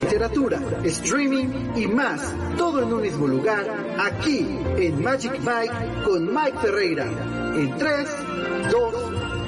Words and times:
Literatura, 0.00 0.60
streaming 0.84 1.76
y 1.76 1.86
más, 1.86 2.34
todo 2.56 2.82
en 2.82 2.92
un 2.92 3.02
mismo 3.02 3.26
lugar, 3.26 3.64
aquí 3.98 4.46
en 4.76 5.02
Magic 5.02 5.38
Mike 5.38 6.04
con 6.04 6.34
Mike 6.34 6.58
Ferreira. 6.58 7.06
En 7.56 7.78
3, 7.78 8.08
2, 8.72 8.94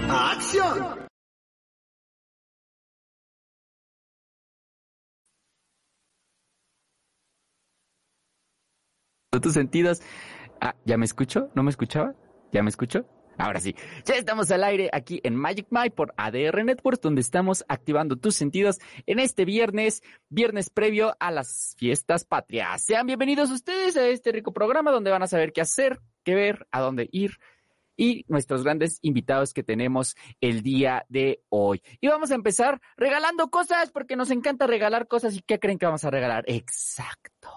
¡acción! 0.09 1.07
tus 9.41 9.55
sentidos. 9.55 10.01
Ah, 10.61 10.75
¿ya 10.85 10.97
me 10.97 11.05
escucho? 11.05 11.51
¿No 11.55 11.63
me 11.63 11.71
escuchaba? 11.71 12.15
¿Ya 12.53 12.63
me 12.63 12.71
escucho? 12.71 13.07
Ahora 13.39 13.61
sí, 13.61 13.75
ya 14.05 14.15
estamos 14.15 14.51
al 14.51 14.65
aire 14.65 14.89
aquí 14.93 15.21
en 15.23 15.37
Magic 15.37 15.67
Mike 15.71 15.95
por 15.95 16.15
ADR 16.17 16.65
Networks, 16.65 17.03
donde 17.03 17.21
estamos 17.21 17.65
activando 17.69 18.17
tus 18.17 18.35
sentidos 18.35 18.79
en 19.05 19.19
este 19.19 19.45
viernes, 19.45 20.03
viernes 20.31 20.71
previo 20.71 21.15
a 21.21 21.31
las 21.31 21.75
fiestas 21.77 22.25
patrias. 22.25 22.83
Sean 22.83 23.07
bienvenidos 23.07 23.51
ustedes 23.51 23.97
a 23.97 24.09
este 24.09 24.33
rico 24.33 24.53
programa 24.53 24.91
donde 24.91 25.11
van 25.11 25.23
a 25.23 25.27
saber 25.27 25.53
qué 25.53 25.61
hacer, 25.61 26.01
qué 26.25 26.35
ver, 26.35 26.67
a 26.71 26.81
dónde 26.81 27.09
ir 27.13 27.33
y 27.97 28.25
nuestros 28.29 28.63
grandes 28.63 28.99
invitados 29.03 29.53
que 29.53 29.63
tenemos 29.63 30.17
el 30.41 30.63
día 30.63 31.05
de 31.09 31.43
hoy. 31.49 31.83
Y 32.01 32.09
vamos 32.09 32.31
a 32.31 32.35
empezar 32.35 32.81
regalando 32.97 33.49
cosas 33.51 33.91
porque 33.91 34.17
nos 34.17 34.31
encanta 34.31 34.67
regalar 34.67 35.09
cosas. 35.09 35.37
¿Y 35.37 35.43
qué 35.43 35.59
creen 35.59 35.79
que 35.79 35.87
vamos 35.87 36.05
a 36.05 36.11
regalar? 36.11 36.45
Exacto. 36.47 37.51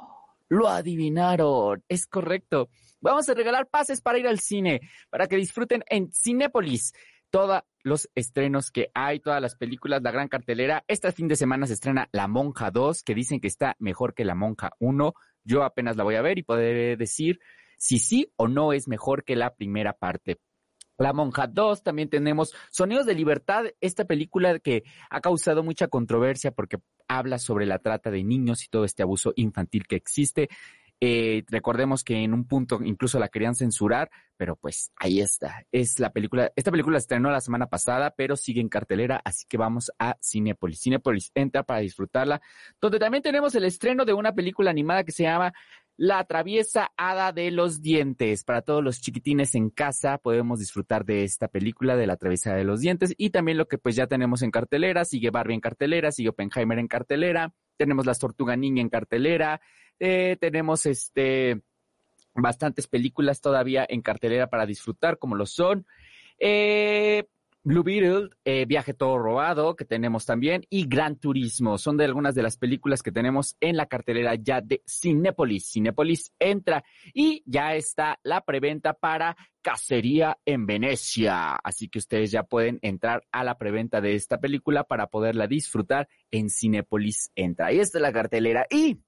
Lo 0.47 0.67
adivinaron. 0.67 1.83
Es 1.87 2.07
correcto. 2.07 2.69
Vamos 3.01 3.29
a 3.29 3.33
regalar 3.33 3.67
pases 3.67 4.01
para 4.01 4.19
ir 4.19 4.27
al 4.27 4.39
cine, 4.39 4.81
para 5.09 5.27
que 5.27 5.37
disfruten 5.37 5.83
en 5.89 6.11
Cinépolis 6.11 6.93
todos 7.29 7.61
los 7.83 8.09
estrenos 8.15 8.71
que 8.71 8.89
hay, 8.93 9.19
todas 9.19 9.41
las 9.41 9.55
películas, 9.55 10.01
la 10.01 10.11
gran 10.11 10.27
cartelera. 10.27 10.83
Este 10.87 11.11
fin 11.11 11.27
de 11.27 11.35
semana 11.35 11.65
se 11.67 11.73
estrena 11.73 12.09
La 12.11 12.27
Monja 12.27 12.71
2, 12.71 13.03
que 13.03 13.15
dicen 13.15 13.39
que 13.39 13.47
está 13.47 13.75
mejor 13.79 14.13
que 14.13 14.25
La 14.25 14.35
Monja 14.35 14.71
1. 14.79 15.13
Yo 15.43 15.63
apenas 15.63 15.95
la 15.95 16.03
voy 16.03 16.15
a 16.15 16.21
ver 16.21 16.37
y 16.39 16.43
podré 16.43 16.97
decir 16.97 17.39
si 17.77 17.99
sí 17.99 18.33
o 18.35 18.47
no 18.47 18.73
es 18.73 18.87
mejor 18.87 19.23
que 19.23 19.35
la 19.35 19.55
primera 19.55 19.93
parte. 19.93 20.39
La 20.97 21.13
Monja 21.13 21.47
2, 21.47 21.81
también 21.81 22.09
tenemos 22.09 22.53
Sonidos 22.71 23.05
de 23.05 23.15
Libertad, 23.15 23.67
esta 23.79 24.03
película 24.03 24.59
que 24.59 24.83
ha 25.09 25.21
causado 25.21 25.63
mucha 25.63 25.87
controversia 25.87 26.51
porque 26.51 26.79
habla 27.07 27.39
sobre 27.39 27.65
la 27.65 27.79
trata 27.79 28.11
de 28.11 28.23
niños 28.23 28.65
y 28.65 28.67
todo 28.67 28.83
este 28.83 29.03
abuso 29.03 29.31
infantil 29.37 29.87
que 29.87 29.95
existe. 29.95 30.49
Eh, 31.01 31.45
recordemos 31.47 32.03
que 32.03 32.15
en 32.15 32.33
un 32.33 32.45
punto 32.45 32.79
incluso 32.83 33.19
la 33.19 33.29
querían 33.29 33.55
censurar, 33.55 34.11
pero 34.35 34.57
pues 34.57 34.91
ahí 34.97 35.21
está. 35.21 35.65
Es 35.71 35.99
la 35.99 36.11
película. 36.11 36.51
Esta 36.55 36.71
película 36.71 36.99
se 36.99 37.03
estrenó 37.03 37.31
la 37.31 37.39
semana 37.39 37.67
pasada, 37.67 38.13
pero 38.17 38.35
sigue 38.35 38.59
en 38.59 38.67
cartelera, 38.67 39.21
así 39.23 39.45
que 39.47 39.57
vamos 39.57 39.91
a 39.97 40.17
Cinepolis. 40.21 40.81
Cinepolis 40.81 41.31
entra 41.35 41.63
para 41.63 41.79
disfrutarla, 41.79 42.41
donde 42.81 42.99
también 42.99 43.23
tenemos 43.23 43.55
el 43.55 43.63
estreno 43.63 44.03
de 44.03 44.13
una 44.13 44.33
película 44.35 44.71
animada 44.71 45.05
que 45.05 45.13
se 45.13 45.23
llama 45.23 45.53
La 45.95 46.25
traviesa 46.25 46.91
hada 46.97 47.31
de 47.31 47.49
los 47.51 47.81
dientes. 47.81 48.43
Para 48.43 48.61
todos 48.61 48.83
los 48.83 48.99
chiquitines 48.99 49.55
en 49.55 49.69
casa 49.69 50.17
podemos 50.17 50.59
disfrutar 50.59 51.05
de 51.05 51.23
esta 51.23 51.47
película 51.47 51.95
de 51.95 52.07
La 52.07 52.17
traviesa 52.17 52.53
de 52.55 52.65
los 52.65 52.81
dientes 52.81 53.13
y 53.15 53.29
también 53.29 53.57
lo 53.57 53.69
que 53.69 53.77
pues 53.77 53.95
ya 53.95 54.07
tenemos 54.07 54.41
en 54.41 54.51
cartelera. 54.51 55.05
Sigue 55.05 55.29
Barbie 55.29 55.53
en 55.55 55.61
cartelera, 55.61 56.11
sigue 56.11 56.29
Oppenheimer 56.29 56.77
en 56.77 56.89
cartelera, 56.89 57.53
tenemos 57.77 58.05
Las 58.05 58.19
Tortuga 58.19 58.57
Niña 58.57 58.81
en 58.81 58.89
cartelera 58.89 59.61
eh, 59.99 60.37
tenemos 60.39 60.85
este 60.85 61.61
bastantes 62.35 62.87
películas 62.87 63.41
todavía 63.41 63.85
en 63.87 64.01
cartelera 64.01 64.49
para 64.49 64.65
disfrutar, 64.65 65.17
como 65.17 65.35
lo 65.35 65.45
son. 65.45 65.85
Eh, 66.39 67.25
Blue 67.61 67.83
Beetle, 67.83 68.29
eh, 68.45 68.65
Viaje 68.65 68.93
Todo 68.93 69.17
Robado, 69.17 69.75
que 69.75 69.83
tenemos 69.83 70.25
también, 70.25 70.65
y 70.69 70.87
Gran 70.87 71.17
Turismo. 71.17 71.77
Son 71.77 71.97
de 71.97 72.05
algunas 72.05 72.33
de 72.33 72.41
las 72.41 72.57
películas 72.57 73.03
que 73.03 73.11
tenemos 73.11 73.57
en 73.59 73.75
la 73.75 73.87
cartelera 73.87 74.35
ya 74.35 74.61
de 74.61 74.81
Cinépolis. 74.87 75.69
Cinépolis 75.69 76.31
entra 76.39 76.85
y 77.13 77.43
ya 77.45 77.75
está 77.75 78.17
la 78.23 78.41
preventa 78.41 78.93
para 78.93 79.35
Cacería 79.61 80.39
en 80.45 80.65
Venecia. 80.65 81.55
Así 81.55 81.89
que 81.89 81.99
ustedes 81.99 82.31
ya 82.31 82.43
pueden 82.43 82.79
entrar 82.81 83.23
a 83.31 83.43
la 83.43 83.57
preventa 83.57 83.99
de 83.99 84.15
esta 84.15 84.39
película 84.39 84.85
para 84.85 85.07
poderla 85.07 85.45
disfrutar 85.45 86.07
en 86.31 86.49
Cinépolis 86.49 87.29
entra. 87.35 87.67
Ahí 87.67 87.79
está 87.79 87.99
la 87.99 88.13
cartelera 88.13 88.67
y 88.69 88.99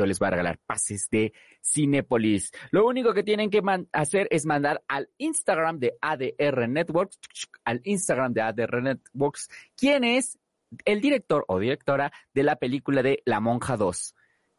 yo 0.00 0.06
les 0.06 0.18
voy 0.18 0.28
a 0.28 0.30
regalar 0.30 0.58
pases 0.66 1.10
de 1.10 1.34
Cinepolis. 1.62 2.52
Lo 2.70 2.86
único 2.86 3.12
que 3.12 3.22
tienen 3.22 3.50
que 3.50 3.62
hacer 3.92 4.28
es 4.30 4.46
mandar 4.46 4.82
al 4.88 5.10
Instagram 5.18 5.78
de 5.78 5.98
ADR 6.00 6.68
Networks, 6.68 7.18
al 7.64 7.82
Instagram 7.84 8.32
de 8.32 8.40
ADR 8.40 8.82
Networks, 8.82 9.50
quién 9.76 10.04
es 10.04 10.38
el 10.86 11.02
director 11.02 11.44
o 11.48 11.58
directora 11.58 12.12
de 12.32 12.42
la 12.42 12.56
película 12.56 13.02
de 13.02 13.22
La 13.26 13.40
Monja 13.40 13.76
2. 13.76 14.14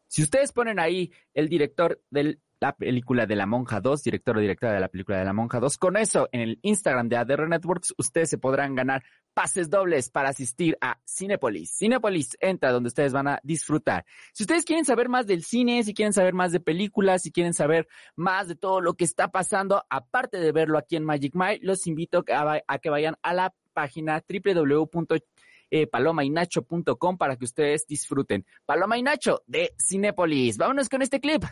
Si 0.06 0.22
ustedes 0.22 0.52
ponen 0.52 0.78
ahí 0.78 1.12
el 1.34 1.48
director 1.48 2.00
de 2.10 2.38
la 2.62 2.74
película 2.76 3.26
de 3.26 3.34
La 3.34 3.44
Monja 3.44 3.80
2, 3.80 4.04
director 4.04 4.36
o 4.36 4.40
directora 4.40 4.74
de 4.74 4.78
la 4.78 4.86
película 4.86 5.18
de 5.18 5.24
La 5.24 5.32
Monja 5.32 5.58
2, 5.58 5.76
con 5.78 5.96
eso 5.96 6.28
en 6.30 6.42
el 6.42 6.60
Instagram 6.62 7.08
de 7.08 7.16
ADR 7.16 7.48
Networks, 7.48 7.92
ustedes 7.98 8.30
se 8.30 8.38
podrán 8.38 8.76
ganar 8.76 9.02
pases 9.34 9.68
dobles 9.68 10.10
para 10.10 10.28
asistir 10.28 10.78
a 10.80 11.00
Cinepolis. 11.04 11.76
Cinepolis 11.76 12.36
entra 12.38 12.70
donde 12.70 12.86
ustedes 12.86 13.12
van 13.12 13.26
a 13.26 13.40
disfrutar. 13.42 14.04
Si 14.32 14.44
ustedes 14.44 14.64
quieren 14.64 14.84
saber 14.84 15.08
más 15.08 15.26
del 15.26 15.42
cine, 15.42 15.82
si 15.82 15.92
quieren 15.92 16.12
saber 16.12 16.34
más 16.34 16.52
de 16.52 16.60
películas, 16.60 17.22
si 17.22 17.32
quieren 17.32 17.52
saber 17.52 17.88
más 18.14 18.46
de 18.46 18.54
todo 18.54 18.80
lo 18.80 18.94
que 18.94 19.02
está 19.02 19.32
pasando, 19.32 19.82
aparte 19.90 20.38
de 20.38 20.52
verlo 20.52 20.78
aquí 20.78 20.94
en 20.94 21.02
Magic 21.02 21.34
Mile, 21.34 21.58
los 21.62 21.88
invito 21.88 22.24
a, 22.32 22.78
que 22.78 22.90
vayan 22.90 23.16
a 23.22 23.34
la 23.34 23.52
página 23.72 24.22
www.palomainacho.com 24.28 27.18
para 27.18 27.34
que 27.34 27.44
ustedes 27.44 27.88
disfruten. 27.88 28.46
Paloma 28.66 28.98
y 28.98 29.02
Nacho 29.02 29.42
de 29.48 29.74
Cinepolis. 29.84 30.58
Vámonos 30.58 30.88
con 30.88 31.02
este 31.02 31.18
clip. 31.18 31.42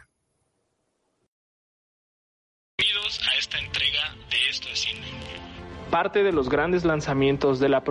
Parte 5.91 6.23
de 6.23 6.33
los 6.33 6.49
grandes 6.49 6.85
lanzamientos 6.85 7.59
de 7.59 7.69
la 7.69 7.85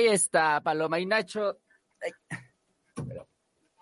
Ahí 0.00 0.06
está, 0.06 0.62
Paloma 0.62 0.98
y 0.98 1.04
Nacho. 1.04 1.58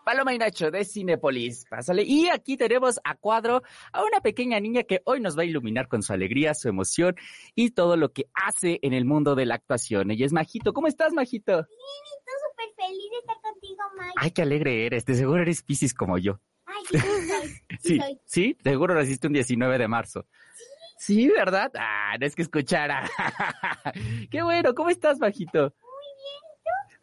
Paloma 0.05 0.35
y 0.35 0.39
Nacho 0.39 0.69
de 0.69 0.85
Cinepolis. 0.85 1.65
Pásale. 1.71 2.03
Y 2.03 2.29
aquí 2.29 2.57
tenemos 2.57 2.99
a 3.05 3.15
cuadro 3.15 3.63
a 3.93 4.03
una 4.03 4.21
pequeña 4.21 4.59
niña 4.59 4.83
que 4.83 5.01
hoy 5.05 5.21
nos 5.21 5.39
va 5.39 5.43
a 5.43 5.45
iluminar 5.45 5.87
con 5.87 6.03
su 6.03 6.13
alegría, 6.13 6.55
su 6.55 6.69
emoción 6.69 7.15
y 7.55 7.71
todo 7.71 7.97
lo 7.97 8.13
que 8.13 8.29
hace 8.35 8.81
en 8.83 8.95
el 8.95 9.05
mundo 9.05 9.37
de 9.37 9.47
la 9.47 9.55
actuación. 9.55 10.11
Ella 10.11 10.27
es 10.27 10.33
Majito. 10.33 10.73
¿Cómo 10.73 10.89
estás, 10.89 11.13
Majito? 11.13 11.53
Bien, 11.53 11.67
estoy 12.19 12.35
súper 12.51 12.85
feliz 12.85 13.11
de 13.13 13.19
estar 13.19 13.41
contigo, 13.41 13.83
Mike. 13.97 14.15
Ay, 14.17 14.31
qué 14.33 14.43
alegre 14.43 14.87
eres. 14.87 15.05
De 15.07 15.15
seguro 15.15 15.43
eres 15.43 15.63
Piscis 15.63 15.95
como 15.95 16.19
yo. 16.19 16.41
Ay, 16.67 16.83
sí, 16.91 16.99
soy. 16.99 17.49
Sí, 17.49 17.59
sí, 17.79 18.21
¿sí? 18.25 18.57
seguro 18.65 18.97
naciste 18.97 19.29
un 19.29 19.35
19 19.35 19.79
de 19.79 19.87
marzo. 19.87 20.27
Sí, 20.99 21.29
¿verdad? 21.29 21.71
Ah, 21.79 22.17
no 22.19 22.27
es 22.27 22.35
que 22.35 22.43
escuchara. 22.43 23.09
qué 24.33 24.43
bueno. 24.43 24.75
¿Cómo 24.75 24.91
estás, 24.91 25.21
Majito? 25.21 25.73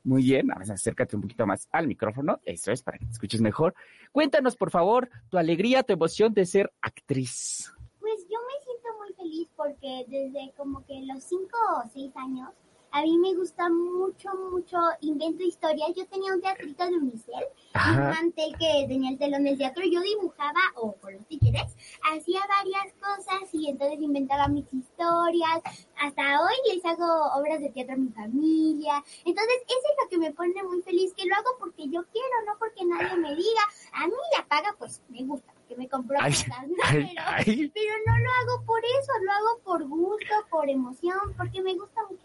Muy 0.05 0.21
bien, 0.21 0.51
a 0.51 0.59
ver, 0.59 0.71
acércate 0.71 1.15
un 1.15 1.23
poquito 1.23 1.47
más 1.47 1.67
al 1.71 1.87
micrófono, 1.87 2.39
eso 2.45 2.71
es, 2.71 2.83
para 2.83 2.99
que 2.99 3.05
te 3.05 3.11
escuches 3.11 3.41
mejor. 3.41 3.73
Cuéntanos, 4.11 4.55
por 4.55 4.69
favor, 4.69 5.09
tu 5.29 5.39
alegría, 5.39 5.81
tu 5.81 5.93
emoción 5.93 6.31
de 6.31 6.45
ser 6.45 6.71
actriz. 6.79 7.73
Pues 7.99 8.21
yo 8.29 8.37
me 8.37 8.63
siento 8.63 8.87
muy 8.99 9.13
feliz 9.15 9.47
porque 9.55 10.05
desde 10.07 10.53
como 10.55 10.85
que 10.85 11.01
los 11.07 11.23
cinco 11.23 11.57
o 11.83 11.89
seis 11.91 12.15
años, 12.17 12.49
a 12.97 13.01
mí 13.01 13.17
me 13.17 13.33
gusta 13.35 13.67
mucho, 13.69 14.29
mucho 14.51 14.77
invento 15.01 15.43
historias. 15.43 15.89
Yo 15.97 16.05
tenía 16.07 16.33
un 16.33 16.39
teatrito 16.39 16.85
de 16.85 16.95
Unicel, 16.95 17.43
un 17.91 17.97
mantel 18.09 18.55
que 18.57 18.85
tenía 18.87 19.11
el 19.11 19.17
telón 19.17 19.43
del 19.43 19.57
teatro. 19.57 19.83
Yo 19.83 19.99
dibujaba, 19.99 20.61
o 20.77 20.93
por 20.93 21.11
los 21.11 21.25
títeres, 21.27 21.75
hacía 22.09 22.39
varias 22.47 22.93
cosas 22.93 23.49
y 23.53 23.69
entonces 23.69 23.99
inventaba 24.01 24.47
mis 24.47 24.73
historias. 24.73 25.61
Hasta 25.99 26.41
hoy 26.41 26.55
les 26.73 26.85
hago 26.85 27.05
obras 27.37 27.59
de 27.59 27.69
teatro 27.71 27.95
a 27.95 27.97
mi 27.97 28.09
familia. 28.11 29.03
Entonces, 29.25 29.55
eso 29.67 29.77
es 29.91 30.03
lo 30.03 30.09
que 30.09 30.17
me 30.17 30.31
pone 30.31 30.63
muy 30.63 30.81
feliz, 30.81 31.13
que 31.15 31.25
lo 31.25 31.35
hago 31.35 31.49
porque 31.59 31.89
yo 31.89 32.01
quiero, 32.13 32.35
no 32.47 32.57
porque 32.57 32.85
nadie 32.85 33.17
me 33.17 33.35
diga. 33.35 33.61
A 33.91 34.07
mí 34.07 34.13
la 34.37 34.47
paga, 34.47 34.73
pues 34.79 35.01
me 35.09 35.21
gusta, 35.23 35.51
porque 35.53 35.75
me 35.75 35.89
compró 35.89 36.17
Ay, 36.21 36.31
cosas, 36.31 36.47
¿no? 36.69 36.75
ay, 36.85 37.11
Pero- 37.13 37.27
ay. 37.27 37.71
pero 37.73 37.93
no 38.07 38.17
lo 38.19 38.31
hago 38.53 38.65
por 38.65 38.79
eso, 38.85 39.11
lo 39.21 39.31
hago 39.33 39.59
por 39.65 39.83
gusto, 39.85 40.33
por 40.49 40.69
emoción, 40.69 41.19
porque 41.37 41.61
me 41.61 41.73
gusta 41.73 42.01
mucho. 42.09 42.23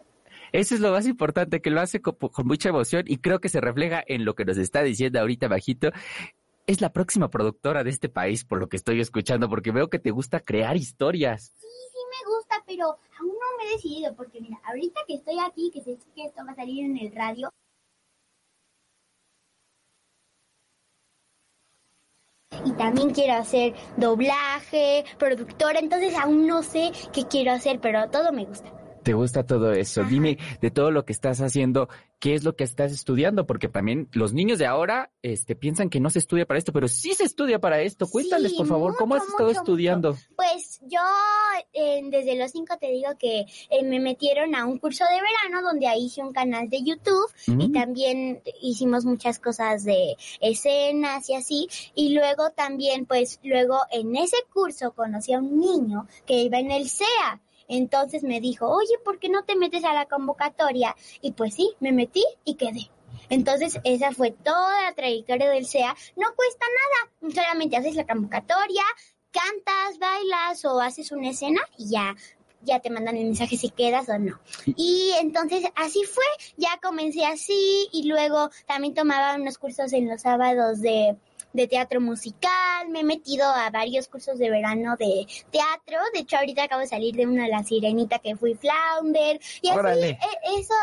Eso 0.53 0.75
es 0.75 0.81
lo 0.81 0.91
más 0.91 1.07
importante, 1.07 1.61
que 1.61 1.71
lo 1.71 1.81
hace 1.81 2.01
con, 2.01 2.17
mucha 2.45 2.69
emoción 2.69 3.05
y 3.07 3.19
creo 3.19 3.41
que 3.41 3.49
se 3.49 3.61
refleja 3.61 4.03
en 4.07 4.25
lo 4.25 4.35
que 4.35 4.45
nos 4.45 4.59
está 4.59 4.83
diciendo 4.83 5.21
ahorita 5.21 5.49
bajito. 5.49 5.91
Es 6.67 6.81
la 6.81 6.93
próxima 6.93 7.31
productora 7.31 7.83
de 7.85 7.91
este 7.91 8.09
país, 8.09 8.45
por 8.45 8.59
lo 8.59 8.69
que 8.69 8.77
estoy 8.77 9.01
escuchando, 9.01 9.49
porque 9.49 9.73
veo 9.73 9.89
que 9.89 9.99
te 9.99 10.11
gusta 10.11 10.41
crear 10.41 10.77
historias. 10.77 11.53
Sí, 11.59 11.67
sí 11.93 11.99
me 12.11 12.35
gusta, 12.35 12.63
pero 12.67 12.99
aún 13.19 13.33
no 13.33 13.57
me 13.59 13.65
he 13.71 13.77
decidido, 13.77 14.15
porque 14.15 14.41
mira, 14.41 14.59
ahorita 14.65 15.01
que 15.07 15.15
estoy 15.15 15.39
aquí, 15.45 15.71
que 15.73 15.83
sé 15.83 15.99
que 16.15 16.25
esto 16.25 16.45
va 16.47 16.53
a 16.53 16.57
salir 16.57 16.85
en 16.85 16.99
el 16.99 17.15
radio, 17.15 17.51
y 22.65 22.73
también 22.73 23.11
quiero 23.11 23.35
hacer 23.35 23.75
doblaje, 23.97 25.05
productora, 25.19 25.79
entonces 25.79 26.15
aún 26.15 26.47
no 26.47 26.63
sé 26.63 26.93
qué 27.13 27.25
quiero 27.25 27.53
hacer, 27.53 27.81
pero 27.81 28.11
todo 28.11 28.33
me 28.33 28.45
gusta. 28.45 28.80
¿Te 29.03 29.15
gusta 29.15 29.45
todo 29.45 29.73
eso? 29.73 30.05
Dime 30.05 30.39
de 30.61 30.71
todo 30.71 30.91
lo 30.91 31.05
que 31.05 31.13
estás 31.13 31.41
haciendo, 31.41 31.89
¿qué 32.19 32.35
es 32.35 32.45
lo 32.45 32.55
que 32.55 32.65
estás 32.65 32.93
estudiando? 32.93 33.47
Porque 33.47 33.69
también 33.69 34.09
los 34.13 34.33
niños 34.33 34.59
de 34.59 34.67
ahora 34.67 35.11
este, 35.23 35.57
piensan 35.57 35.89
que 35.89 36.01
no 36.01 36.11
se 36.11 36.19
estudia 36.19 36.47
para 36.47 36.59
esto, 36.59 36.73
pero 36.73 36.87
sí 36.87 37.15
se 37.15 37.25
estudia 37.25 37.59
para 37.59 37.81
esto. 37.81 38.07
Cuéntales, 38.07 38.53
Sí, 38.53 38.59
por 38.59 38.67
favor, 38.67 38.97
¿cómo 38.97 39.15
has 39.15 39.27
estado 39.27 39.49
mucho, 39.49 39.61
estudiando? 39.61 40.17
Pues 40.37 40.81
yo 40.83 41.01
eh, 41.73 42.03
desde 42.11 42.37
los 42.37 42.51
cinco 42.51 42.77
te 42.79 42.91
digo 42.91 43.11
que 43.19 43.47
eh, 43.71 43.85
me 43.85 44.01
metieron 44.01 44.55
a 44.55 44.67
un 44.67 44.79
curso 44.79 45.05
de 45.05 45.21
verano 45.21 45.67
donde 45.67 45.87
ahí 45.87 46.07
hice 46.07 46.23
un 46.23 46.33
canal 46.33 46.69
de 46.69 46.83
YouTube 46.83 47.31
y 47.47 47.73
también 47.73 48.43
hicimos 48.61 49.05
muchas 49.05 49.39
cosas 49.39 49.85
de 49.85 50.17
escenas 50.41 51.29
y 51.31 51.35
así. 51.35 51.69
Y 51.95 52.15
luego 52.15 52.51
también, 52.51 53.07
pues 53.07 53.41
luego 53.43 53.79
en 53.91 54.17
ese 54.17 54.37
curso 54.53 54.93
conocí 54.93 55.33
a 55.33 55.39
un 55.39 55.59
niño 55.59 56.07
que 56.27 56.43
iba 56.43 56.59
en 56.59 56.71
el 56.71 56.89
CEA. 56.89 57.41
Entonces 57.71 58.25
me 58.25 58.41
dijo, 58.41 58.69
oye, 58.69 58.99
¿por 59.05 59.19
qué 59.19 59.29
no 59.29 59.45
te 59.45 59.57
metes 59.57 59.85
a 59.85 59.95
la 59.95 60.07
convocatoria? 60.07 60.97
Y 61.23 61.33
pues 61.33 61.55
sí, 61.55 61.71
me 61.81 61.93
metí 61.93 62.25
y 62.45 62.57
quedé. 62.57 62.91
Entonces, 63.29 63.79
esa 63.85 64.11
fue 64.13 64.33
toda 64.33 64.83
la 64.83 64.95
trayectoria 64.95 65.49
del 65.49 65.67
SEA. 65.67 65.95
No 66.17 66.27
cuesta 66.35 66.67
nada, 66.67 67.33
solamente 67.33 67.77
haces 67.77 67.95
la 67.95 68.07
convocatoria, 68.07 68.83
cantas, 69.31 69.99
bailas 70.01 70.65
o 70.65 70.81
haces 70.81 71.13
una 71.13 71.31
escena 71.31 71.61
y 71.79 71.91
ya 71.91 72.17
ya 72.63 72.81
te 72.81 72.91
mandan 72.91 73.17
el 73.17 73.25
mensaje 73.25 73.57
si 73.57 73.71
quedas 73.71 74.09
o 74.09 74.19
no. 74.19 74.39
Y 74.67 75.13
entonces 75.21 75.65
así 75.77 76.03
fue, 76.05 76.25
ya 76.57 76.79
comencé 76.83 77.25
así 77.25 77.89
y 77.93 78.07
luego 78.07 78.51
también 78.67 78.95
tomaba 78.95 79.35
unos 79.37 79.57
cursos 79.57 79.93
en 79.93 80.09
los 80.09 80.23
sábados 80.23 80.81
de, 80.81 81.17
de 81.53 81.67
teatro 81.67 82.01
musical, 82.01 82.89
me 82.89 83.01
he 83.01 83.05
metido 83.05 83.45
a 83.49 83.71
varios 83.71 84.09
cursos 84.09 84.39
de 84.39 84.51
verano 84.51 84.97
de 84.97 85.27
teatro, 85.51 85.99
de 86.15 86.21
hecho 86.21 86.37
ahorita 86.37 86.65
acabo 86.65 86.81
de 86.81 86.87
salir 86.87 87.15
de 87.15 87.27
una 87.27 87.45
de 87.45 87.51
la 87.51 87.65
sirenita 87.65 88.19
que 88.19 88.37
fui 88.37 88.55
flounder 88.55 89.41
y 89.63 89.69
así 89.69 89.79
Órale. 89.79 90.11
eh, 90.11 90.19
eso. 90.59 90.75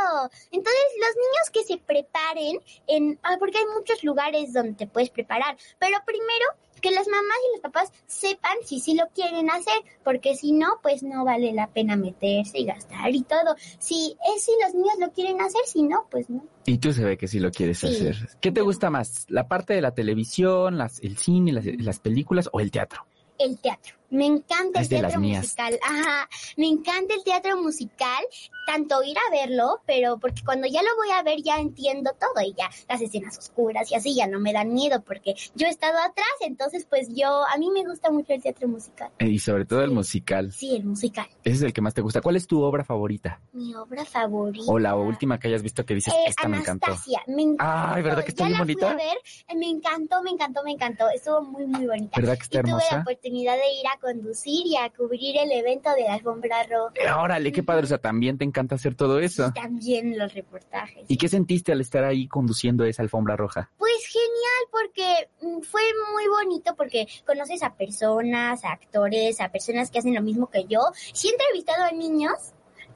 Entonces 0.51 0.83
los 0.99 1.15
niños 1.15 1.49
que 1.51 1.63
se 1.63 1.77
preparen 1.77 2.59
en, 2.87 3.19
ah, 3.23 3.37
porque 3.39 3.57
hay 3.57 3.65
muchos 3.77 4.03
lugares 4.03 4.53
donde 4.53 4.73
te 4.73 4.87
puedes 4.87 5.09
preparar, 5.09 5.57
pero 5.79 5.97
primero 6.05 6.45
que 6.81 6.91
las 6.91 7.07
mamás 7.07 7.37
y 7.49 7.51
los 7.55 7.61
papás 7.61 7.91
sepan 8.05 8.57
si 8.65 8.79
sí 8.79 8.95
lo 8.95 9.07
quieren 9.09 9.49
hacer, 9.49 9.73
porque 10.03 10.35
si 10.35 10.51
no, 10.53 10.67
pues 10.81 11.03
no 11.03 11.25
vale 11.25 11.53
la 11.53 11.67
pena 11.67 11.95
meterse 11.95 12.59
y 12.59 12.65
gastar 12.65 13.13
y 13.13 13.23
todo. 13.23 13.55
Si 13.79 14.15
es 14.35 14.43
si 14.43 14.51
los 14.63 14.73
niños 14.73 14.95
lo 14.99 15.11
quieren 15.11 15.41
hacer, 15.41 15.61
si 15.65 15.83
no, 15.83 16.07
pues 16.09 16.29
no. 16.29 16.43
Y 16.65 16.77
tú 16.79 16.91
se 16.93 17.03
ve 17.03 17.17
que 17.17 17.27
sí 17.27 17.39
lo 17.39 17.51
quieres 17.51 17.79
Sí. 17.79 17.87
hacer. 17.87 18.15
¿Qué 18.41 18.51
te 18.51 18.61
gusta 18.61 18.89
más? 18.89 19.25
¿La 19.29 19.47
parte 19.47 19.73
de 19.73 19.81
la 19.81 19.91
televisión, 19.91 20.77
las, 20.77 20.99
el 21.01 21.17
cine, 21.17 21.51
las, 21.51 21.65
las 21.65 21.99
películas 21.99 22.49
o 22.51 22.59
el 22.59 22.71
teatro? 22.71 23.05
El 23.39 23.57
teatro. 23.59 23.96
Me 24.09 24.25
encanta 24.25 24.79
el 24.79 24.83
Es 24.83 24.89
teatro 24.89 25.19
musical. 25.19 25.79
Ajá. 25.83 26.29
Me 26.55 26.67
encanta 26.67 27.13
el 27.13 27.23
teatro 27.23 27.61
musical, 27.61 28.23
tanto 28.65 29.03
ir 29.03 29.17
a 29.17 29.31
verlo, 29.31 29.81
pero 29.85 30.17
porque 30.17 30.41
cuando 30.45 30.67
ya 30.67 30.81
lo 30.81 30.95
voy 30.97 31.09
a 31.11 31.23
ver 31.23 31.41
ya 31.43 31.57
entiendo 31.59 32.11
todo 32.19 32.43
y 32.43 32.53
ya 32.53 32.69
las 32.87 33.01
escenas 33.01 33.37
oscuras 33.37 33.91
y 33.91 33.95
así 33.95 34.15
ya 34.15 34.27
no 34.27 34.39
me 34.39 34.53
dan 34.53 34.73
miedo 34.73 35.01
porque 35.01 35.35
yo 35.55 35.67
he 35.67 35.69
estado 35.69 35.97
atrás, 35.99 36.27
entonces 36.41 36.85
pues 36.89 37.09
yo, 37.13 37.45
a 37.47 37.57
mí 37.57 37.69
me 37.71 37.83
gusta 37.83 38.09
mucho 38.11 38.33
el 38.33 38.41
teatro 38.41 38.67
musical. 38.67 39.11
Eh, 39.19 39.27
Y 39.27 39.39
sobre 39.39 39.65
todo 39.65 39.81
el 39.83 39.91
musical. 39.91 40.51
Sí, 40.51 40.75
el 40.75 40.85
musical. 40.85 41.27
Ese 41.43 41.55
es 41.57 41.61
el 41.63 41.73
que 41.73 41.81
más 41.81 41.93
te 41.93 42.01
gusta. 42.01 42.21
¿Cuál 42.21 42.35
es 42.37 42.47
tu 42.47 42.61
obra 42.63 42.83
favorita? 42.83 43.41
Mi 43.53 43.73
obra 43.75 44.05
favorita. 44.05 44.71
O 44.71 44.79
la 44.79 44.95
última 44.95 45.39
que 45.39 45.47
hayas 45.49 45.63
visto 45.63 45.85
que 45.85 45.93
dices, 45.95 46.13
Eh, 46.13 46.23
esta 46.27 46.47
me 46.47 46.57
encantó. 46.57 46.95
Me 47.27 47.41
encantó. 47.43 47.63
Ay, 47.93 48.01
¿verdad 48.03 48.23
que 48.23 48.29
está 48.29 48.43
Ya 48.43 48.47
bien 48.47 48.59
la 48.59 48.65
fui 48.65 48.73
bonita? 48.75 48.91
a 48.91 48.95
ver, 48.95 49.17
me 49.57 49.69
encantó, 49.69 50.23
me 50.23 50.29
encantó, 50.31 50.63
me 50.63 50.71
encantó. 50.71 51.09
Estuvo 51.09 51.41
muy, 51.41 51.65
muy 51.65 51.85
bonita. 51.87 52.19
¿Verdad 52.19 52.37
que 52.37 52.43
está 52.43 52.59
y 52.59 52.61
tuve 52.61 52.71
la 52.71 52.77
hermosa? 52.77 53.01
oportunidad 53.01 53.55
de 53.55 53.71
ir 53.79 53.87
a 53.87 53.96
conducir 53.99 54.65
y 54.65 54.75
a 54.77 54.89
cubrir 54.89 55.37
el 55.37 55.51
evento 55.51 55.89
de 55.95 56.03
la 56.03 56.13
alfombra 56.15 56.63
roja. 56.63 56.93
Eh, 56.95 57.11
Órale, 57.11 57.51
qué 57.51 57.63
padre. 57.63 57.83
O 57.83 57.87
sea, 57.87 57.97
también 57.97 58.37
te 58.37 58.45
encanta 58.45 58.75
hacer 58.75 58.95
todo 58.95 59.19
eso. 59.19 59.47
Y 59.49 59.59
también 59.59 60.17
los 60.17 60.33
reportajes. 60.33 61.05
¿Y 61.07 61.17
qué 61.17 61.27
sentiste 61.29 61.71
al 61.71 61.81
estar 61.81 62.03
ahí 62.03 62.27
conduciendo 62.27 62.83
esa 62.85 63.01
alfombra 63.03 63.35
roja? 63.35 63.69
Pues 63.77 63.93
genial, 64.07 64.63
porque 64.71 65.29
mm, 65.41 65.61
fue 65.61 65.81
muy 66.13 66.27
bonito 66.27 66.75
porque 66.75 67.07
conoces 67.25 67.63
a 67.63 67.75
personas, 67.75 68.63
a 68.63 68.71
actores, 68.71 69.39
a 69.41 69.49
personas 69.49 69.91
que 69.91 69.99
hacen 69.99 70.15
lo 70.15 70.21
mismo 70.21 70.49
que 70.49 70.65
yo. 70.65 70.79
Sí 71.13 71.27
he 71.27 71.31
entrevistado 71.31 71.83
a 71.85 71.91
niños 71.91 72.33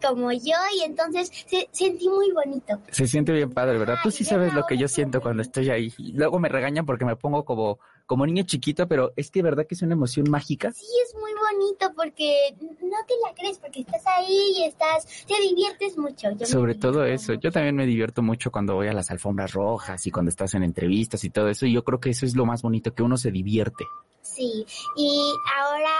como 0.01 0.31
yo 0.31 0.55
y 0.79 0.83
entonces 0.83 1.31
se- 1.47 1.69
sentí 1.71 2.09
muy 2.09 2.31
bonito. 2.31 2.79
Se 2.91 3.05
siente 3.07 3.31
bien 3.33 3.51
padre, 3.51 3.77
¿verdad? 3.77 3.97
Tú 4.01 4.09
sí 4.09 4.23
sabes 4.23 4.51
lo 4.53 4.65
que 4.65 4.75
yo 4.77 4.87
siento 4.87 5.21
cuando 5.21 5.43
estoy 5.43 5.69
ahí. 5.69 5.93
Luego 6.13 6.39
me 6.39 6.49
regañan 6.49 6.85
porque 6.87 7.05
me 7.05 7.15
pongo 7.15 7.45
como, 7.45 7.79
como 8.05 8.25
niño 8.25 8.43
chiquito, 8.43 8.87
pero 8.87 9.13
es 9.15 9.31
que 9.31 9.41
verdad 9.41 9.65
que 9.67 9.75
es 9.75 9.81
una 9.81 9.93
emoción 9.93 10.29
mágica. 10.29 10.71
Sí, 10.71 10.85
es 11.05 11.15
muy 11.15 11.31
bonito 11.33 11.91
porque 11.95 12.55
no 12.59 12.97
te 13.07 13.13
la 13.25 13.33
crees, 13.35 13.59
porque 13.59 13.81
estás 13.81 14.05
ahí 14.05 14.53
y 14.57 14.63
estás, 14.63 15.05
te 15.27 15.39
diviertes 15.41 15.97
mucho. 15.97 16.29
Yo 16.37 16.45
Sobre 16.45 16.75
todo 16.75 17.05
eso. 17.05 17.33
mucho. 17.33 17.41
Yo 17.41 17.51
también 17.51 17.75
me 17.75 17.85
divierto 17.85 18.21
mucho 18.21 18.51
cuando 18.51 18.75
voy 18.75 18.87
a 18.87 18.93
las 18.93 19.11
alfombras 19.11 19.53
rojas 19.53 20.05
y 20.07 20.11
cuando 20.11 20.29
estás 20.29 20.53
en 20.53 20.63
entrevistas 20.63 21.23
y 21.23 21.29
todo 21.29 21.49
eso. 21.49 21.65
Y 21.65 21.73
yo 21.73 21.83
creo 21.83 21.99
que 21.99 22.09
eso 22.11 22.25
es 22.25 22.35
lo 22.35 22.45
más 22.45 22.61
bonito, 22.61 22.93
que 22.93 23.03
uno 23.03 23.17
se 23.17 23.31
divierte. 23.31 23.85
Sí, 24.21 24.65
y 24.95 25.33
ahora 25.59 25.91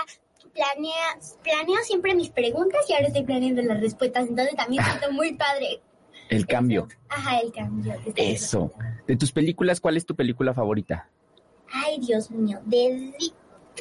planea, 0.52 1.18
planeo 1.42 1.82
siempre 1.82 2.14
mis 2.14 2.30
preguntas 2.30 2.80
y 2.88 2.94
ahora 2.94 3.06
estoy 3.06 3.24
planeando 3.24 3.62
las 3.62 3.80
respuestas, 3.80 4.28
entonces 4.28 4.54
también 4.56 4.84
siento 4.84 5.12
muy 5.12 5.34
padre. 5.34 5.80
El 6.28 6.46
cambio. 6.46 6.86
Eso. 6.88 6.98
Ajá, 7.08 7.38
el 7.40 7.52
cambio. 7.52 7.94
Eso. 8.16 8.72
De 9.06 9.16
tus 9.16 9.32
películas, 9.32 9.80
¿cuál 9.80 9.96
es 9.96 10.06
tu 10.06 10.14
película 10.14 10.54
favorita? 10.54 11.10
Ay, 11.72 11.98
Dios 12.00 12.30
mío, 12.30 12.60
de 12.64 13.12
Di- 13.18 13.32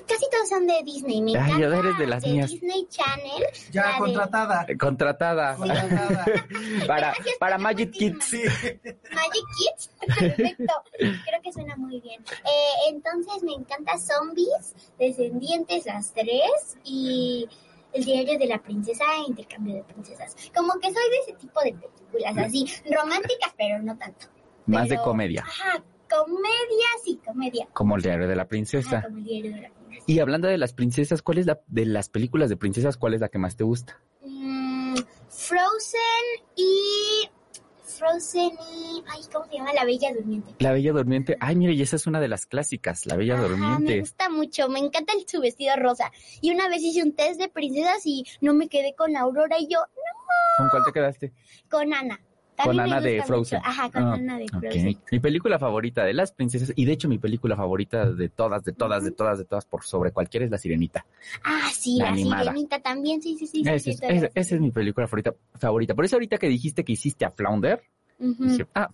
casi 0.08 0.26
todos 0.32 0.48
son 0.50 0.66
de 0.68 0.82
Disney, 0.86 1.22
me 1.22 1.38
Ay, 1.38 1.52
encanta. 1.52 1.78
eres 1.80 1.98
de 1.98 2.08
las 2.08 2.26
mías. 2.26 2.50
Disney 2.50 2.88
Channel. 2.90 3.44
Ya 3.72 3.98
contratada. 3.98 4.66
Eh, 4.68 4.78
Contratada. 4.78 5.56
Contratada. 5.58 6.26
para, 6.88 7.08
Gracias 7.14 7.36
para 7.40 7.58
Magic. 7.58 7.92
Kids. 7.92 8.24
Sí. 8.26 8.42
Magic 8.44 9.46
Kids, 9.58 9.92
perfecto. 10.20 10.74
Creo 10.98 11.42
que 11.44 11.52
suena 11.52 11.76
muy 11.76 12.00
bien. 12.00 12.22
Eh, 12.24 12.90
entonces 12.90 13.44
me 13.44 13.54
encanta 13.54 13.98
Zombies, 13.98 14.76
Descendientes, 14.98 15.86
las 15.86 16.14
tres 16.14 16.78
y 16.86 17.48
El 17.94 18.06
diario 18.06 18.40
de 18.40 18.46
la 18.48 18.60
princesa 18.60 19.04
e 19.18 19.28
Intercambio 19.30 19.76
de 19.76 19.84
princesas. 19.84 20.34
Como 20.56 20.74
que 20.80 20.88
soy 20.94 21.10
de 21.10 21.18
ese 21.26 21.34
tipo 21.34 21.60
de 21.62 21.74
películas, 21.74 22.38
así 22.38 22.66
románticas, 22.90 23.54
pero 23.58 23.80
no 23.84 23.98
tanto. 23.98 24.28
Más 24.68 24.88
de 24.88 24.98
comedia, 25.02 25.44
Ajá, 25.46 25.84
comedia, 26.12 26.88
sí, 27.04 27.20
comedia. 27.26 27.68
como 27.74 27.96
el 27.96 28.02
diario 28.02 28.28
de 28.28 28.36
la 28.36 28.48
princesa. 28.48 29.02
como 29.04 29.18
el 29.18 29.24
diario 29.24 29.54
de 29.56 29.62
la 29.62 29.70
princesa. 29.70 30.04
Y 30.08 30.20
hablando 30.20 30.48
de 30.48 30.58
las 30.58 30.74
princesas, 30.74 31.22
¿cuál 31.22 31.38
es 31.38 31.46
la 31.46 31.60
de 31.68 31.86
las 31.86 32.10
películas 32.10 32.50
de 32.50 32.58
princesas, 32.58 32.98
cuál 32.98 33.14
es 33.14 33.22
la 33.22 33.30
que 33.30 33.38
más 33.38 33.56
te 33.56 33.64
gusta? 33.64 34.02
Mm, 34.26 34.96
Frozen 35.30 36.00
y 36.56 37.30
Frozen 37.84 38.52
y 38.74 39.04
ay, 39.08 39.22
¿cómo 39.32 39.46
se 39.46 39.58
llama? 39.58 39.74
La 39.74 39.86
Bella 39.86 40.14
Durmiente. 40.14 40.54
La 40.60 40.72
Bella 40.72 40.92
Durmiente. 40.94 41.38
Ay, 41.40 41.56
mire, 41.56 41.74
y 41.74 41.82
esa 41.82 41.98
es 41.98 42.08
una 42.08 42.20
de 42.20 42.28
las 42.28 42.46
clásicas, 42.46 43.06
La 43.06 43.16
Bella 43.16 43.36
Ajá, 43.36 43.44
me 43.44 43.50
Durmiente. 43.50 44.00
gusta 44.00 44.30
mucho, 44.30 44.70
me 44.70 44.80
encanta 44.80 45.14
el, 45.14 45.28
su 45.28 45.40
vestido 45.42 45.76
rosa. 45.76 46.12
Y 46.42 46.52
una 46.52 46.68
vez 46.70 46.82
hice 46.82 47.04
un 47.04 47.14
test 47.14 47.40
de 47.40 47.50
princesas 47.50 48.02
y 48.06 48.26
no 48.42 48.54
me 48.54 48.70
quedé 48.70 48.96
con 48.96 49.16
Aurora 49.16 49.58
y 49.60 49.68
yo, 49.68 49.80
¿Con 50.58 50.70
cuál 50.70 50.84
te 50.86 50.92
quedaste? 50.92 51.34
con 51.70 51.94
Ana. 51.94 52.20
Con 52.64 52.80
Ana 52.80 53.02
de 53.02 53.24
Frozen. 53.24 53.60
mucho. 53.60 53.70
Ajá, 53.70 53.92
con 53.92 54.04
Ah, 54.04 54.14
Ana 54.14 54.38
de. 54.38 54.48
Frozen. 54.48 54.98
Mi 55.12 55.20
película 55.20 55.60
favorita 55.60 56.04
de 56.04 56.14
las 56.14 56.32
princesas, 56.32 56.72
y 56.76 56.86
de 56.86 56.92
hecho 56.94 57.08
mi 57.10 57.18
película 57.18 57.56
favorita 57.56 58.12
de 58.12 58.30
todas, 58.30 58.64
de 58.64 58.74
todas, 58.74 59.04
de 59.04 59.12
todas, 59.12 59.38
de 59.38 59.46
todas, 59.46 59.66
por 59.66 59.84
sobre 59.84 60.12
cualquiera 60.12 60.46
es 60.46 60.52
La 60.52 60.58
Sirenita. 60.58 61.06
Ah, 61.44 61.70
sí, 61.74 61.98
La 61.98 62.12
la, 62.12 62.16
sirenita 62.44 62.80
también, 62.80 63.22
sí, 63.22 63.38
sí, 63.38 63.48
sí. 63.48 63.64
Esa 63.66 64.30
es, 64.36 64.52
mi 64.60 64.72
película 64.72 65.08
favorita, 65.08 65.34
favorita. 65.60 65.94
Por 65.96 66.06
eso 66.06 66.16
ahorita 66.16 66.38
que 66.38 66.48
dijiste 66.48 66.84
que 66.84 66.94
hiciste 66.94 67.26
a 67.26 67.32
Flounder, 67.32 67.82
Ujú. 68.20 68.44
dije, 68.46 68.68
ah, 68.76 68.90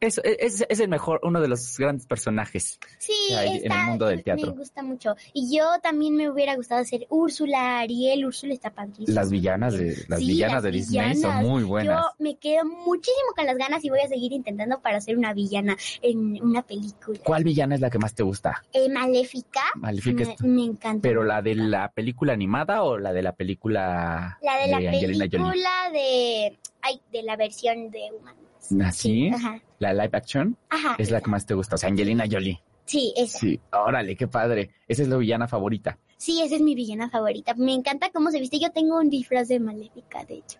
eso, 0.00 0.22
es, 0.24 0.64
es 0.68 0.80
el 0.80 0.88
mejor, 0.88 1.20
uno 1.22 1.40
de 1.40 1.48
los 1.48 1.76
grandes 1.78 2.06
personajes. 2.06 2.78
Sí, 2.98 3.12
que 3.28 3.34
hay 3.36 3.48
en 3.48 3.54
el 3.56 3.62
está, 3.64 3.82
mundo 3.86 4.06
del 4.06 4.22
teatro. 4.22 4.52
me 4.52 4.58
gusta 4.58 4.82
mucho. 4.82 5.16
Y 5.32 5.56
yo 5.56 5.64
también 5.82 6.14
me 6.14 6.30
hubiera 6.30 6.54
gustado 6.56 6.84
ser 6.84 7.06
Úrsula, 7.08 7.80
Ariel, 7.80 8.24
Úrsula 8.26 8.54
está 8.54 8.70
padrísima. 8.70 9.14
Las 9.20 9.30
villanas 9.30 9.74
de, 9.76 9.96
las 10.08 10.20
Sí, 10.20 10.26
villanas 10.26 10.54
las 10.54 10.62
de 10.62 10.70
Disney 10.70 11.00
son 11.14 11.30
villanas. 11.32 11.42
muy 11.44 11.64
buenas. 11.64 11.96
Yo 12.00 12.24
me 12.24 12.36
quedo 12.36 12.64
muchísimo 12.64 13.32
con 13.34 13.46
las 13.46 13.56
ganas 13.58 13.84
y 13.84 13.90
voy 13.90 14.00
a 14.00 14.08
seguir 14.08 14.32
intentando 14.32 14.80
para 14.80 15.00
ser 15.00 15.16
una 15.18 15.32
villana 15.34 15.76
en 16.02 16.42
una 16.42 16.62
película. 16.62 17.18
¿Cuál 17.24 17.44
villana 17.44 17.74
es 17.74 17.80
la 17.80 17.90
que 17.90 17.98
más 17.98 18.14
te 18.14 18.22
gusta? 18.22 18.62
Eh, 18.72 18.88
Maléfica, 18.88 19.62
Maléfica 19.74 20.24
me, 20.24 20.32
es- 20.34 20.40
me 20.42 20.64
encanta. 20.64 21.02
¿Pero 21.02 21.24
la 21.24 21.42
de 21.42 21.54
la 21.56 21.90
película 21.90 22.32
animada 22.32 22.82
o 22.82 22.98
la 22.98 23.12
de 23.12 23.22
la 23.22 23.32
película 23.32 24.38
la 24.42 24.56
de 24.58 24.68
la 24.68 24.76
Angelina 24.76 25.26
película 25.26 25.70
Jolie? 25.88 26.00
de, 26.00 26.58
ay, 26.82 27.00
de 27.12 27.22
la 27.24 27.36
versión 27.36 27.90
de 27.90 28.10
humanos. 28.18 28.42
¿Así? 28.84 29.28
Ajá, 29.28 29.60
¿La 29.78 29.92
live 29.92 30.10
action? 30.12 30.56
ajá. 30.68 30.96
Es 30.98 31.10
la 31.10 31.20
que 31.20 31.30
más 31.30 31.46
te 31.46 31.54
gusta, 31.54 31.76
o 31.76 31.78
sea, 31.78 31.88
Angelina 31.88 32.24
Jolie. 32.30 32.60
Sí, 32.84 33.12
esa. 33.16 33.38
Sí, 33.38 33.60
órale, 33.72 34.16
qué 34.16 34.26
padre. 34.28 34.70
Esa 34.86 35.02
es 35.02 35.08
la 35.08 35.16
villana 35.18 35.46
favorita. 35.46 35.98
Sí, 36.16 36.40
esa 36.42 36.56
es 36.56 36.62
mi 36.62 36.74
villana 36.74 37.10
favorita. 37.10 37.54
Me 37.54 37.74
encanta 37.74 38.10
cómo 38.10 38.30
se 38.30 38.40
viste. 38.40 38.58
Yo 38.58 38.70
tengo 38.72 38.98
un 38.98 39.10
disfraz 39.10 39.48
de 39.48 39.60
Maléfica, 39.60 40.24
de 40.24 40.36
hecho. 40.36 40.58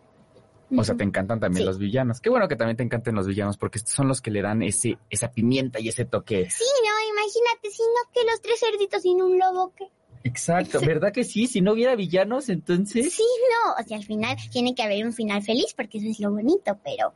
O 0.76 0.84
sea, 0.84 0.94
te 0.94 1.04
encantan 1.04 1.40
también 1.40 1.62
Sí. 1.62 1.66
los 1.66 1.78
villanos. 1.78 2.20
Qué 2.20 2.28
bueno 2.28 2.46
que 2.46 2.54
también 2.54 2.76
te 2.76 2.82
encanten 2.82 3.14
los 3.14 3.26
villanos, 3.26 3.56
porque 3.56 3.78
estos 3.78 3.94
son 3.94 4.06
los 4.06 4.20
que 4.20 4.30
le 4.30 4.42
dan 4.42 4.62
ese, 4.62 4.98
esa 5.08 5.30
pimienta 5.32 5.80
y 5.80 5.88
ese 5.88 6.04
toque. 6.04 6.50
Sí, 6.50 6.64
no, 6.84 7.10
imagínate, 7.14 7.70
si 7.70 7.82
no 7.82 8.12
que 8.12 8.20
los 8.30 8.42
tres 8.42 8.60
cerditos 8.60 9.00
sin 9.02 9.22
un 9.22 9.38
lobo, 9.38 9.72
¿qué? 9.74 9.86
Exacto, 10.24 10.80
¿verdad 10.82 11.10
que 11.12 11.24
sí? 11.24 11.46
Si 11.46 11.62
no 11.62 11.72
hubiera 11.72 11.96
villanos, 11.96 12.50
entonces... 12.50 13.14
Sí, 13.14 13.22
no, 13.64 13.82
o 13.82 13.88
sea, 13.88 13.96
al 13.96 14.04
final 14.04 14.36
tiene 14.52 14.74
que 14.74 14.82
haber 14.82 15.06
un 15.06 15.14
final 15.14 15.42
feliz 15.42 15.72
porque 15.74 15.96
eso 15.98 16.08
es 16.08 16.20
lo 16.20 16.30
bonito, 16.32 16.78
pero 16.84 17.14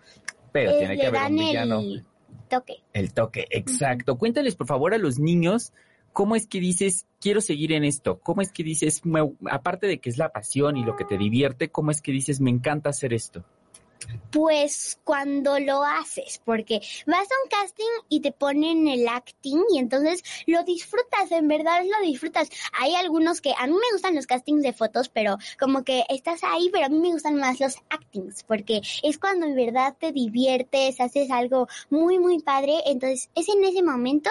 Pero 0.53 0.71
eh, 0.73 0.79
tiene 0.79 0.97
que 0.99 1.07
haber 1.07 1.23
un 1.31 1.37
villano. 1.37 1.81
el 1.81 2.05
toque. 2.49 2.83
El 2.93 3.13
toque, 3.15 3.47
exacto. 3.51 4.17
Cuéntales, 4.19 4.55
por 4.57 4.67
favor, 4.67 4.95
a 4.95 4.99
los 4.99 5.19
niños, 5.19 5.73
¿cómo 6.13 6.37
es 6.37 6.47
que 6.47 6.61
dices, 6.61 7.07
quiero 7.21 7.41
seguir 7.41 7.73
en 7.73 7.85
esto? 7.85 8.21
¿Cómo 8.21 8.43
es 8.43 8.53
que 8.53 8.63
dices, 8.63 9.05
me- 9.07 9.33
aparte 9.51 9.87
de 9.87 9.99
que 9.99 10.11
es 10.11 10.19
la 10.19 10.29
pasión 10.31 10.77
y 10.77 10.85
lo 10.85 10.95
que 10.97 11.05
te 11.05 11.17
divierte, 11.17 11.71
cómo 11.71 11.91
es 11.91 12.03
que 12.03 12.13
dices, 12.13 12.41
me 12.41 12.51
encanta 12.51 12.91
hacer 12.91 13.15
esto? 13.15 13.45
Pues 14.31 14.99
cuando 15.05 15.59
lo 15.59 15.83
haces, 15.85 16.41
porque 16.45 16.81
vas 17.07 17.29
a 17.31 17.43
un 17.45 17.51
casting 17.51 17.85
y 18.09 18.21
te 18.21 18.33
ponen 18.33 18.89
el 18.89 19.07
acting 19.07 19.63
y 19.73 19.79
entonces 19.79 20.23
lo 20.47 20.63
disfrutas, 20.65 21.31
en 21.31 21.49
verdad 21.49 21.83
lo 21.85 22.07
disfrutas. 22.07 22.49
Hay 22.79 22.95
algunos 22.95 23.41
que 23.41 23.53
a 23.59 23.67
mí 23.67 23.75
me 23.75 23.93
gustan 23.93 24.15
los 24.15 24.27
castings 24.27 24.63
de 24.63 24.73
fotos, 24.73 25.09
pero 25.09 25.37
como 25.59 25.85
que 25.85 26.05
estás 26.09 26.43
ahí, 26.45 26.71
pero 26.73 26.87
a 26.87 26.89
mí 26.89 26.99
me 26.99 27.13
gustan 27.13 27.37
más 27.37 27.61
los 27.61 27.77
actings, 27.91 28.43
porque 28.45 28.81
es 29.03 29.19
cuando 29.19 29.47
en 29.47 29.55
verdad 29.55 29.97
te 29.99 30.13
diviertes, 30.13 31.01
haces 31.01 31.31
algo 31.31 31.69
muy, 31.91 32.19
muy 32.19 32.41
padre, 32.41 32.81
entonces 32.87 33.29
es 33.35 33.49
en 33.49 33.65
ese 33.65 33.83
momento 33.83 34.31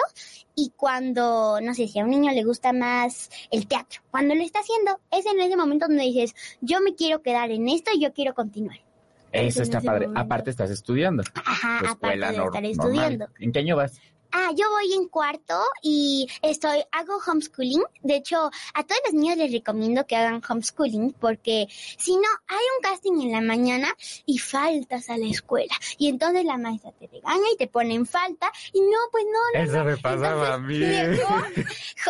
y 0.54 0.72
cuando, 0.76 1.60
no 1.60 1.74
sé, 1.74 1.88
si 1.88 1.98
a 1.98 2.04
un 2.04 2.10
niño 2.10 2.32
le 2.32 2.44
gusta 2.44 2.72
más 2.72 3.30
el 3.50 3.66
teatro, 3.66 4.02
cuando 4.10 4.34
lo 4.34 4.42
está 4.42 4.60
haciendo, 4.60 4.98
es 5.10 5.26
en 5.26 5.40
ese 5.40 5.56
momento 5.56 5.86
donde 5.86 6.04
dices, 6.04 6.34
yo 6.60 6.80
me 6.80 6.94
quiero 6.94 7.22
quedar 7.22 7.50
en 7.50 7.68
esto 7.68 7.90
y 7.94 8.00
yo 8.00 8.12
quiero 8.12 8.34
continuar. 8.34 8.91
Eso 9.32 9.62
está 9.62 9.80
padre. 9.80 10.06
momento. 10.06 10.20
Aparte 10.20 10.50
estás 10.50 10.70
estudiando. 10.70 11.22
Ajá, 11.44 11.78
tu 11.80 11.86
aparte 11.86 12.18
de 12.18 12.24
estar 12.24 12.36
normal. 12.36 12.64
estudiando. 12.64 13.26
¿En 13.38 13.52
qué 13.52 13.58
año 13.60 13.76
vas? 13.76 14.00
Ah, 14.34 14.50
yo 14.56 14.70
voy 14.70 14.94
en 14.94 15.08
cuarto 15.08 15.62
y 15.82 16.26
estoy, 16.40 16.82
hago 16.90 17.18
homeschooling. 17.26 17.82
De 18.02 18.16
hecho, 18.16 18.50
a 18.72 18.82
todos 18.82 19.00
los 19.04 19.14
niños 19.14 19.36
les 19.36 19.52
recomiendo 19.52 20.06
que 20.06 20.16
hagan 20.16 20.40
homeschooling 20.48 21.12
porque 21.20 21.66
si 21.70 22.12
no, 22.12 22.28
hay 22.48 22.64
un 22.76 22.82
casting 22.82 23.20
en 23.20 23.32
la 23.32 23.42
mañana 23.42 23.94
y 24.24 24.38
faltas 24.38 25.10
a 25.10 25.18
la 25.18 25.26
escuela. 25.26 25.74
Y 25.98 26.08
entonces 26.08 26.46
la 26.46 26.56
maestra 26.56 26.92
te 26.92 27.08
regaña 27.08 27.44
y 27.52 27.56
te 27.58 27.66
pone 27.66 27.94
en 27.94 28.06
falta 28.06 28.50
y 28.72 28.80
no, 28.80 28.96
pues 29.10 29.24
no, 29.26 29.58
no. 29.58 29.64
Eso 29.64 29.84
me 29.84 29.92
Entonces, 29.92 31.18
luego, 31.18 31.36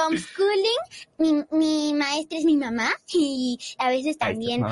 homeschooling, 0.06 0.78
mi, 1.18 1.44
mi 1.50 1.94
maestra 1.94 2.38
es 2.38 2.44
mi 2.44 2.56
mamá 2.56 2.92
y 3.12 3.58
a 3.78 3.88
veces 3.88 4.16
también 4.16 4.64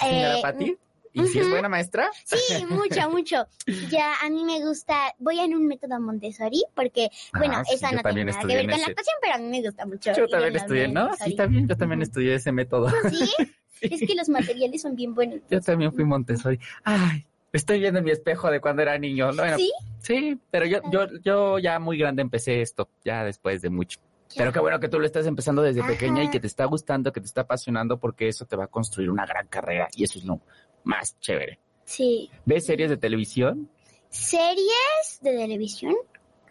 Señora 0.00 0.38
eh, 0.38 0.42
Pati, 0.42 0.76
¿y 1.12 1.26
si 1.26 1.38
es 1.38 1.48
buena 1.50 1.68
maestra? 1.68 2.10
Sí, 2.24 2.64
mucho, 2.66 3.10
mucho. 3.10 3.46
Ya 3.90 4.14
a 4.22 4.30
mí 4.30 4.44
me 4.44 4.64
gusta, 4.64 5.14
voy 5.18 5.38
en 5.40 5.54
un 5.54 5.66
método 5.66 6.00
Montessori 6.00 6.64
porque, 6.74 7.08
bueno, 7.34 7.54
Ah, 7.58 7.64
sí, 7.64 7.74
eso 7.74 7.86
no 7.94 8.02
también 8.02 8.26
tiene 8.26 8.32
nada 8.32 8.40
que 8.48 8.54
ver 8.54 8.64
con 8.64 8.70
ese. 8.74 8.80
la 8.80 8.86
actuación, 8.86 9.16
pero 9.20 9.34
a 9.34 9.38
mí 9.38 9.48
me 9.48 9.62
gusta 9.62 9.86
mucho. 9.86 10.12
Yo 10.14 10.28
también 10.28 10.56
estudié, 10.56 10.88
¿no? 10.88 11.04
Sí, 11.14 11.24
Montessori. 11.24 11.48
bien, 11.48 11.68
yo 11.68 11.76
también 11.76 12.02
estudié 12.02 12.34
ese 12.34 12.52
método. 12.52 12.88
¿Sí? 13.10 13.30
Es 13.82 14.00
que 14.06 14.14
los 14.14 14.28
materiales 14.28 14.82
son 14.82 14.94
bien 14.94 15.14
buenos. 15.14 15.40
Yo 15.50 15.58
también 15.62 15.90
fui 15.90 16.04
Montessori. 16.04 16.60
Ay, 16.84 17.24
estoy 17.50 17.80
viendo 17.80 18.00
en 18.00 18.04
mi 18.04 18.10
espejo 18.10 18.50
de 18.50 18.60
cuando 18.60 18.82
era 18.82 18.98
niño. 18.98 19.32
Bueno, 19.34 19.56
¿Sí? 19.56 19.72
sí, 20.00 20.38
pero 20.50 20.66
yo, 20.66 20.80
yo, 20.92 21.06
yo 21.24 21.58
ya 21.58 21.78
muy 21.78 21.96
grande 21.96 22.20
empecé 22.20 22.60
esto, 22.60 22.90
ya 23.06 23.24
después 23.24 23.62
de 23.62 23.70
mucho. 23.70 23.98
Pero 24.36 24.52
qué 24.52 24.60
bueno 24.60 24.78
que 24.80 24.88
tú 24.90 25.00
lo 25.00 25.06
estás 25.06 25.26
empezando 25.26 25.62
desde 25.62 25.80
Ajá. 25.80 25.92
pequeña 25.92 26.22
y 26.22 26.30
que 26.30 26.38
te 26.40 26.46
está 26.46 26.66
gustando, 26.66 27.10
que 27.10 27.20
te 27.20 27.26
está 27.26 27.40
apasionando, 27.40 27.98
porque 27.98 28.28
eso 28.28 28.44
te 28.44 28.54
va 28.54 28.64
a 28.64 28.68
construir 28.68 29.10
una 29.10 29.24
gran 29.24 29.46
carrera 29.48 29.88
y 29.96 30.04
eso 30.04 30.18
es 30.18 30.26
lo 30.26 30.40
más 30.84 31.18
chévere. 31.20 31.58
Sí. 31.84 32.30
¿Ves 32.46 32.66
series 32.66 32.90
de 32.90 32.96
televisión? 32.96 33.68
¿Series 34.10 35.18
de 35.22 35.32
televisión? 35.36 35.94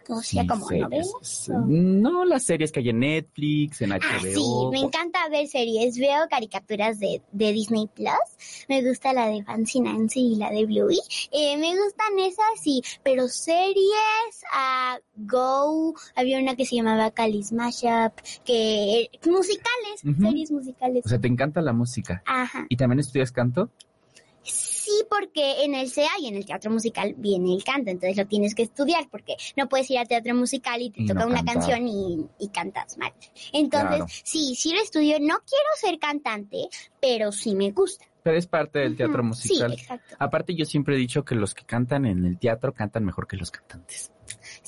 O 0.08 0.22
sea, 0.22 0.42
Sí, 0.42 0.48
como 0.48 0.66
series. 0.66 0.82
novelas. 0.90 1.48
o- 1.50 1.66
No, 1.68 2.24
las 2.24 2.42
series 2.42 2.72
que 2.72 2.80
hay 2.80 2.88
en 2.88 2.98
Netflix, 2.98 3.80
en 3.82 3.90
HBO. 3.92 4.00
Ah, 4.02 4.18
sí, 4.20 4.42
me 4.72 4.80
encanta 4.80 5.28
ver 5.28 5.46
series. 5.46 5.98
Veo 5.98 6.26
caricaturas 6.28 6.98
de, 6.98 7.22
de 7.30 7.52
Disney 7.52 7.86
Plus. 7.94 8.64
Me 8.68 8.82
gusta 8.82 9.12
la 9.12 9.28
de 9.28 9.44
Fancy 9.44 9.80
Nancy 9.80 10.32
y 10.32 10.36
la 10.36 10.50
de 10.50 10.64
Bluey. 10.66 10.98
Eh, 11.30 11.56
me 11.58 11.76
gustan 11.80 12.18
esas, 12.18 12.60
sí. 12.60 12.82
Pero 13.04 13.28
series, 13.28 14.42
a 14.52 14.98
Go, 15.14 15.94
había 16.16 16.40
una 16.40 16.56
que 16.56 16.66
se 16.66 16.76
llamaba 16.76 17.12
Cali 17.12 17.42
Smash 17.44 17.84
Up, 17.84 18.14
que 18.44 19.10
musicales, 19.26 20.04
Ujú. 20.04 20.22
series 20.22 20.50
musicales. 20.50 21.06
O 21.06 21.08
sea, 21.08 21.20
te 21.20 21.28
encanta 21.28 21.60
la 21.60 21.72
música. 21.72 22.22
Ajá. 22.26 22.66
¿Y 22.68 22.76
también 22.76 22.98
estudias 22.98 23.30
canto? 23.30 23.70
Sí, 24.42 24.90
porque 25.08 25.62
en 25.64 25.74
el 25.74 25.90
CEA 25.90 26.08
y 26.20 26.26
en 26.28 26.34
el 26.36 26.44
teatro 26.46 26.70
musical 26.70 27.14
viene 27.16 27.54
el 27.54 27.62
canto, 27.62 27.90
entonces 27.90 28.16
lo 28.16 28.26
tienes 28.26 28.54
que 28.54 28.62
estudiar 28.62 29.08
porque 29.10 29.36
no 29.56 29.68
puedes 29.68 29.88
ir 29.90 29.98
al 29.98 30.08
teatro 30.08 30.34
musical 30.34 30.80
y 30.82 30.90
te 30.90 31.02
Y 31.02 31.06
toca 31.06 31.20
no 31.20 31.26
una 31.26 31.36
cantar. 31.36 31.54
canción 31.56 31.86
y, 31.86 32.26
y 32.38 32.48
cantas 32.48 32.96
mal. 32.98 33.12
Entonces, 33.52 33.88
Claro. 33.88 34.06
sí, 34.24 34.54
sí 34.56 34.72
lo 34.74 34.80
estudio. 34.80 35.18
No 35.20 35.36
quiero 35.46 35.68
ser 35.80 35.98
cantante, 35.98 36.68
pero 37.00 37.30
sí 37.32 37.54
me 37.54 37.70
gusta. 37.70 38.06
Pero 38.22 38.36
es 38.36 38.46
parte 38.46 38.80
del 38.80 38.96
teatro 38.96 39.22
musical. 39.22 39.70
Sí, 39.74 39.80
exacto. 39.82 40.16
Aparte, 40.18 40.54
yo 40.54 40.64
siempre 40.66 40.94
he 40.94 40.98
dicho 40.98 41.24
que 41.24 41.34
los 41.34 41.54
que 41.54 41.64
cantan 41.64 42.04
en 42.04 42.24
el 42.26 42.38
teatro 42.38 42.72
cantan 42.74 43.04
mejor 43.04 43.26
que 43.26 43.36
los 43.36 43.50
cantantes. 43.50 44.12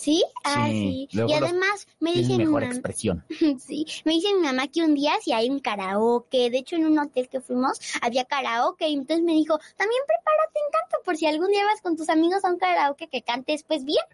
¿Sí? 0.02 0.24
Ah, 0.42 0.66
Sí, 0.68 1.06
sí. 1.12 1.16
Y 1.16 1.32
además 1.32 1.86
me 2.00 2.10
Tienen 2.10 2.28
dice 2.28 2.38
mi 2.38 2.44
mejor 2.46 2.64
expresión. 2.64 3.24
sí, 3.60 3.86
me 4.04 4.14
dice 4.14 4.34
mi 4.34 4.40
mamá 4.40 4.66
que 4.66 4.82
un 4.82 4.94
día 4.96 5.12
si 5.22 5.32
hay 5.32 5.48
un 5.48 5.60
karaoke, 5.60 6.50
de 6.50 6.58
hecho 6.58 6.74
en 6.74 6.86
un 6.86 6.98
hotel 6.98 7.28
que 7.28 7.40
fuimos 7.40 7.78
había 8.00 8.24
karaoke 8.24 8.88
y 8.88 8.94
entonces 8.94 9.24
me 9.24 9.32
dijo, 9.32 9.58
también 9.76 10.00
prepárate 10.04 10.58
en 10.58 10.72
canto 10.72 10.96
por 11.04 11.16
si 11.16 11.26
algún 11.26 11.46
día 11.52 11.64
vas 11.66 11.80
con 11.80 11.96
tus 11.96 12.08
amigos 12.08 12.44
a 12.44 12.50
un 12.50 12.58
karaoke 12.58 13.06
que 13.06 13.22
cantes 13.22 13.62
pues 13.62 13.84
bien. 13.84 14.04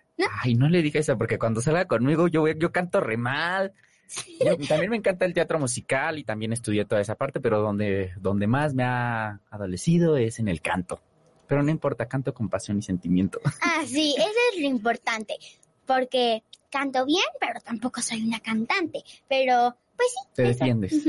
Ay, 0.42 0.54
no 0.57 0.68
le 0.68 0.83
diga 0.83 1.00
eso, 1.00 1.16
porque 1.16 1.38
cuando 1.38 1.62
salga 1.62 1.87
conmigo 1.87 2.28
yo, 2.28 2.47
yo 2.49 2.71
canto 2.71 3.00
re 3.00 3.16
mal. 3.16 3.73
Yo- 4.40 4.57
también 4.68 4.90
me 4.90 4.97
encanta 4.99 5.25
el 5.25 5.33
teatro 5.33 5.59
musical 5.59 6.18
y 6.18 6.25
también 6.25 6.52
estudié 6.52 6.85
toda 6.85 7.00
esa 7.00 7.14
parte, 7.14 7.40
pero 7.40 7.61
donde, 7.62 8.12
donde 8.18 8.47
más 8.47 8.75
me 8.75 8.85
ha 8.85 9.40
adolecido 9.50 10.18
es 10.18 10.38
en 10.38 10.49
el 10.49 10.61
canto. 10.61 11.00
Pero 11.47 11.62
no 11.62 11.71
importa, 11.71 12.07
canto 12.07 12.35
con 12.35 12.50
pasión 12.50 12.78
y 12.78 12.83
sentimiento. 12.83 13.40
Ah, 13.62 13.83
sí, 13.87 14.14
eso 14.18 14.28
es 14.54 14.61
lo 14.61 14.66
importante, 14.66 15.35
porque 15.88 16.45
canto 16.71 17.04
bien, 17.04 17.25
pero 17.40 17.59
tampoco 17.61 18.02
soy 18.02 18.23
una 18.23 18.38
cantante, 18.38 19.02
pero 19.26 19.75
pues 19.97 20.11
sí. 20.11 20.28
Te 20.35 20.42
eso. 20.42 20.50
defiendes. 20.50 21.04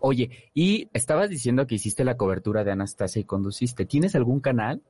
Oye, 0.00 0.50
y 0.54 0.88
estabas 0.92 1.30
diciendo 1.30 1.66
que 1.66 1.74
hiciste 1.74 2.04
la 2.04 2.16
cobertura 2.16 2.62
de 2.62 2.70
Anastasia 2.70 3.18
y 3.18 3.24
conduciste. 3.24 3.86
¿Tienes 3.86 4.14
algún 4.14 4.38
canal? 4.38 4.82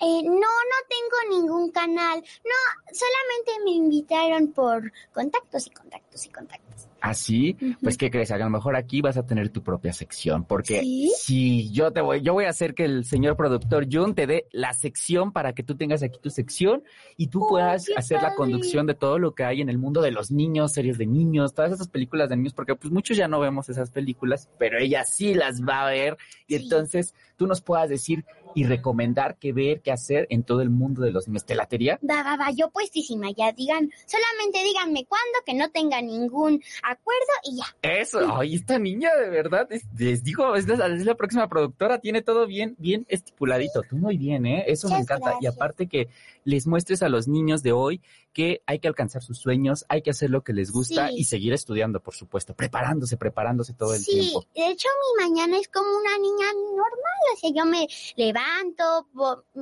Eh, 0.00 0.22
no, 0.24 0.32
no 0.32 0.78
tengo 0.88 1.40
ningún 1.40 1.70
canal, 1.70 2.18
no, 2.20 2.92
solamente 2.92 3.64
me 3.64 3.70
invitaron 3.72 4.52
por 4.52 4.92
contactos 5.12 5.66
y 5.66 5.70
contactos 5.70 6.26
y 6.26 6.28
contactos. 6.30 6.88
Así, 7.00 7.56
Ujú. 7.60 7.74
pues 7.82 7.98
¿qué 7.98 8.10
crees? 8.12 8.30
A 8.30 8.38
lo 8.38 8.48
mejor 8.48 8.76
aquí 8.76 9.00
vas 9.00 9.16
a 9.16 9.26
tener 9.26 9.48
tu 9.48 9.64
propia 9.64 9.92
sección, 9.92 10.44
porque 10.44 10.80
¿Sí? 10.82 11.12
si 11.18 11.70
yo 11.72 11.92
te 11.92 12.00
voy, 12.00 12.22
yo 12.22 12.32
voy 12.32 12.44
a 12.44 12.50
hacer 12.50 12.74
que 12.74 12.84
el 12.84 13.04
señor 13.04 13.36
productor 13.36 13.86
Jun 13.90 14.14
te 14.14 14.28
dé 14.28 14.46
la 14.52 14.72
sección 14.72 15.32
para 15.32 15.52
que 15.52 15.64
tú 15.64 15.76
tengas 15.76 16.04
aquí 16.04 16.20
tu 16.20 16.30
sección 16.30 16.84
y 17.16 17.26
tú 17.26 17.42
Oh, 17.44 17.48
puedas 17.48 17.86
hacer 17.96 18.22
la 18.22 18.36
conducción 18.36 18.86
de 18.86 18.94
todo 18.94 19.18
lo 19.18 19.34
que 19.34 19.42
hay 19.42 19.60
en 19.60 19.68
el 19.68 19.78
mundo 19.78 20.00
de 20.00 20.12
los 20.12 20.30
niños, 20.30 20.72
series 20.72 20.96
de 20.96 21.06
niños, 21.06 21.54
todas 21.54 21.72
esas 21.72 21.88
películas 21.88 22.28
de 22.28 22.36
niños, 22.36 22.54
porque 22.54 22.76
pues 22.76 22.92
muchos 22.92 23.16
ya 23.16 23.26
no 23.26 23.40
vemos 23.40 23.68
esas 23.68 23.90
películas, 23.90 24.48
pero 24.58 24.78
ella 24.78 25.04
sí 25.04 25.34
las 25.34 25.60
va 25.62 25.82
a 25.88 25.90
ver 25.90 26.16
y 26.46 26.56
Sí. 26.56 26.62
entonces 26.62 27.14
tú 27.36 27.48
nos 27.48 27.60
puedas 27.62 27.88
decir 27.88 28.24
y 28.54 28.64
recomendar 28.64 29.36
qué 29.38 29.52
ver, 29.52 29.80
qué 29.80 29.92
hacer 29.92 30.26
en 30.30 30.42
todo 30.42 30.60
el 30.62 30.70
mundo 30.70 31.02
de 31.02 31.10
los 31.12 31.28
niños. 31.28 31.44
¿Te 31.44 31.54
latería? 31.54 31.98
Va, 32.08 32.22
va, 32.22 32.36
va, 32.36 32.50
yo 32.50 32.70
puestísima, 32.70 33.30
ya 33.30 33.52
digan, 33.52 33.90
solamente 34.06 34.62
díganme 34.64 35.04
cuándo, 35.06 35.38
que 35.44 35.54
no 35.54 35.70
tenga 35.70 36.00
ningún 36.02 36.62
acuerdo 36.82 37.32
y 37.44 37.56
ya. 37.56 37.64
Eso, 37.82 38.20
ay, 38.36 38.54
esta 38.54 38.78
niña 38.78 39.14
de 39.14 39.30
verdad, 39.30 39.66
es- 39.72 39.86
les 39.96 40.22
digo, 40.24 40.54
es 40.56 40.66
la, 40.68 40.86
es 40.86 41.04
la 41.04 41.14
próxima 41.14 41.48
productora, 41.48 41.98
tiene 41.98 42.22
todo 42.22 42.46
bien, 42.46 42.74
bien 42.78 43.06
estipuladito. 43.08 43.82
Tú 43.82 43.96
muy 43.96 44.16
bien, 44.16 44.46
¿eh? 44.46 44.64
Eso 44.66 44.88
me 44.88 44.98
encanta. 44.98 45.36
Y 45.40 45.46
aparte 45.46 45.86
que 45.86 46.08
les 46.44 46.66
muestres 46.66 47.02
a 47.02 47.08
los 47.08 47.28
niños 47.28 47.62
de 47.62 47.72
hoy 47.72 48.00
que 48.32 48.62
hay 48.66 48.78
que 48.78 48.88
alcanzar 48.88 49.22
sus 49.22 49.38
sueños, 49.38 49.84
hay 49.88 50.02
que 50.02 50.10
hacer 50.10 50.30
lo 50.30 50.42
que 50.42 50.52
les 50.52 50.70
gusta 50.72 51.08
Sí. 51.08 51.14
y 51.18 51.24
seguir 51.24 51.52
estudiando, 51.52 52.00
por 52.00 52.14
supuesto, 52.14 52.54
preparándose, 52.54 53.16
preparándose 53.16 53.74
todo 53.74 53.94
el 53.94 54.00
sí, 54.02 54.12
tiempo. 54.20 54.46
de 54.54 54.66
hecho 54.68 54.88
mi 55.18 55.24
mañana 55.28 55.58
es 55.58 55.68
como 55.68 55.88
una 55.96 56.16
niña 56.18 56.46
normal, 56.70 57.20
o 57.34 57.38
sea, 57.38 57.50
yo 57.54 57.64
me 57.66 57.86
levanto, 58.16 59.06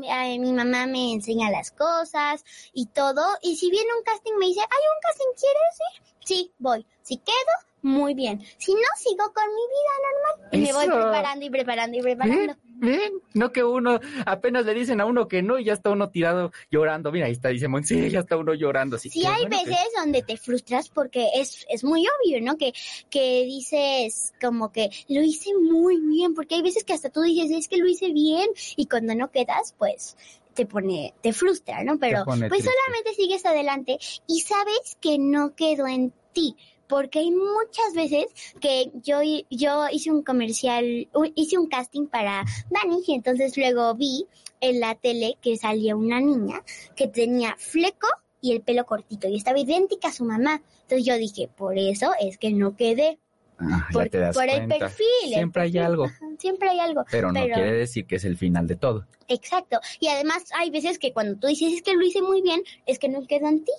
eh, 0.02 0.38
mi 0.38 0.52
mamá 0.52 0.86
me 0.86 1.12
enseña 1.12 1.50
las 1.50 1.70
cosas 1.72 2.44
y 2.72 2.86
todo, 2.86 3.22
y 3.42 3.56
si 3.56 3.70
viene 3.70 3.88
un 3.96 4.04
casting 4.04 4.34
me 4.38 4.46
dice, 4.46 4.60
hay 4.60 4.66
un 4.66 5.00
casting, 5.02 5.26
¿quieres 5.36 5.76
ir? 5.96 6.14
Sí, 6.24 6.52
voy. 6.58 6.86
Si 7.02 7.16
quedo, 7.16 7.34
muy 7.82 8.14
bien. 8.14 8.40
Si 8.58 8.72
no, 8.74 8.80
sigo 8.96 9.32
con 9.32 9.46
mi 9.48 9.62
vida 9.66 9.94
normal. 10.06 10.48
Y 10.52 10.58
me 10.58 10.72
voy 10.72 10.86
preparando 10.86 11.44
y 11.46 11.50
preparando 11.50 11.98
y 11.98 12.02
preparando. 12.02 12.54
Ven, 12.80 13.12
no 13.34 13.52
que 13.52 13.62
uno, 13.62 14.00
apenas 14.26 14.64
le 14.64 14.74
dicen 14.74 15.00
a 15.00 15.06
uno 15.06 15.28
que 15.28 15.42
no 15.42 15.58
y 15.58 15.64
ya 15.64 15.74
está 15.74 15.90
uno 15.90 16.10
tirado 16.10 16.52
llorando. 16.70 17.12
Mira, 17.12 17.26
ahí 17.26 17.32
está, 17.32 17.50
dice 17.50 17.68
Monse, 17.68 18.10
ya 18.10 18.20
está 18.20 18.36
uno 18.36 18.54
llorando. 18.54 18.96
Así 18.96 19.10
Sí 19.10 19.20
que, 19.20 19.26
hay 19.26 19.42
bueno, 19.42 19.56
pues, 19.56 19.66
veces 19.66 19.88
donde 19.96 20.22
te 20.22 20.36
frustras 20.36 20.88
porque 20.88 21.28
es, 21.34 21.66
es 21.68 21.84
muy 21.84 22.04
obvio, 22.06 22.40
¿no? 22.40 22.56
Que, 22.56 22.72
que 23.08 23.44
dices 23.44 24.32
como 24.40 24.72
que 24.72 24.90
lo 25.08 25.22
hice 25.22 25.50
muy 25.54 26.00
bien, 26.00 26.34
porque 26.34 26.56
hay 26.56 26.62
veces 26.62 26.84
que 26.84 26.92
hasta 26.92 27.10
tú 27.10 27.22
dices, 27.22 27.50
es 27.50 27.68
que 27.68 27.76
lo 27.76 27.86
hice 27.86 28.12
bien, 28.12 28.48
y 28.76 28.86
cuando 28.86 29.14
no 29.14 29.30
quedas, 29.30 29.74
pues 29.78 30.16
te 30.54 30.66
pone, 30.66 31.14
te 31.20 31.32
frustra, 31.32 31.84
¿no? 31.84 31.98
Pero 31.98 32.24
pues 32.24 32.40
triste. 32.40 32.70
solamente 32.70 33.14
sigues 33.14 33.44
adelante 33.46 33.98
y 34.26 34.40
sabes 34.40 34.96
que 35.00 35.18
no 35.18 35.54
quedó 35.54 35.86
en 35.86 36.12
ti. 36.32 36.56
Porque 36.90 37.20
hay 37.20 37.30
muchas 37.30 37.94
veces 37.94 38.26
que 38.60 38.90
yo, 39.02 39.20
yo 39.48 39.86
hice 39.90 40.10
un 40.10 40.22
comercial, 40.22 41.08
hice 41.36 41.56
un 41.56 41.68
casting 41.68 42.06
para 42.08 42.44
Dani 42.68 43.02
y 43.06 43.14
entonces 43.14 43.56
luego 43.56 43.94
vi 43.94 44.26
en 44.60 44.80
la 44.80 44.96
tele 44.96 45.38
que 45.40 45.56
salía 45.56 45.96
una 45.96 46.20
niña 46.20 46.62
que 46.96 47.08
tenía 47.08 47.54
fleco 47.58 48.08
y 48.42 48.52
el 48.52 48.60
pelo 48.62 48.84
cortito 48.84 49.28
y 49.28 49.36
estaba 49.36 49.58
idéntica 49.58 50.08
a 50.08 50.12
su 50.12 50.24
mamá. 50.24 50.62
Entonces 50.82 51.06
yo 51.06 51.16
dije, 51.16 51.48
por 51.48 51.78
eso 51.78 52.10
es 52.20 52.38
que 52.38 52.50
no 52.50 52.74
quedé, 52.76 53.18
ah, 53.58 53.86
ya 53.88 53.92
por, 53.92 54.08
te 54.08 54.18
das 54.18 54.34
por 54.34 54.48
el 54.48 54.66
perfil. 54.66 55.06
el 55.26 55.34
Siempre 55.34 55.62
hay 55.62 55.78
algo. 55.78 56.04
ajá, 56.06 56.26
siempre 56.38 56.70
hay 56.70 56.80
algo. 56.80 57.04
Pero 57.10 57.28
no 57.32 57.40
Pero- 57.40 57.54
quiere 57.54 57.72
decir 57.72 58.06
que 58.06 58.16
es 58.16 58.24
el 58.24 58.36
final 58.36 58.66
de 58.66 58.76
todo. 58.76 59.06
Exacto. 59.28 59.78
Y 60.00 60.08
además 60.08 60.44
hay 60.58 60.70
veces 60.70 60.98
que 60.98 61.12
cuando 61.12 61.38
tú 61.38 61.46
dices 61.46 61.72
es 61.72 61.82
que 61.82 61.94
lo 61.94 62.02
hice 62.04 62.20
muy 62.20 62.42
bien, 62.42 62.62
es 62.86 62.98
que 62.98 63.08
no 63.08 63.24
quedó 63.26 63.46
en 63.48 63.64
ti. 63.64 63.72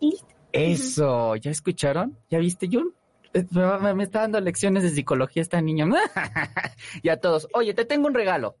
Listo. 0.00 0.37
Eso, 0.62 1.36
¿ya 1.36 1.50
escucharon? 1.50 2.16
¿Ya 2.30 2.38
viste, 2.38 2.68
Jun? 2.70 2.92
Eh, 3.34 3.44
Me, 3.50 3.94
me- 3.94 4.04
está 4.04 4.20
dando 4.22 4.40
lecciones 4.40 4.82
de 4.82 4.90
psicología 4.90 5.42
esta 5.42 5.60
niña. 5.60 5.86
y 7.02 7.08
a 7.08 7.20
todos, 7.20 7.48
oye, 7.54 7.74
te 7.74 7.84
tengo 7.84 8.06
un 8.06 8.14
regalo. 8.14 8.56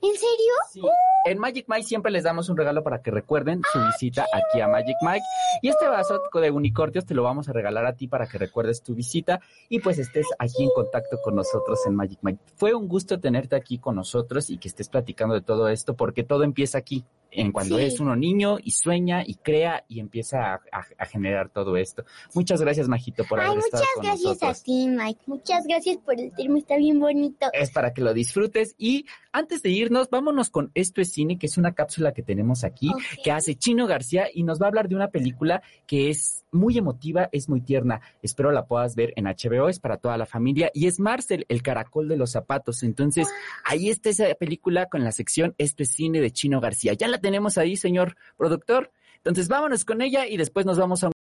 ¿En 0.00 0.12
serio? 0.14 0.52
Sí. 0.72 0.80
En 1.26 1.38
Magic 1.38 1.66
Mike 1.68 1.84
siempre 1.84 2.10
les 2.10 2.24
damos 2.24 2.48
un 2.48 2.56
regalo 2.56 2.82
para 2.82 3.02
que 3.02 3.10
recuerden 3.10 3.60
su 3.70 3.78
visita 3.84 4.26
aquí 4.32 4.60
a 4.62 4.66
Magic 4.68 4.96
Mike. 5.02 5.24
Y 5.60 5.68
este 5.68 5.86
vaso 5.88 6.22
de 6.32 6.50
unicornios 6.50 7.04
te 7.04 7.14
lo 7.14 7.22
vamos 7.22 7.48
a 7.48 7.52
regalar 7.52 7.84
a 7.86 7.94
ti 7.94 8.08
para 8.08 8.26
que 8.26 8.38
recuerdes 8.38 8.82
tu 8.82 8.94
visita 8.94 9.40
y 9.68 9.80
pues 9.80 9.98
estés 9.98 10.26
aquí 10.38 10.64
en 10.64 10.70
contacto 10.74 11.18
con 11.22 11.34
nosotros 11.34 11.80
en 11.86 11.94
Magic 11.96 12.18
Mike. 12.22 12.40
Fue 12.56 12.72
un 12.74 12.88
gusto 12.88 13.20
tenerte 13.20 13.56
aquí 13.56 13.78
con 13.78 13.96
nosotros 13.96 14.48
y 14.48 14.56
que 14.58 14.68
estés 14.68 14.88
platicando 14.88 15.34
de 15.34 15.42
todo 15.42 15.68
esto 15.68 15.94
porque 15.94 16.24
todo 16.24 16.44
empieza 16.44 16.78
aquí. 16.78 17.04
En 17.34 17.52
cuando 17.52 17.78
Sí. 17.78 17.84
es 17.84 18.00
uno 18.00 18.16
niño 18.16 18.58
y 18.62 18.70
sueña 18.70 19.22
y 19.26 19.34
crea 19.34 19.84
y 19.88 20.00
empieza 20.00 20.54
a, 20.54 20.60
a- 20.72 20.84
a 20.98 21.06
generar 21.06 21.50
todo 21.50 21.76
esto. 21.76 22.04
Muchas 22.34 22.60
gracias, 22.60 22.88
Majito, 22.88 23.24
por 23.24 23.40
Ay, 23.40 23.46
haber 23.46 23.56
muchas 23.58 23.80
estado 23.80 23.86
con 23.94 24.02
gracias 24.04 24.24
nosotros. 24.24 24.60
a 24.60 24.64
ti, 24.64 24.88
Mike. 24.88 25.20
Muchas 25.26 25.66
gracias 25.66 25.96
por 25.98 26.20
el 26.20 26.32
termo, 26.34 26.56
está 26.58 26.76
bien 26.76 27.00
bonito. 27.00 27.46
es 27.52 27.70
para 27.70 27.92
que 27.92 28.00
lo 28.02 28.14
disfrutes. 28.14 28.74
Y 28.78 29.06
antes 29.32 29.62
de 29.62 29.70
irnos, 29.70 30.08
vámonos 30.10 30.50
con 30.50 30.70
Esto 30.74 31.00
es 31.00 31.12
Cine, 31.12 31.38
que 31.38 31.46
es 31.46 31.58
una 31.58 31.72
cápsula 31.74 32.12
que 32.12 32.22
tenemos 32.22 32.64
aquí, 32.64 32.90
que 33.22 33.30
hace 33.32 33.54
Chino 33.56 33.86
García 33.86 34.26
y 34.32 34.42
nos 34.44 34.60
va 34.60 34.66
a 34.66 34.68
hablar 34.68 34.88
de 34.88 34.94
una 34.94 35.08
película 35.08 35.62
que 35.86 36.10
es 36.10 36.44
muy 36.52 36.78
emotiva, 36.78 37.28
es 37.32 37.48
muy 37.48 37.60
tierna. 37.60 38.00
Espero 38.22 38.52
la 38.52 38.66
puedas 38.66 38.94
ver 38.94 39.12
en 39.16 39.24
HBO, 39.26 39.68
es 39.68 39.80
para 39.80 39.96
toda 39.96 40.16
la 40.16 40.26
familia. 40.26 40.70
Y 40.72 40.86
es 40.86 41.00
Marcel, 41.00 41.46
el 41.48 41.62
caracol 41.62 42.08
de 42.08 42.16
los 42.16 42.30
zapatos. 42.30 42.82
Entonces, 42.84 43.26
ahí 43.64 43.90
está 43.90 44.10
esa 44.10 44.32
película 44.34 44.86
con 44.86 45.02
la 45.02 45.10
sección 45.12 45.54
Esto 45.58 45.82
es 45.82 45.90
Cine 45.90 46.20
de 46.20 46.30
Chino 46.30 46.60
García. 46.60 46.92
Ya 46.94 47.08
la 47.08 47.18
tenemos 47.24 47.56
ahí, 47.56 47.74
señor 47.74 48.16
productor. 48.36 48.92
Entonces, 49.16 49.48
vámonos 49.48 49.86
con 49.86 50.02
ella 50.02 50.26
y 50.26 50.36
después 50.36 50.66
nos 50.66 50.78
vamos 50.78 51.02
a 51.02 51.06
un 51.06 51.12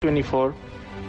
24, 0.00 0.54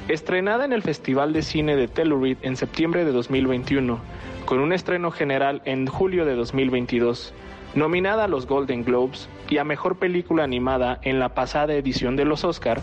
estrenada 0.07 0.65
en 0.65 0.73
el 0.73 0.81
Festival 0.81 1.31
de 1.31 1.43
Cine 1.43 1.75
de 1.75 1.87
Telluride 1.87 2.39
en 2.41 2.57
septiembre 2.57 3.05
de 3.05 3.11
2021, 3.11 3.99
con 4.47 4.59
un 4.59 4.73
estreno 4.73 5.11
general 5.11 5.61
en 5.65 5.85
julio 5.85 6.25
de 6.25 6.33
2022, 6.33 7.35
nominada 7.75 8.23
a 8.23 8.27
los 8.27 8.47
Golden 8.47 8.83
Globes 8.83 9.29
y 9.47 9.59
a 9.59 9.63
Mejor 9.63 9.99
Película 9.99 10.43
Animada 10.43 10.97
en 11.03 11.19
la 11.19 11.35
pasada 11.35 11.75
edición 11.75 12.15
de 12.15 12.25
los 12.25 12.43
Oscar, 12.43 12.81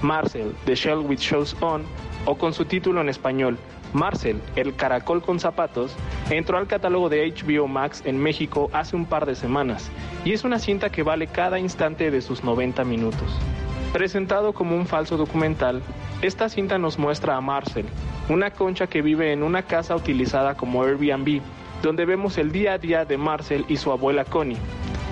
Marcel, 0.00 0.54
The 0.64 0.74
Shell 0.74 1.00
with 1.00 1.18
Shows 1.18 1.54
On, 1.60 1.84
o 2.24 2.38
con 2.38 2.54
su 2.54 2.64
título 2.64 3.02
en 3.02 3.10
español, 3.10 3.58
Marcel, 3.96 4.42
el 4.56 4.76
caracol 4.76 5.22
con 5.22 5.40
zapatos, 5.40 5.96
entró 6.28 6.58
al 6.58 6.66
catálogo 6.66 7.08
de 7.08 7.32
HBO 7.32 7.66
Max 7.66 8.02
en 8.04 8.18
México 8.18 8.68
hace 8.72 8.94
un 8.94 9.06
par 9.06 9.24
de 9.24 9.34
semanas, 9.34 9.90
y 10.24 10.32
es 10.32 10.44
una 10.44 10.58
cinta 10.58 10.90
que 10.90 11.02
vale 11.02 11.26
cada 11.26 11.58
instante 11.58 12.10
de 12.10 12.20
sus 12.20 12.44
90 12.44 12.84
minutos. 12.84 13.34
Presentado 13.94 14.52
como 14.52 14.76
un 14.76 14.86
falso 14.86 15.16
documental, 15.16 15.80
esta 16.20 16.50
cinta 16.50 16.76
nos 16.78 16.98
muestra 16.98 17.36
a 17.36 17.40
Marcel, 17.40 17.86
una 18.28 18.50
concha 18.50 18.86
que 18.86 19.00
vive 19.00 19.32
en 19.32 19.42
una 19.42 19.62
casa 19.62 19.96
utilizada 19.96 20.54
como 20.56 20.84
Airbnb, 20.84 21.40
donde 21.82 22.04
vemos 22.04 22.36
el 22.36 22.52
día 22.52 22.74
a 22.74 22.78
día 22.78 23.06
de 23.06 23.16
Marcel 23.16 23.64
y 23.66 23.78
su 23.78 23.92
abuela 23.92 24.26
Connie, 24.26 24.58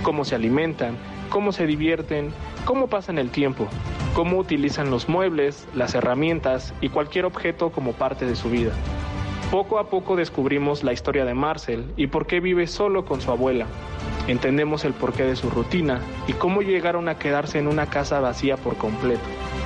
cómo 0.02 0.26
se 0.26 0.34
alimentan, 0.34 0.98
cómo 1.30 1.52
se 1.52 1.66
divierten, 1.66 2.32
cómo 2.64 2.88
pasan 2.88 3.18
el 3.18 3.30
tiempo, 3.30 3.68
cómo 4.14 4.38
utilizan 4.38 4.90
los 4.90 5.08
muebles, 5.08 5.66
las 5.74 5.94
herramientas 5.94 6.74
y 6.80 6.88
cualquier 6.88 7.26
objeto 7.26 7.70
como 7.70 7.92
parte 7.92 8.26
de 8.26 8.36
su 8.36 8.50
vida. 8.50 8.72
Poco 9.50 9.78
a 9.78 9.88
poco 9.88 10.16
descubrimos 10.16 10.82
la 10.82 10.92
historia 10.92 11.24
de 11.24 11.34
Marcel 11.34 11.92
y 11.96 12.06
por 12.08 12.26
qué 12.26 12.40
vive 12.40 12.66
solo 12.66 13.04
con 13.04 13.20
su 13.20 13.30
abuela. 13.30 13.66
Entendemos 14.26 14.84
el 14.84 14.94
porqué 14.94 15.24
de 15.24 15.36
su 15.36 15.50
rutina 15.50 16.00
y 16.26 16.32
cómo 16.32 16.62
llegaron 16.62 17.08
a 17.08 17.18
quedarse 17.18 17.58
en 17.58 17.68
una 17.68 17.86
casa 17.86 18.20
vacía 18.20 18.56
por 18.56 18.76
completo. 18.76 19.22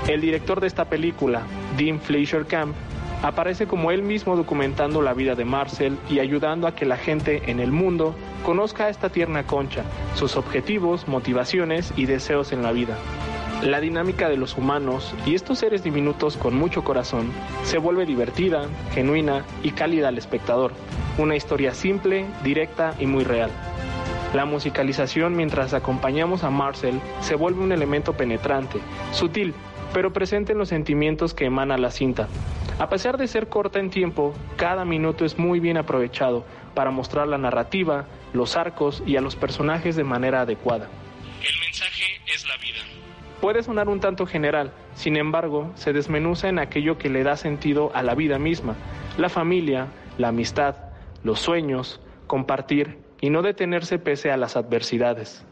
El 0.09 0.21
director 0.21 0.61
de 0.61 0.67
esta 0.67 0.87
película, 0.87 1.43
Dean 1.77 2.01
Fleischer 2.01 2.45
Camp, 2.47 2.75
aparece 3.23 3.67
como 3.67 3.91
él 3.91 4.03
mismo 4.03 4.37
documentando 4.37 5.03
la 5.03 5.15
vida 5.15 5.35
de 5.35 5.45
Marcel 5.45 5.99
y 6.09 6.21
ayudando 6.21 6.67
a 6.67 6.75
que 6.75 6.87
la 6.87 6.97
gente 6.97 7.51
en 7.51 7.61
el 7.61 7.73
mundo 7.73 8.15
conozca 8.45 8.85
a 8.85 8.89
esta 8.89 9.11
tierna 9.11 9.45
concha, 9.45 9.83
sus 10.15 10.37
objetivos, 10.37 11.09
motivaciones 11.09 11.93
y 11.97 12.07
deseos 12.07 12.53
en 12.53 12.63
la 12.63 12.73
vida. 12.73 12.97
La 13.63 13.81
dinámica 13.81 14.29
de 14.29 14.37
los 14.37 14.57
humanos 14.57 15.13
y 15.27 15.35
estos 15.35 15.59
seres 15.59 15.83
diminutos 15.83 16.37
con 16.37 16.55
mucho 16.55 16.85
corazón 16.85 17.33
se 17.65 17.79
vuelve 17.79 18.07
divertida, 18.07 18.67
genuina 18.93 19.45
y 19.65 19.73
cálida 19.73 20.09
al 20.09 20.19
espectador. 20.19 20.73
Una 21.19 21.35
historia 21.35 21.75
simple, 21.75 22.25
directa 22.45 22.95
y 23.01 23.07
muy 23.07 23.25
real. 23.25 23.51
La 24.33 24.45
musicalización 24.45 25.35
mientras 25.35 25.75
acompañamos 25.75 26.45
a 26.45 26.51
Marcel 26.51 27.01
se 27.21 27.35
vuelve 27.35 27.63
un 27.63 27.73
elemento 27.73 28.13
penetrante, 28.13 28.79
sutil, 29.11 29.55
pero 29.93 30.13
presente 30.13 30.53
en 30.53 30.59
los 30.59 30.69
sentimientos 30.69 31.35
que 31.35 31.47
emana 31.47 31.79
la 31.79 31.91
cinta. 31.91 32.29
A 32.79 32.89
pesar 32.89 33.19
de 33.19 33.27
ser 33.27 33.49
corta 33.49 33.81
en 33.81 33.91
tiempo, 33.91 34.35
cada 34.57 34.85
minuto 34.85 35.25
es 35.25 35.39
muy 35.39 35.59
bien 35.59 35.77
aprovechado 35.77 36.45
para 36.75 36.91
mostrar 36.91 37.27
la 37.27 37.39
narrativa, 37.39 38.07
los 38.33 38.57
arcos 38.57 39.03
y 39.05 39.17
a 39.17 39.21
los 39.21 39.35
personajes 39.35 39.97
de 39.97 40.05
manera 40.05 40.43
adecuada. 40.43 40.89
El 41.41 41.61
mensaje 41.61 42.05
es 42.33 42.47
la 42.47 42.57
vida. 42.59 42.79
Puede 43.41 43.63
sonar 43.63 43.89
un 43.89 44.01
tanto 44.01 44.27
general, 44.27 44.73
sin 44.95 45.17
embargo, 45.17 45.71
se 45.75 45.93
desmenuza 45.93 46.49
en 46.49 46.59
aquello 46.59 46.99
que 46.99 47.09
le 47.09 47.25
da 47.25 47.37
sentido 47.37 47.91
a 47.95 48.03
la 48.03 48.15
vida 48.15 48.39
misma, 48.39 48.77
la 49.17 49.29
familia, 49.29 49.89
la 50.19 50.29
amistad, 50.29 50.77
los 51.25 51.41
sueños, 51.41 52.01
compartir 52.27 52.99
y 53.21 53.31
no 53.31 53.43
detenerse 53.43 53.99
pese 53.99 54.31
a 54.31 54.37
las 54.37 54.57
adversidades. 54.57 55.45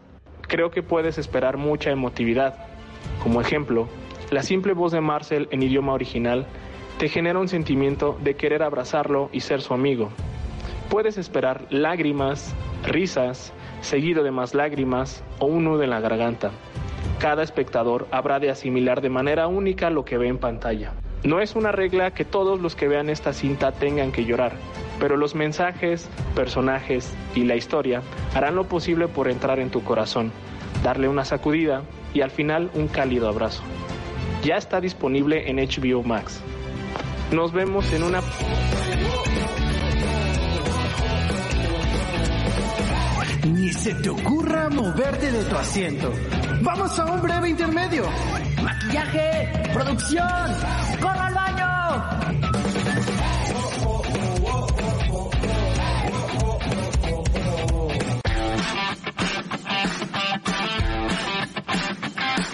Creo 0.42 0.70
que 0.70 0.82
puedes 0.82 1.18
esperar 1.18 1.56
mucha 1.56 1.90
emotividad. 1.90 2.54
Como 3.22 3.40
ejemplo, 3.40 3.88
la 4.30 4.42
simple 4.42 4.72
voz 4.72 4.92
de 4.92 5.00
Marcel 5.00 5.48
en 5.50 5.62
idioma 5.62 5.92
original 5.92 6.46
te 6.98 7.08
genera 7.08 7.38
un 7.38 7.48
sentimiento 7.48 8.18
de 8.22 8.34
querer 8.34 8.62
abrazarlo 8.62 9.28
y 9.32 9.40
ser 9.40 9.62
su 9.62 9.74
amigo. 9.74 10.10
Puedes 10.88 11.18
esperar 11.18 11.66
lágrimas, 11.70 12.54
risas, 12.84 13.52
seguido 13.82 14.24
de 14.24 14.30
más 14.30 14.54
lágrimas 14.54 15.22
o 15.38 15.46
un 15.46 15.64
nudo 15.64 15.82
en 15.82 15.90
la 15.90 16.00
garganta. 16.00 16.50
Cada 17.20 17.42
espectador 17.42 18.08
habrá 18.10 18.40
de 18.40 18.50
asimilar 18.50 19.00
de 19.00 19.10
manera 19.10 19.46
única 19.46 19.90
lo 19.90 20.04
que 20.04 20.18
ve 20.18 20.28
en 20.28 20.38
pantalla. 20.38 20.92
No 21.22 21.40
es 21.40 21.54
una 21.54 21.72
regla 21.72 22.12
que 22.12 22.24
todos 22.24 22.60
los 22.60 22.76
que 22.76 22.88
vean 22.88 23.10
esta 23.10 23.32
cinta 23.32 23.72
tengan 23.72 24.12
que 24.12 24.24
llorar, 24.24 24.52
pero 25.00 25.16
los 25.16 25.34
mensajes, 25.34 26.08
personajes 26.34 27.14
y 27.34 27.44
la 27.44 27.56
historia 27.56 28.02
harán 28.34 28.54
lo 28.54 28.64
posible 28.64 29.08
por 29.08 29.28
entrar 29.28 29.58
en 29.58 29.70
tu 29.70 29.82
corazón, 29.82 30.30
darle 30.82 31.08
una 31.08 31.24
sacudida 31.24 31.82
y 32.12 32.20
al 32.20 32.30
final 32.30 32.70
un 32.74 32.88
cálido 32.88 33.28
abrazo. 33.28 33.62
Ya 34.46 34.58
está 34.58 34.80
disponible 34.80 35.50
en 35.50 35.56
HBO 35.56 36.04
Max. 36.04 36.40
Nos 37.32 37.52
vemos 37.52 37.92
en 37.92 38.04
una... 38.04 38.20
Ni 43.44 43.72
se 43.72 43.92
te 43.96 44.08
ocurra 44.08 44.68
moverte 44.68 45.32
de 45.32 45.42
tu 45.42 45.56
asiento. 45.56 46.12
Vamos 46.62 46.96
a 46.96 47.06
un 47.06 47.22
breve 47.22 47.48
intermedio. 47.48 48.04
Maquillaje, 48.62 49.72
producción, 49.74 50.52
corra 51.00 51.26
al 51.26 51.34
baño. 51.34 52.45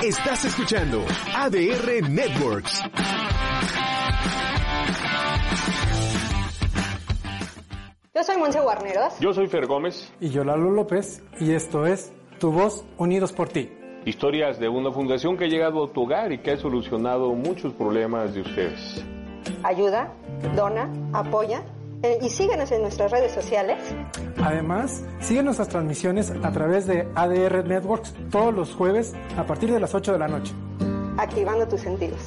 Estás 0.03 0.45
escuchando 0.45 1.05
ADR 1.33 2.11
Networks. 2.11 2.83
Yo 8.13 8.25
soy 8.25 8.37
Monse 8.37 8.61
Guarneros. 8.61 9.21
Yo 9.21 9.33
soy 9.33 9.47
Fer 9.47 9.69
Gómez. 9.69 10.13
Y 10.19 10.31
yo 10.31 10.43
Lalo 10.43 10.71
López, 10.71 11.23
y 11.39 11.53
esto 11.53 11.87
es 11.87 12.13
Tu 12.41 12.51
Voz 12.51 12.85
Unidos 12.99 13.33
por 13.33 13.51
Ti. 13.51 13.71
Historias 14.05 14.59
de 14.59 14.69
una 14.69 14.91
fundación 14.91 15.37
que 15.37 15.45
ha 15.45 15.49
llegado 15.49 15.85
a 15.85 15.93
tu 15.93 16.03
hogar 16.03 16.33
y 16.33 16.39
que 16.39 16.51
ha 16.51 16.57
solucionado 16.57 17.33
muchos 17.35 17.73
problemas 17.73 18.35
de 18.35 18.41
ustedes. 18.41 19.05
Ayuda, 19.63 20.13
dona, 20.57 20.91
apoya 21.13 21.63
eh, 22.03 22.19
y 22.21 22.29
síguenos 22.29 22.71
en 22.73 22.83
nuestras 22.83 23.11
redes 23.11 23.33
sociales. 23.33 23.79
Además, 24.43 25.03
sigue 25.21 25.43
nuestras 25.43 25.69
transmisiones 25.69 26.31
a 26.31 26.53
través 26.53 26.87
de 26.87 27.09
ADR 27.15 27.65
Networks 27.65 28.15
todos 28.31 28.55
los 28.55 28.75
jueves 28.75 29.15
a 29.37 29.47
partir 29.47 29.73
de 29.73 29.81
las 29.81 29.95
8 29.95 30.13
de 30.13 30.19
la 30.19 30.29
noche. 30.29 30.53
Activando 31.17 31.67
tus 31.69 31.81
sentidos. 31.81 32.21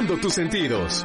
Activando 0.00 0.16
tus 0.20 0.34
sentidos. 0.34 1.04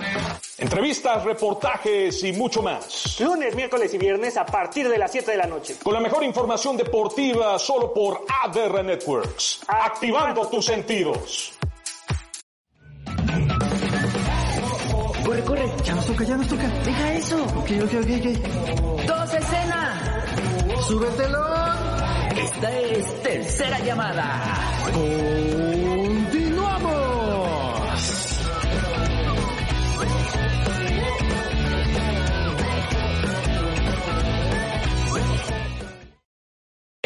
Entrevistas, 0.57 1.23
reportajes 1.25 2.23
y 2.23 2.31
mucho 2.31 2.61
más. 2.61 3.19
Lunes, 3.19 3.53
miércoles 3.53 3.93
y 3.93 3.97
viernes 3.97 4.37
a 4.37 4.45
partir 4.45 4.87
de 4.87 4.97
las 4.97 5.11
7 5.11 5.31
de 5.31 5.37
la 5.37 5.47
noche. 5.47 5.75
Con 5.83 5.93
la 5.93 5.99
mejor 5.99 6.23
información 6.23 6.77
deportiva 6.77 7.59
solo 7.59 7.93
por 7.93 8.21
ADR 8.43 8.83
Networks. 8.83 9.61
Activando 9.67 10.47
tus 10.47 10.65
sentidos. 10.65 11.53
Corre, 15.25 15.41
corre. 15.43 15.71
Ya 15.83 15.95
nos 15.95 16.05
toca, 16.05 16.23
ya 16.23 16.37
nos 16.37 16.47
toca. 16.47 16.67
Deja 16.85 17.13
eso. 17.13 17.43
Ok, 17.43 17.71
ok, 17.83 17.93
ok, 17.99 18.11
ok. 18.19 19.07
¡Dos 19.07 19.33
escena! 19.33 20.25
¡Súbetelo! 20.87 21.45
Esta 22.37 22.79
es 22.79 23.23
tercera 23.23 23.79
llamada. 23.79 24.41
¡Continuamos! 24.85 26.04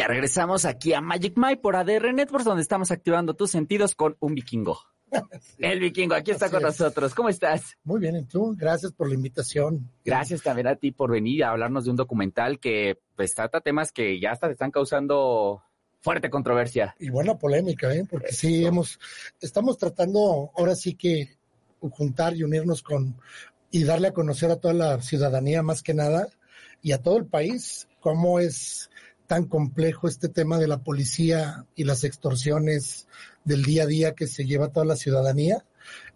Ya 0.00 0.06
regresamos 0.06 0.64
aquí 0.64 0.94
a 0.94 1.02
Magic 1.02 1.34
Mike 1.36 1.60
por 1.60 1.76
ADR 1.76 2.14
Networks, 2.14 2.46
donde 2.46 2.62
estamos 2.62 2.90
activando 2.90 3.34
tus 3.34 3.50
sentidos 3.50 3.94
con 3.94 4.16
un 4.20 4.34
vikingo. 4.34 4.80
El 5.58 5.78
vikingo, 5.78 6.14
aquí 6.14 6.30
está 6.30 6.46
Así 6.46 6.54
con 6.54 6.62
es. 6.62 6.68
nosotros. 6.68 7.14
¿Cómo 7.14 7.28
estás? 7.28 7.76
Muy 7.84 8.00
bien, 8.00 8.16
¿y 8.16 8.24
tú? 8.24 8.56
Gracias 8.56 8.92
por 8.92 9.10
la 9.10 9.14
invitación. 9.14 9.90
Gracias 10.02 10.42
también 10.42 10.68
a 10.68 10.76
ti 10.76 10.90
por 10.90 11.10
venir 11.10 11.44
a 11.44 11.50
hablarnos 11.50 11.84
de 11.84 11.90
un 11.90 11.96
documental 11.96 12.58
que 12.58 12.98
pues 13.14 13.34
trata 13.34 13.60
temas 13.60 13.92
que 13.92 14.18
ya 14.18 14.32
hasta 14.32 14.46
te 14.46 14.54
están 14.54 14.70
causando 14.70 15.62
fuerte 16.00 16.30
controversia. 16.30 16.96
Y 16.98 17.10
buena 17.10 17.36
polémica, 17.36 17.94
¿eh? 17.94 18.06
Porque 18.08 18.32
sí, 18.32 18.64
hemos, 18.64 18.98
estamos 19.38 19.76
tratando 19.76 20.50
ahora 20.56 20.76
sí 20.76 20.94
que 20.94 21.36
juntar 21.78 22.34
y 22.34 22.42
unirnos 22.42 22.82
con 22.82 23.16
y 23.70 23.84
darle 23.84 24.08
a 24.08 24.14
conocer 24.14 24.50
a 24.50 24.56
toda 24.56 24.72
la 24.72 25.02
ciudadanía 25.02 25.62
más 25.62 25.82
que 25.82 25.92
nada 25.92 26.26
y 26.80 26.92
a 26.92 27.02
todo 27.02 27.18
el 27.18 27.26
país 27.26 27.86
cómo 28.00 28.40
es 28.40 28.89
tan 29.30 29.44
complejo 29.44 30.08
este 30.08 30.28
tema 30.28 30.58
de 30.58 30.66
la 30.66 30.82
policía 30.82 31.64
y 31.76 31.84
las 31.84 32.02
extorsiones 32.02 33.06
del 33.44 33.62
día 33.62 33.84
a 33.84 33.86
día 33.86 34.14
que 34.16 34.26
se 34.26 34.44
lleva 34.44 34.72
toda 34.72 34.84
la 34.84 34.96
ciudadanía. 34.96 35.64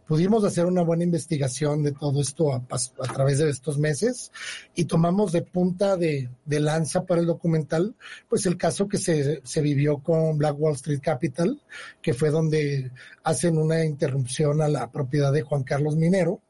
Pudimos 0.08 0.42
hacer 0.42 0.66
una 0.66 0.82
buena 0.82 1.04
investigación 1.04 1.84
de 1.84 1.92
todo 1.92 2.20
esto 2.20 2.52
a, 2.52 3.12
través 3.14 3.38
de 3.38 3.50
estos 3.50 3.78
meses 3.78 4.32
y 4.74 4.86
tomamos 4.86 5.30
de 5.30 5.42
punta 5.42 5.96
de, 5.96 6.28
de 6.44 6.58
lanza 6.58 7.04
para 7.04 7.20
el 7.20 7.28
documental, 7.28 7.94
pues 8.28 8.46
el 8.46 8.56
caso 8.56 8.88
que 8.88 8.98
se, 8.98 9.40
se 9.44 9.60
vivió 9.60 9.98
con 9.98 10.36
Black 10.36 10.58
Wall 10.58 10.74
Street 10.74 11.00
Capital, 11.00 11.62
que 12.02 12.14
fue 12.14 12.30
donde 12.30 12.90
hacen 13.22 13.58
una 13.58 13.84
interrupción 13.84 14.60
a 14.60 14.66
la 14.66 14.90
propiedad 14.90 15.32
de 15.32 15.42
Juan 15.42 15.62
Carlos 15.62 15.94
Minero, 15.94 16.40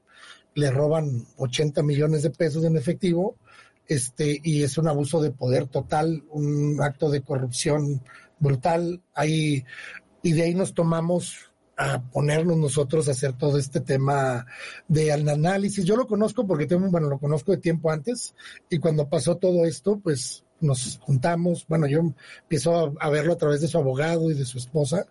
le 0.55 0.71
roban 0.71 1.27
80 1.37 1.83
millones 1.83 2.23
de 2.23 2.31
pesos 2.31 2.65
en 2.65 2.79
efectivo, 2.79 3.37
este, 3.89 4.41
y 4.43 4.63
es 4.63 4.79
un 4.79 4.89
abuso 4.89 5.21
de 5.23 5.31
poder 5.31 5.67
total, 5.67 6.25
un 6.31 6.81
acto 6.83 7.11
de 7.11 7.23
corrupción 7.23 8.03
brutal. 8.39 9.03
Ahí, 9.15 9.65
y 10.23 10.33
de 10.33 10.43
ahí 10.43 10.55
nos 10.55 10.75
tomamos 10.75 11.53
a 11.77 12.01
ponernos 12.03 12.57
nosotros 12.57 13.09
a 13.09 13.13
hacer 13.13 13.33
todo 13.33 13.59
este 13.59 13.81
tema 13.81 14.47
de 14.87 15.13
análisis. 15.13 15.85
Yo 15.85 15.97
lo 15.97 16.07
conozco 16.07 16.47
porque 16.47 16.67
tengo, 16.67 16.89
bueno, 16.91 17.09
lo 17.09 17.19
conozco 17.19 17.51
de 17.53 17.59
tiempo 17.59 17.91
antes 17.91 18.35
y 18.71 18.79
cuando 18.79 19.09
pasó 19.09 19.37
todo 19.37 19.65
esto, 19.65 19.99
pues 19.99 20.45
nos 20.61 20.99
juntamos, 21.03 21.67
bueno, 21.69 21.87
yo 21.89 21.99
empiezo 21.99 22.77
a, 22.77 22.93
a 23.07 23.11
verlo 23.11 23.33
a 23.33 23.39
través 23.39 23.61
de 23.61 23.67
su 23.69 23.77
abogado 23.77 24.31
y 24.31 24.35
de 24.35 24.45
su 24.47 24.57
esposa 24.57 25.05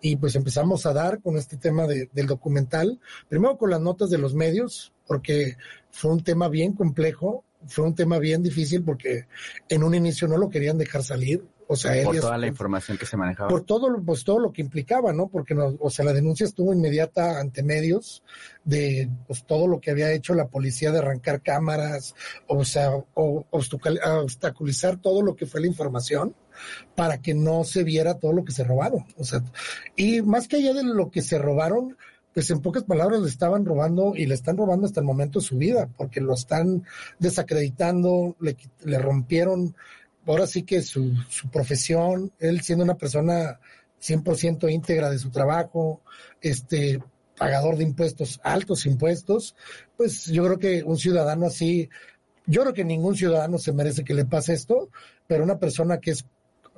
y 0.00 0.16
pues 0.16 0.34
empezamos 0.34 0.86
a 0.86 0.94
dar 0.94 1.20
con 1.20 1.36
este 1.36 1.58
tema 1.58 1.86
de- 1.86 2.08
del 2.12 2.26
documental, 2.26 2.98
primero 3.28 3.56
con 3.58 3.70
las 3.70 3.80
notas 3.80 4.08
de 4.10 4.18
los 4.18 4.34
medios, 4.34 4.94
porque 5.06 5.58
fue 5.90 6.10
un 6.12 6.24
tema 6.24 6.48
bien 6.48 6.72
complejo, 6.72 7.44
fue 7.66 7.84
un 7.84 7.94
tema 7.94 8.18
bien 8.18 8.42
difícil 8.42 8.82
porque 8.82 9.26
en 9.68 9.82
un 9.82 9.94
inicio 9.94 10.28
no 10.28 10.36
lo 10.36 10.48
querían 10.48 10.78
dejar 10.78 11.02
salir, 11.02 11.44
o 11.68 11.74
sea, 11.74 12.04
por 12.04 12.18
toda 12.20 12.38
la 12.38 12.46
información 12.46 12.96
que 12.96 13.06
se 13.06 13.16
manejaba. 13.16 13.48
por 13.48 13.62
todo 13.62 13.90
lo, 13.90 14.00
pues 14.00 14.22
todo 14.22 14.38
lo 14.38 14.52
que 14.52 14.62
implicaba, 14.62 15.12
¿no? 15.12 15.28
Porque 15.28 15.54
no, 15.54 15.76
o 15.80 15.90
sea, 15.90 16.04
la 16.04 16.12
denuncia 16.12 16.46
estuvo 16.46 16.72
inmediata 16.72 17.40
ante 17.40 17.64
medios 17.64 18.22
de 18.64 19.10
pues 19.26 19.44
todo 19.44 19.66
lo 19.66 19.80
que 19.80 19.90
había 19.90 20.12
hecho 20.12 20.34
la 20.34 20.46
policía 20.46 20.92
de 20.92 20.98
arrancar 20.98 21.42
cámaras, 21.42 22.14
o 22.46 22.64
sea, 22.64 22.90
o 23.14 23.46
obstaculizar 23.50 24.98
todo 24.98 25.22
lo 25.22 25.34
que 25.34 25.46
fue 25.46 25.60
la 25.60 25.66
información 25.66 26.36
para 26.94 27.20
que 27.20 27.34
no 27.34 27.64
se 27.64 27.82
viera 27.82 28.18
todo 28.18 28.32
lo 28.32 28.44
que 28.44 28.52
se 28.52 28.62
robaron. 28.62 29.04
O 29.16 29.24
sea, 29.24 29.42
y 29.96 30.22
más 30.22 30.46
que 30.46 30.56
allá 30.56 30.72
de 30.72 30.84
lo 30.84 31.10
que 31.10 31.22
se 31.22 31.38
robaron, 31.38 31.96
pues 32.36 32.50
en 32.50 32.60
pocas 32.60 32.84
palabras 32.84 33.22
le 33.22 33.30
estaban 33.30 33.64
robando 33.64 34.12
y 34.14 34.26
le 34.26 34.34
están 34.34 34.58
robando 34.58 34.84
hasta 34.84 35.00
el 35.00 35.06
momento 35.06 35.40
su 35.40 35.56
vida, 35.56 35.88
porque 35.96 36.20
lo 36.20 36.34
están 36.34 36.84
desacreditando, 37.18 38.36
le, 38.40 38.58
le 38.84 38.98
rompieron 38.98 39.74
ahora 40.26 40.46
sí 40.46 40.62
que 40.62 40.82
su, 40.82 41.14
su 41.30 41.48
profesión, 41.48 42.30
él 42.38 42.60
siendo 42.60 42.84
una 42.84 42.98
persona 42.98 43.58
100% 44.02 44.70
íntegra 44.70 45.08
de 45.08 45.18
su 45.18 45.30
trabajo, 45.30 46.02
este 46.42 47.02
pagador 47.38 47.78
de 47.78 47.84
impuestos, 47.84 48.38
altos 48.42 48.84
impuestos, 48.84 49.56
pues 49.96 50.26
yo 50.26 50.44
creo 50.44 50.58
que 50.58 50.82
un 50.82 50.98
ciudadano 50.98 51.46
así, 51.46 51.88
yo 52.44 52.60
creo 52.60 52.74
que 52.74 52.84
ningún 52.84 53.16
ciudadano 53.16 53.56
se 53.56 53.72
merece 53.72 54.04
que 54.04 54.12
le 54.12 54.26
pase 54.26 54.52
esto, 54.52 54.90
pero 55.26 55.42
una 55.42 55.58
persona 55.58 56.00
que 56.00 56.10
es 56.10 56.26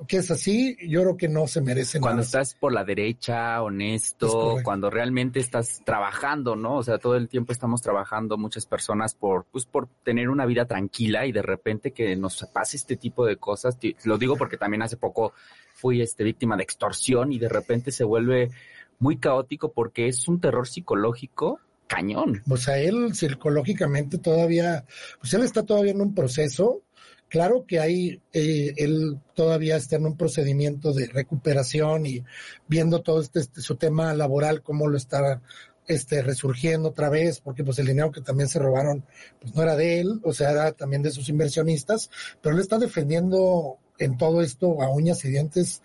que 0.07 0.17
es 0.17 0.31
así, 0.31 0.77
yo 0.87 1.01
creo 1.01 1.17
que 1.17 1.27
no 1.27 1.47
se 1.47 1.61
merece 1.61 1.99
Cuando 1.99 2.17
nada. 2.21 2.25
estás 2.25 2.55
por 2.55 2.73
la 2.73 2.83
derecha, 2.83 3.55
Es 3.55 3.61
honesto, 3.61 4.57
cuando 4.63 4.89
realmente 4.89 5.39
estás 5.39 5.81
trabajando, 5.85 6.55
¿no? 6.55 6.77
O 6.77 6.83
sea, 6.83 6.97
todo 6.97 7.15
el 7.15 7.27
tiempo 7.27 7.51
estamos 7.51 7.81
trabajando 7.81 8.37
muchas 8.37 8.65
personas 8.65 9.13
por, 9.13 9.45
pues, 9.45 9.65
por 9.65 9.87
tener 10.03 10.29
una 10.29 10.45
vida 10.45 10.65
tranquila 10.65 11.25
y 11.25 11.31
de 11.31 11.41
repente 11.41 11.91
que 11.91 12.15
nos 12.15 12.45
pase 12.53 12.77
este 12.77 12.95
tipo 12.95 13.25
de 13.25 13.37
cosas. 13.37 13.77
Lo 14.03 14.17
digo 14.17 14.35
porque 14.37 14.57
también 14.57 14.81
hace 14.81 14.97
poco 14.97 15.33
fui 15.73 16.01
este 16.01 16.23
víctima 16.23 16.57
de 16.57 16.63
extorsión 16.63 17.31
y 17.31 17.39
de 17.39 17.49
repente 17.49 17.91
se 17.91 18.03
vuelve 18.03 18.51
muy 18.99 19.17
caótico 19.17 19.71
porque 19.71 20.07
es 20.07 20.27
un 20.27 20.39
terror 20.39 20.67
psicológico 20.67 21.59
cañón. 21.89 22.43
O 22.49 22.55
sea, 22.55 22.77
él 22.77 23.15
psicológicamente 23.15 24.19
todavía, 24.19 24.85
pues 25.19 25.33
él 25.33 25.41
está 25.43 25.63
todavía 25.63 25.91
en 25.91 26.01
un 26.01 26.13
proceso. 26.13 26.83
Claro 27.29 27.65
que 27.67 27.79
hay, 27.79 28.21
eh, 28.33 28.73
él 28.77 29.19
todavía 29.35 29.77
está 29.77 29.97
en 29.97 30.07
un 30.07 30.17
procedimiento 30.17 30.93
de 30.93 31.07
recuperación 31.07 32.05
y 32.07 32.23
viendo 32.67 33.01
todo 33.01 33.21
este, 33.21 33.39
este- 33.39 33.61
su 33.61 33.75
tema 33.75 34.13
laboral, 34.15 34.63
cómo 34.63 34.87
lo 34.87 34.97
está 34.97 35.41
este, 35.87 36.21
resurgiendo 36.21 36.89
otra 36.89 37.09
vez, 37.09 37.39
porque 37.39 37.63
pues 37.63 37.79
el 37.79 37.87
dinero 37.87 38.11
que 38.11 38.21
también 38.21 38.47
se 38.49 38.59
robaron, 38.59 39.05
pues 39.39 39.55
no 39.55 39.63
era 39.63 39.75
de 39.75 39.99
él, 39.99 40.19
o 40.23 40.33
sea, 40.33 40.51
era 40.51 40.71
también 40.71 41.01
de 41.01 41.11
sus 41.11 41.29
inversionistas, 41.29 42.09
pero 42.41 42.55
él 42.55 42.61
está 42.61 42.77
defendiendo 42.77 43.77
en 43.97 44.15
todo 44.17 44.41
esto 44.41 44.81
a 44.81 44.89
uñas 44.89 45.25
y 45.25 45.29
dientes 45.29 45.81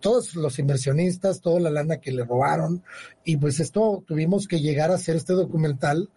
todos 0.00 0.34
los 0.34 0.58
inversionistas, 0.58 1.40
toda 1.40 1.60
la 1.60 1.70
lana 1.70 1.98
que 1.98 2.12
le 2.12 2.24
robaron, 2.24 2.82
y 3.24 3.36
pues 3.36 3.60
esto 3.60 4.02
tuvimos 4.06 4.46
que 4.46 4.60
llegar 4.60 4.90
a 4.90 4.94
hacer 4.94 5.16
este 5.16 5.32
documental 5.34 6.10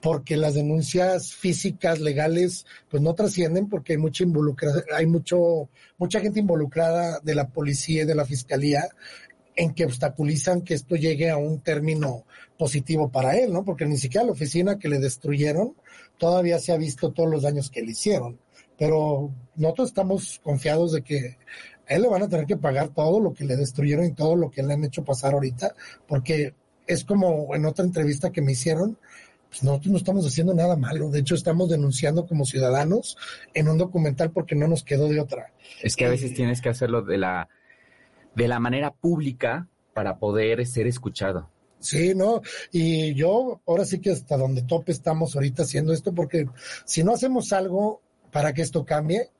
porque 0.00 0.36
las 0.36 0.54
denuncias 0.54 1.34
físicas, 1.34 2.00
legales, 2.00 2.66
pues 2.90 3.02
no 3.02 3.14
trascienden 3.14 3.68
porque 3.68 3.94
hay 3.94 3.98
mucha 3.98 4.24
involucra 4.24 4.70
hay 4.94 5.06
mucho, 5.06 5.68
mucha 5.98 6.20
gente 6.20 6.40
involucrada 6.40 7.20
de 7.20 7.34
la 7.34 7.48
policía 7.48 8.02
y 8.02 8.06
de 8.06 8.14
la 8.14 8.24
fiscalía 8.24 8.88
en 9.56 9.72
que 9.72 9.86
obstaculizan 9.86 10.62
que 10.62 10.74
esto 10.74 10.96
llegue 10.96 11.30
a 11.30 11.38
un 11.38 11.60
término 11.60 12.24
positivo 12.58 13.10
para 13.10 13.36
él, 13.36 13.52
¿no? 13.52 13.64
Porque 13.64 13.86
ni 13.86 13.96
siquiera 13.96 14.26
la 14.26 14.32
oficina 14.32 14.78
que 14.78 14.88
le 14.88 14.98
destruyeron 14.98 15.74
todavía 16.18 16.58
se 16.58 16.72
ha 16.72 16.76
visto 16.76 17.12
todos 17.12 17.30
los 17.30 17.42
daños 17.42 17.70
que 17.70 17.82
le 17.82 17.92
hicieron. 17.92 18.38
Pero 18.78 19.30
nosotros 19.54 19.88
estamos 19.88 20.40
confiados 20.42 20.92
de 20.92 21.02
que 21.02 21.38
a 21.88 21.94
él 21.94 22.02
le 22.02 22.08
van 22.08 22.22
a 22.22 22.28
tener 22.28 22.46
que 22.46 22.56
pagar 22.56 22.90
todo 22.90 23.20
lo 23.20 23.32
que 23.32 23.44
le 23.44 23.56
destruyeron 23.56 24.04
y 24.04 24.12
todo 24.12 24.36
lo 24.36 24.50
que 24.50 24.62
le 24.62 24.74
han 24.74 24.84
hecho 24.84 25.04
pasar 25.04 25.34
ahorita, 25.34 25.74
porque 26.06 26.54
es 26.86 27.04
como 27.04 27.54
en 27.54 27.64
otra 27.64 27.84
entrevista 27.84 28.30
que 28.30 28.42
me 28.42 28.52
hicieron, 28.52 28.98
pues 29.48 29.62
nosotros 29.62 29.92
no 29.92 29.98
estamos 29.98 30.26
haciendo 30.26 30.54
nada 30.54 30.76
malo. 30.76 31.10
De 31.10 31.20
hecho, 31.20 31.34
estamos 31.34 31.68
denunciando 31.68 32.26
como 32.26 32.44
ciudadanos 32.44 33.16
en 33.54 33.68
un 33.68 33.78
documental 33.78 34.30
porque 34.30 34.54
no 34.54 34.68
nos 34.68 34.82
quedó 34.82 35.08
de 35.08 35.20
otra. 35.20 35.52
Es 35.82 35.96
que 35.96 36.06
a 36.06 36.10
veces 36.10 36.34
tienes 36.34 36.60
que 36.60 36.68
hacerlo 36.68 37.02
de 37.02 37.18
la, 37.18 37.48
de 38.34 38.48
la 38.48 38.60
manera 38.60 38.92
pública 38.92 39.68
para 39.94 40.18
poder 40.18 40.66
ser 40.66 40.86
escuchado. 40.86 41.50
Sí, 41.78 42.14
no, 42.14 42.40
y 42.72 43.14
yo 43.14 43.60
ahora 43.66 43.84
sí 43.84 44.00
que 44.00 44.10
hasta 44.10 44.36
donde 44.36 44.62
tope 44.62 44.92
estamos 44.92 45.36
ahorita 45.36 45.62
haciendo 45.62 45.92
esto, 45.92 46.12
porque 46.14 46.48
si 46.84 47.04
no 47.04 47.12
hacemos 47.12 47.52
algo 47.52 48.00
para 48.32 48.52
que 48.52 48.62
esto 48.62 48.84
cambie, 48.84 49.30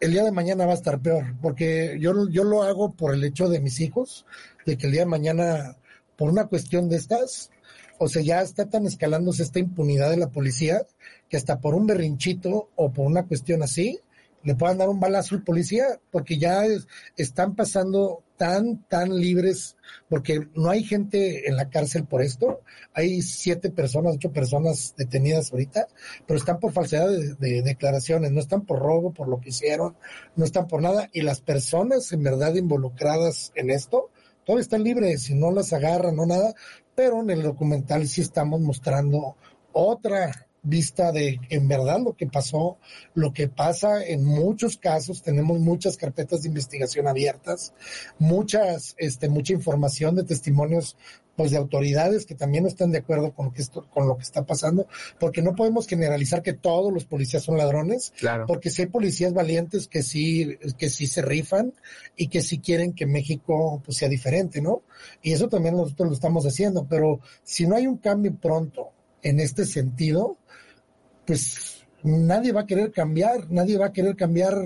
el 0.00 0.12
día 0.12 0.24
de 0.24 0.32
mañana 0.32 0.66
va 0.66 0.72
a 0.72 0.76
estar 0.76 1.00
peor, 1.00 1.34
porque 1.42 1.98
yo, 2.00 2.28
yo 2.30 2.44
lo 2.44 2.62
hago 2.62 2.92
por 2.92 3.12
el 3.12 3.24
hecho 3.24 3.48
de 3.48 3.60
mis 3.60 3.80
hijos, 3.80 4.24
de 4.64 4.78
que 4.78 4.86
el 4.86 4.92
día 4.92 5.02
de 5.02 5.06
mañana, 5.06 5.76
por 6.16 6.30
una 6.30 6.46
cuestión 6.46 6.88
de 6.88 6.96
estas, 6.96 7.50
o 7.98 8.08
sea, 8.08 8.22
ya 8.22 8.42
está 8.42 8.68
tan 8.68 8.86
escalándose 8.86 9.42
esta 9.42 9.58
impunidad 9.58 10.10
de 10.10 10.16
la 10.16 10.30
policía, 10.30 10.82
que 11.28 11.36
hasta 11.36 11.60
por 11.60 11.74
un 11.74 11.86
berrinchito 11.86 12.70
o 12.76 12.92
por 12.92 13.06
una 13.06 13.26
cuestión 13.26 13.62
así, 13.62 13.98
le 14.44 14.54
puedan 14.54 14.78
dar 14.78 14.88
un 14.88 15.00
balazo 15.00 15.34
al 15.34 15.42
policía, 15.42 15.84
porque 16.12 16.38
ya 16.38 16.64
es- 16.64 16.86
están 17.16 17.56
pasando 17.56 18.22
tan, 18.36 18.84
tan 18.84 19.12
libres, 19.16 19.76
porque 20.08 20.46
no 20.54 20.70
hay 20.70 20.84
gente 20.84 21.48
en 21.48 21.56
la 21.56 21.68
cárcel 21.70 22.04
por 22.04 22.22
esto. 22.22 22.60
Hay 22.94 23.20
siete 23.22 23.68
personas, 23.70 24.14
ocho 24.14 24.32
personas 24.32 24.94
detenidas 24.96 25.50
ahorita, 25.50 25.88
pero 26.24 26.38
están 26.38 26.60
por 26.60 26.72
falsedad 26.72 27.08
de, 27.08 27.34
de 27.34 27.62
declaraciones, 27.62 28.30
no 28.30 28.38
están 28.38 28.64
por 28.64 28.78
robo, 28.78 29.12
por 29.12 29.28
lo 29.28 29.40
que 29.40 29.48
hicieron, 29.48 29.96
no 30.36 30.44
están 30.44 30.68
por 30.68 30.82
nada. 30.82 31.10
Y 31.12 31.22
las 31.22 31.40
personas 31.40 32.12
en 32.12 32.22
verdad 32.22 32.54
involucradas 32.54 33.50
en 33.56 33.70
esto, 33.70 34.10
todavía 34.46 34.62
están 34.62 34.84
libres 34.84 35.28
y 35.30 35.34
no 35.34 35.50
las 35.50 35.72
agarran, 35.72 36.14
no 36.14 36.26
nada, 36.26 36.54
pero 36.98 37.20
en 37.20 37.30
el 37.30 37.44
documental 37.44 38.08
sí 38.08 38.22
estamos 38.22 38.60
mostrando 38.60 39.36
otra 39.72 40.48
vista 40.64 41.12
de 41.12 41.38
en 41.48 41.68
verdad 41.68 42.00
lo 42.00 42.16
que 42.16 42.26
pasó, 42.26 42.76
lo 43.14 43.32
que 43.32 43.46
pasa 43.46 44.04
en 44.04 44.24
muchos 44.24 44.78
casos, 44.78 45.22
tenemos 45.22 45.60
muchas 45.60 45.96
carpetas 45.96 46.42
de 46.42 46.48
investigación 46.48 47.06
abiertas, 47.06 47.72
muchas, 48.18 48.96
este, 48.98 49.28
mucha 49.28 49.52
información 49.52 50.16
de 50.16 50.24
testimonios 50.24 50.96
pues 51.38 51.52
de 51.52 51.56
autoridades 51.56 52.26
que 52.26 52.34
también 52.34 52.64
no 52.64 52.68
están 52.68 52.90
de 52.90 52.98
acuerdo 52.98 53.32
con 53.32 53.46
lo 53.46 53.52
que 53.52 53.62
esto, 53.62 53.86
con 53.94 54.08
lo 54.08 54.16
que 54.16 54.24
está 54.24 54.44
pasando, 54.44 54.88
porque 55.20 55.40
no 55.40 55.54
podemos 55.54 55.86
generalizar 55.86 56.42
que 56.42 56.52
todos 56.52 56.92
los 56.92 57.04
policías 57.04 57.44
son 57.44 57.56
ladrones, 57.56 58.12
Claro. 58.18 58.44
porque 58.48 58.70
si 58.70 58.82
hay 58.82 58.88
policías 58.88 59.32
valientes 59.32 59.86
que 59.86 60.02
sí, 60.02 60.58
que 60.76 60.90
sí 60.90 61.06
se 61.06 61.22
rifan 61.22 61.72
y 62.16 62.26
que 62.26 62.42
sí 62.42 62.58
quieren 62.58 62.92
que 62.92 63.06
México 63.06 63.80
pues, 63.84 63.98
sea 63.98 64.08
diferente, 64.08 64.60
¿no? 64.60 64.82
Y 65.22 65.30
eso 65.30 65.48
también 65.48 65.76
nosotros 65.76 66.08
lo 66.08 66.14
estamos 66.14 66.44
haciendo, 66.44 66.88
pero 66.88 67.20
si 67.44 67.68
no 67.68 67.76
hay 67.76 67.86
un 67.86 67.98
cambio 67.98 68.34
pronto 68.34 68.88
en 69.22 69.38
este 69.38 69.64
sentido, 69.64 70.38
pues 71.24 71.86
nadie 72.02 72.50
va 72.50 72.62
a 72.62 72.66
querer 72.66 72.90
cambiar, 72.90 73.48
nadie 73.48 73.78
va 73.78 73.86
a 73.86 73.92
querer 73.92 74.16
cambiar 74.16 74.56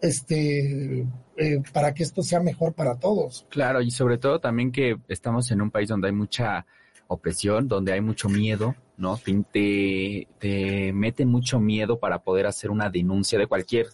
este 0.00 1.06
eh, 1.36 1.62
para 1.72 1.94
que 1.94 2.02
esto 2.02 2.22
sea 2.22 2.40
mejor 2.40 2.74
para 2.74 2.98
todos. 2.98 3.46
Claro, 3.48 3.80
y 3.80 3.90
sobre 3.90 4.18
todo 4.18 4.40
también 4.40 4.72
que 4.72 4.96
estamos 5.08 5.50
en 5.50 5.62
un 5.62 5.70
país 5.70 5.88
donde 5.88 6.08
hay 6.08 6.14
mucha 6.14 6.66
opresión, 7.08 7.68
donde 7.68 7.92
hay 7.92 8.00
mucho 8.00 8.28
miedo, 8.28 8.74
¿no? 8.96 9.16
Te, 9.16 9.32
te, 9.50 10.28
te 10.38 10.92
meten 10.92 11.28
mucho 11.28 11.58
miedo 11.58 11.98
para 11.98 12.22
poder 12.22 12.46
hacer 12.46 12.70
una 12.70 12.90
denuncia 12.90 13.38
de 13.38 13.46
cualquier 13.46 13.88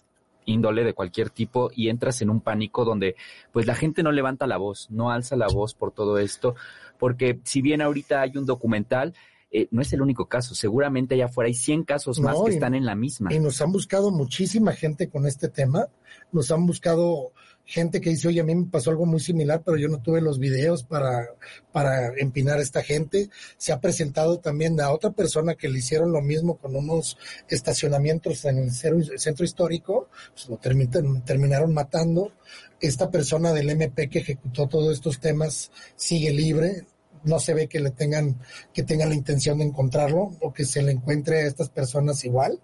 índole, 0.45 0.83
de 0.83 0.93
cualquier 0.93 1.29
tipo, 1.29 1.71
y 1.75 1.89
entras 1.89 2.21
en 2.21 2.29
un 2.29 2.41
pánico 2.41 2.85
donde 2.85 3.15
pues 3.51 3.65
la 3.65 3.75
gente 3.75 4.03
no 4.03 4.11
levanta 4.11 4.47
la 4.47 4.57
voz, 4.57 4.89
no 4.91 5.11
alza 5.11 5.35
la 5.35 5.47
voz 5.47 5.73
por 5.73 5.91
todo 5.91 6.19
esto, 6.19 6.55
porque 6.99 7.39
si 7.43 7.61
bien 7.61 7.81
ahorita 7.81 8.21
hay 8.21 8.37
un 8.37 8.45
documental, 8.45 9.13
eh, 9.61 9.67
no 9.71 9.81
es 9.81 9.91
el 9.93 10.01
único 10.01 10.27
caso, 10.27 10.53
seguramente 10.55 11.15
allá 11.15 11.25
afuera 11.25 11.47
hay 11.47 11.53
100 11.53 11.83
casos 11.83 12.19
más 12.19 12.35
No, 12.37 12.43
que 12.45 12.51
y- 12.51 12.53
están 12.55 12.75
en 12.75 12.85
la 12.85 12.95
misma. 12.95 13.33
Y 13.33 13.39
nos 13.39 13.61
han 13.61 13.71
buscado 13.71 14.11
muchísima 14.11 14.73
gente 14.73 15.09
con 15.09 15.25
este 15.25 15.47
tema. 15.49 15.87
Nos 16.31 16.51
han 16.51 16.65
buscado 16.65 17.31
gente 17.67 17.99
que 17.99 18.11
dice, 18.11 18.27
oye, 18.27 18.41
a 18.41 18.43
mí 18.43 18.53
me 18.53 18.65
pasó 18.67 18.91
algo 18.91 19.05
muy 19.05 19.19
similar, 19.19 19.63
pero 19.65 19.77
yo 19.77 19.87
no 19.87 19.99
tuve 20.01 20.21
los 20.21 20.37
videos 20.39 20.83
para, 20.83 21.29
para 21.71 22.09
empinar 22.17 22.59
a 22.59 22.61
esta 22.61 22.83
gente. 22.83 23.29
Se 23.57 23.71
ha 23.73 23.79
presentado 23.81 24.39
también 24.39 24.79
a 24.81 24.91
otra 24.91 25.11
persona 25.11 25.55
que 25.55 25.67
le 25.69 25.79
hicieron 25.79 26.11
lo 26.11 26.21
mismo 26.21 26.57
con 26.57 26.75
unos 26.75 27.17
estacionamientos 27.47 28.45
en 28.45 28.57
el 28.59 28.71
centro 28.71 29.45
histórico. 29.45 30.09
Pues 30.33 30.47
lo 30.49 30.59
termi- 30.59 31.23
terminaron 31.23 31.73
matando. 31.73 32.33
Esta 32.79 33.09
persona 33.09 33.51
del 33.53 33.69
MP 33.69 34.09
que 34.09 34.19
ejecutó 34.19 34.67
todos 34.67 34.93
estos 34.93 35.19
temas 35.19 35.71
sigue 35.95 36.31
libre 36.31 36.85
no 37.25 37.39
se 37.39 37.53
ve 37.53 37.67
que 37.67 37.79
le 37.79 37.91
tengan 37.91 38.39
que 38.73 38.83
tengan 38.83 39.09
la 39.09 39.15
intención 39.15 39.57
de 39.57 39.65
encontrarlo 39.65 40.31
o 40.41 40.53
que 40.53 40.65
se 40.65 40.81
le 40.81 40.91
encuentre 40.91 41.39
a 41.41 41.47
estas 41.47 41.69
personas 41.69 42.23
igual. 42.23 42.61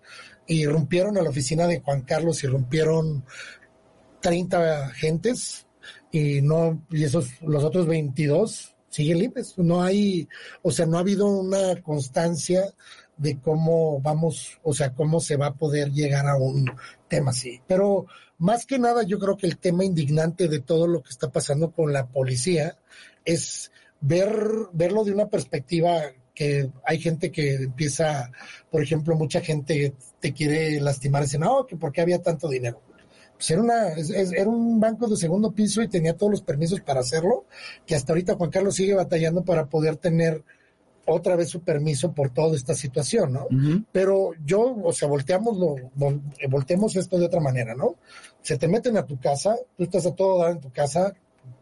Y 0.48 0.66
rompieron 0.66 1.18
a 1.18 1.22
la 1.22 1.30
oficina 1.30 1.68
de 1.68 1.80
Juan 1.80 2.02
Carlos 2.02 2.44
y 2.44 2.48
rompieron 2.48 3.24
30 4.22 4.86
agentes 4.86 5.68
y 6.12 6.42
no 6.42 6.86
y 6.92 7.04
esos 7.04 7.42
los 7.42 7.64
otros 7.64 7.88
22 7.88 8.76
siguen 8.90 9.20
libres. 9.20 9.58
No 9.58 9.82
hay 9.82 10.28
o 10.62 10.72
sea 10.72 10.86
no 10.86 10.98
ha 10.98 11.02
habido 11.02 11.28
una 11.28 11.82
constancia 11.82 12.74
de 13.18 13.40
cómo 13.40 14.02
vamos 14.02 14.60
o 14.64 14.74
sea 14.74 14.94
cómo 14.94 15.20
se 15.20 15.38
va 15.38 15.48
a 15.48 15.56
poder 15.56 15.92
llegar 15.92 16.28
a 16.28 16.38
un 16.38 16.72
tema 17.08 17.32
así. 17.32 17.62
Pero 17.68 18.06
más 18.38 18.66
que 18.66 18.80
nada 18.80 19.04
yo 19.04 19.20
creo 19.20 19.38
que 19.38 19.48
el 19.48 19.58
tema 19.58 19.86
indignante 19.86 20.48
de 20.48 20.60
todo 20.60 20.88
lo 20.88 21.02
que 21.02 21.10
está 21.10 21.32
pasando 21.32 21.72
con 21.72 21.94
la 21.94 22.08
policía 22.08 22.78
es 23.26 23.72
ver 24.02 24.34
verlo 24.74 25.04
de 25.04 25.14
una 25.14 25.28
perspectiva 25.30 26.02
que 26.34 26.70
hay 26.86 27.00
gente 27.00 27.32
que 27.32 27.56
empieza, 27.56 28.32
por 28.70 28.82
ejemplo, 28.82 29.16
mucha 29.16 29.42
gente 29.42 29.94
te 30.20 30.34
quiere 30.34 30.80
lastimar, 30.80 31.24
dice, 31.24 31.38
no, 31.38 31.66
que 31.68 31.76
por 31.76 31.92
qué 31.92 32.02
había 32.02 32.22
tanto 32.22 32.48
dinero. 32.48 32.82
Pues 33.36 33.50
era, 33.52 33.62
una, 33.62 33.90
es- 33.90 34.10
era 34.12 34.48
un 34.50 34.80
banco 34.80 35.08
de 35.08 35.18
segundo 35.18 35.52
piso 35.52 35.82
y 35.82 35.88
tenía 35.88 36.16
todos 36.16 36.32
los 36.32 36.42
permisos 36.42 36.80
para 36.82 37.02
hacerlo, 37.02 37.46
que 37.86 37.96
hasta 37.96 38.14
ahorita 38.14 38.36
Juan 38.36 38.50
Carlos 38.50 38.76
sigue 38.76 38.94
batallando 38.94 39.44
para 39.44 39.66
poder 39.66 39.98
tener 39.98 40.44
otra 41.08 41.36
vez 41.36 41.50
su 41.50 41.62
permiso 41.62 42.14
por 42.14 42.30
toda 42.30 42.56
esta 42.56 42.76
situación, 42.76 43.34
¿no? 43.34 43.48
Pero 43.92 44.32
yo, 44.46 44.78
o 44.84 44.94
sea, 44.94 45.08
volteamoslo, 45.08 45.76
vol- 45.98 46.22
eh, 46.40 46.48
volteemos 46.48 46.96
esto 46.96 47.18
de 47.18 47.26
otra 47.26 47.42
manera, 47.42 47.74
¿no? 47.76 47.96
Se 48.44 48.58
te 48.58 48.68
meten 48.68 48.96
a 48.98 49.06
tu 49.06 49.20
casa, 49.20 49.58
tú 49.76 49.84
estás 49.84 50.06
a 50.06 50.14
todo 50.16 50.40
dar 50.40 50.52
en 50.52 50.60
tu 50.62 50.72
casa, 50.72 51.14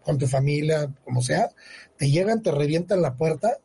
con 0.03 0.17
tu 0.17 0.27
familia, 0.27 0.93
como 1.03 1.21
sea, 1.21 1.49
te 1.97 2.09
llegan, 2.09 2.41
te 2.41 2.51
revientan 2.51 3.01
la 3.01 3.15
puerta, 3.15 3.57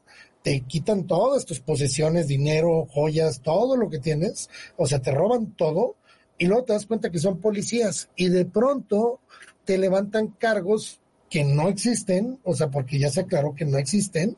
te 0.42 0.60
quitan 0.60 1.06
todas 1.06 1.44
tus 1.44 1.60
posesiones, 1.60 2.28
dinero, 2.28 2.86
joyas, 2.90 3.40
todo 3.40 3.76
lo 3.76 3.88
que 3.88 3.98
tienes, 3.98 4.50
o 4.76 4.86
sea, 4.86 5.00
te 5.00 5.10
roban 5.10 5.54
todo 5.56 5.96
y 6.38 6.46
luego 6.46 6.64
te 6.64 6.72
das 6.74 6.86
cuenta 6.86 7.10
que 7.10 7.18
son 7.18 7.40
policías 7.40 8.10
y 8.16 8.28
de 8.28 8.44
pronto 8.44 9.20
te 9.64 9.78
levantan 9.78 10.28
cargos 10.28 11.00
que 11.30 11.44
no 11.44 11.68
existen, 11.68 12.38
o 12.44 12.54
sea, 12.54 12.70
porque 12.70 12.98
ya 12.98 13.10
se 13.10 13.20
aclaró 13.20 13.54
que 13.54 13.64
no 13.64 13.78
existen, 13.78 14.36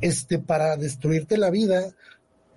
este, 0.00 0.38
para 0.38 0.76
destruirte 0.76 1.36
la 1.36 1.50
vida, 1.50 1.92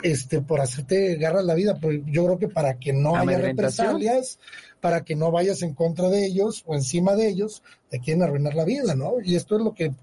este, 0.04 0.42
por 0.42 0.62
hacerte 0.62 1.16
garra 1.16 1.42
la 1.42 1.56
vida, 1.56 1.78
pues 1.80 2.02
yo 2.06 2.26
creo 2.26 2.40
que 2.40 2.48
para 2.48 2.78
que 2.78 2.94
no 2.94 3.16
haya 3.16 3.38
represalias, 3.38 4.40
para 4.80 5.04
que 5.04 5.16
no 5.16 5.32
vayas 5.32 5.62
en 5.62 5.74
contra 5.74 6.10
de 6.10 6.26
ellos 6.26 6.64
o 6.66 6.76
encima 6.76 7.16
de 7.16 7.28
ellos, 7.28 7.64
te 7.90 8.00
quieren 8.00 8.24
arruinar 8.24 8.56
la 8.56 8.66
vida, 8.66 8.96
¿no? 8.96 9.16
Y 9.24 9.36
esto 9.36 9.58
es 9.58 9.64
lo 9.64 9.74
que 9.74 9.94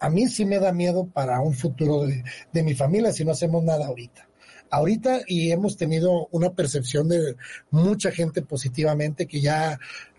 a 0.00 0.10
mí 0.10 0.26
sí 0.28 0.44
me 0.44 0.58
da 0.58 0.72
miedo 0.72 1.06
para 1.06 1.40
un 1.40 1.54
futuro 1.54 2.06
de, 2.06 2.24
de 2.52 2.62
mi 2.62 2.74
familia 2.74 3.12
si 3.12 3.24
no 3.24 3.32
hacemos 3.32 3.62
nada 3.62 3.86
ahorita. 3.86 4.28
Ahorita 4.70 5.20
y 5.26 5.52
hemos 5.52 5.76
tenido 5.76 6.26
una 6.32 6.50
percepción 6.50 7.08
de 7.08 7.36
mucha 7.70 8.10
gente 8.10 8.42
positivamente 8.42 9.26
que 9.26 9.40
ya 9.40 9.78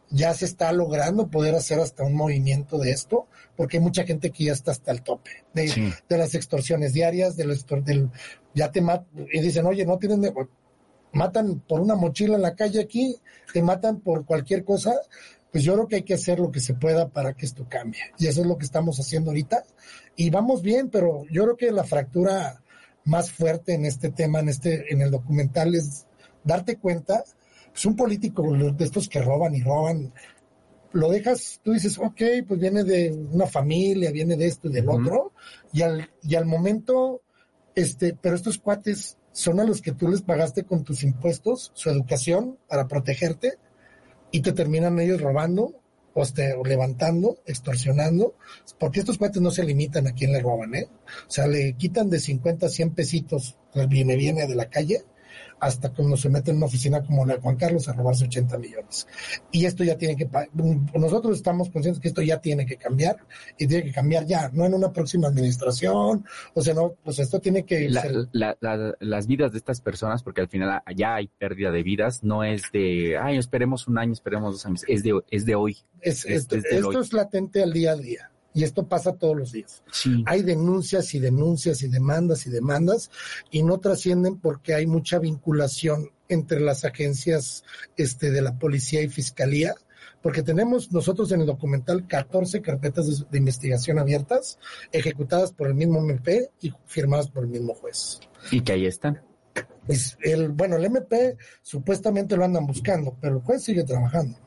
ya 0.10 0.34
se 0.34 0.46
está 0.46 0.72
logrando 0.72 1.28
poder 1.30 1.56
hacer 1.56 1.80
hasta 1.80 2.04
un 2.04 2.16
movimiento 2.16 2.78
de 2.78 2.92
esto, 2.92 3.28
porque 3.56 3.78
hay 3.78 3.84
mucha 3.84 4.04
gente 4.04 4.32
que 4.32 4.46
ya 4.46 4.54
está 4.54 4.72
hasta 4.72 4.92
el 4.92 5.02
tope 5.02 5.32
de, 5.54 5.68
Sí. 5.68 5.92
de 6.08 6.18
las 6.18 6.36
extorsiones 6.36 6.94
diarias, 6.94 7.36
de 7.36 7.46
los, 7.46 7.66
del, 7.84 8.10
ya 8.54 8.72
te 8.72 8.82
matan, 8.82 9.08
y 9.32 9.40
dicen, 9.42 9.66
oye, 9.66 9.86
no 9.86 9.98
tienen, 9.98 10.34
matan 11.12 11.60
por 11.62 11.80
una 11.82 11.96
mochila 11.96 12.36
en 12.36 12.42
la 12.42 12.56
calle 12.56 12.82
aquí, 12.82 13.16
te 13.54 13.62
matan 13.62 14.00
por 14.00 14.26
cualquier 14.26 14.64
cosa, 14.64 14.94
pues 15.52 15.64
yo 15.64 15.74
creo 15.74 15.88
que 15.88 15.96
hay 15.98 16.04
que 16.04 16.16
hacer 16.16 16.40
lo 16.40 16.52
que 16.52 16.60
se 16.60 16.74
pueda 16.74 17.08
para 17.08 17.34
que 17.34 17.46
esto 17.46 17.66
cambie. 17.70 18.02
Y 18.20 18.28
eso 18.28 18.42
es 18.42 18.48
lo 18.48 18.58
que 18.58 18.66
estamos 18.66 19.00
haciendo 19.00 19.32
ahorita. 19.32 19.64
Y 20.18 20.30
vamos 20.30 20.62
bien, 20.62 20.90
pero 20.90 21.24
yo 21.32 21.44
creo 21.44 21.56
que 21.56 21.72
la 21.72 21.86
fractura 21.86 22.62
más 23.06 23.32
fuerte 23.32 23.74
en 23.74 23.86
este 23.86 24.10
tema, 24.10 24.40
en 24.40 24.50
este, 24.50 24.92
en 24.92 25.02
el 25.02 25.12
documental, 25.12 25.74
es 25.74 26.08
darte 26.44 26.76
cuenta, 26.78 27.24
pues 27.76 27.86
un 27.88 27.98
político 27.98 28.54
de 28.54 28.86
estos 28.86 29.10
que 29.10 29.22
roban 29.22 29.54
y 29.54 29.62
roban, 29.62 30.14
lo 30.94 31.10
dejas, 31.10 31.60
tú 31.62 31.74
dices, 31.74 31.98
ok, 31.98 32.22
pues 32.48 32.58
viene 32.58 32.86
de 32.86 33.12
una 33.12 33.48
familia, 33.48 34.12
viene 34.12 34.38
de 34.38 34.48
esto 34.48 34.70
y 34.70 34.72
del 34.72 34.88
otro, 34.88 35.34
y 35.74 35.82
al, 35.82 36.10
y 36.24 36.36
al 36.36 36.46
momento, 36.46 37.22
este, 37.76 38.14
pero 38.14 38.38
estos 38.38 38.60
cuates 38.60 39.18
son 39.34 39.60
a 39.60 39.66
los 39.66 39.82
que 39.82 39.92
tú 39.92 40.08
les 40.08 40.22
pagaste 40.22 40.64
con 40.64 40.86
tus 40.86 41.04
impuestos, 41.04 41.74
su 41.74 41.90
educación 41.90 42.58
para 42.70 42.88
protegerte, 42.88 43.58
y 44.32 44.40
te 44.40 44.54
terminan 44.54 44.98
ellos 45.02 45.20
robando, 45.20 45.74
o, 46.14 46.24
este, 46.24 46.54
o 46.54 46.64
levantando, 46.64 47.40
extorsionando, 47.46 48.36
porque 48.80 49.02
estos 49.02 49.18
cuates 49.18 49.42
no 49.42 49.52
se 49.52 49.66
limitan 49.66 50.08
a 50.08 50.14
quién 50.14 50.32
le 50.32 50.40
roban, 50.40 50.76
¿eh? 50.76 50.88
O 51.28 51.30
sea, 51.30 51.46
le 51.46 51.74
quitan 51.74 52.10
de 52.10 52.22
50 52.22 52.68
a 52.68 52.70
100 52.70 52.92
pesitos, 52.92 53.58
el 53.74 53.88
viene, 53.88 54.16
viene 54.16 54.48
de 54.48 54.56
la 54.56 54.70
calle, 54.70 55.04
hasta 55.60 55.90
cuando 55.94 56.18
se 56.18 56.30
mete 56.30 56.52
en 56.52 56.58
una 56.58 56.66
oficina 56.68 57.04
como 57.04 57.26
la 57.26 57.36
de 57.36 57.42
Juan 57.42 57.56
Carlos 57.56 57.88
a 57.88 57.94
robarse 57.94 58.26
80 58.26 58.58
millones. 58.58 59.08
Y 59.52 59.66
esto 59.66 59.84
ya 59.84 59.98
tiene 59.98 60.16
que, 60.16 60.30
nosotros 60.94 61.38
estamos 61.38 61.70
conscientes 61.70 62.02
que 62.02 62.10
esto 62.10 62.22
ya 62.22 62.40
tiene 62.40 62.66
que 62.66 62.78
cambiar 62.78 63.18
y 63.58 63.68
tiene 63.68 63.84
que 63.86 63.92
cambiar 63.92 64.26
ya, 64.26 64.50
no 64.54 64.66
en 64.66 64.74
una 64.74 64.92
próxima 64.92 65.28
administración, 65.28 66.26
o 66.54 66.62
sea, 66.62 66.74
no, 66.74 66.96
pues 67.04 67.20
esto 67.20 67.40
tiene 67.40 67.64
que 67.66 67.90
La- 67.90 68.02
ser- 68.02 68.28
la- 68.32 68.58
la- 68.60 68.96
las 69.00 69.28
vidas 69.28 69.52
de 69.52 69.58
estas 69.58 69.82
personas, 69.82 70.24
porque 70.24 70.42
al 70.42 70.48
final 70.50 70.82
ya 70.96 71.16
hay 71.16 71.28
pérdida 71.28 71.72
de 71.72 71.84
vidas, 71.84 72.24
no 72.24 72.44
es 72.44 72.64
de, 72.72 73.18
ay, 73.18 73.38
esperemos 73.38 73.88
un 73.88 73.98
año, 73.98 74.14
esperemos 74.14 74.54
dos 74.54 74.66
años, 74.66 74.84
es 74.88 75.04
de, 75.04 75.20
es 75.32 75.46
de 75.46 75.56
hoy. 75.56 75.78
es, 76.02 76.26
es 76.26 76.48
esto 76.52 76.56
hoy. 76.90 76.96
es 77.02 77.14
latente 77.14 77.64
al 77.64 77.74
día 77.74 77.92
a 77.92 77.96
día. 77.96 78.32
Y 78.56 78.64
esto 78.64 78.88
pasa 78.88 79.14
todos 79.14 79.36
los 79.36 79.52
días. 79.52 79.84
Sí. 79.92 80.24
Hay 80.26 80.42
denuncias 80.42 81.14
y 81.14 81.20
denuncias 81.20 81.84
y 81.84 81.90
demandas 81.90 82.48
y 82.48 82.50
demandas 82.50 83.12
y 83.52 83.62
no 83.64 83.80
trascienden 83.80 84.40
porque 84.40 84.74
hay 84.74 84.88
mucha 84.88 85.20
vinculación 85.20 86.10
entre 86.30 86.62
las 86.62 86.86
agencias 86.86 87.66
este, 87.98 88.32
de 88.32 88.42
la 88.42 88.58
policía 88.58 89.02
y 89.02 89.10
fiscalía, 89.10 89.76
porque 90.22 90.42
tenemos 90.42 90.92
nosotros 90.92 91.32
en 91.34 91.42
el 91.42 91.48
documental 91.48 92.08
14 92.08 92.62
carpetas 92.62 93.08
de, 93.08 93.26
de 93.30 93.38
investigación 93.38 94.00
abiertas, 94.00 94.58
ejecutadas 94.92 95.52
por 95.52 95.68
el 95.68 95.76
mismo 95.76 96.00
MP 96.00 96.50
y 96.62 96.74
firmadas 96.86 97.30
por 97.30 97.44
el 97.44 97.50
mismo 97.50 97.76
juez. 97.76 98.22
Y 98.52 98.62
que 98.62 98.72
ahí 98.72 98.86
están. 98.86 99.22
El, 100.24 100.50
bueno, 100.50 100.78
el 100.78 100.86
MP 100.86 101.38
supuestamente 101.62 102.36
lo 102.36 102.46
andan 102.46 102.66
buscando, 102.66 103.16
pero 103.22 103.36
el 103.36 103.42
juez 103.44 103.64
sigue 103.64 103.84
trabajando. 103.84 104.40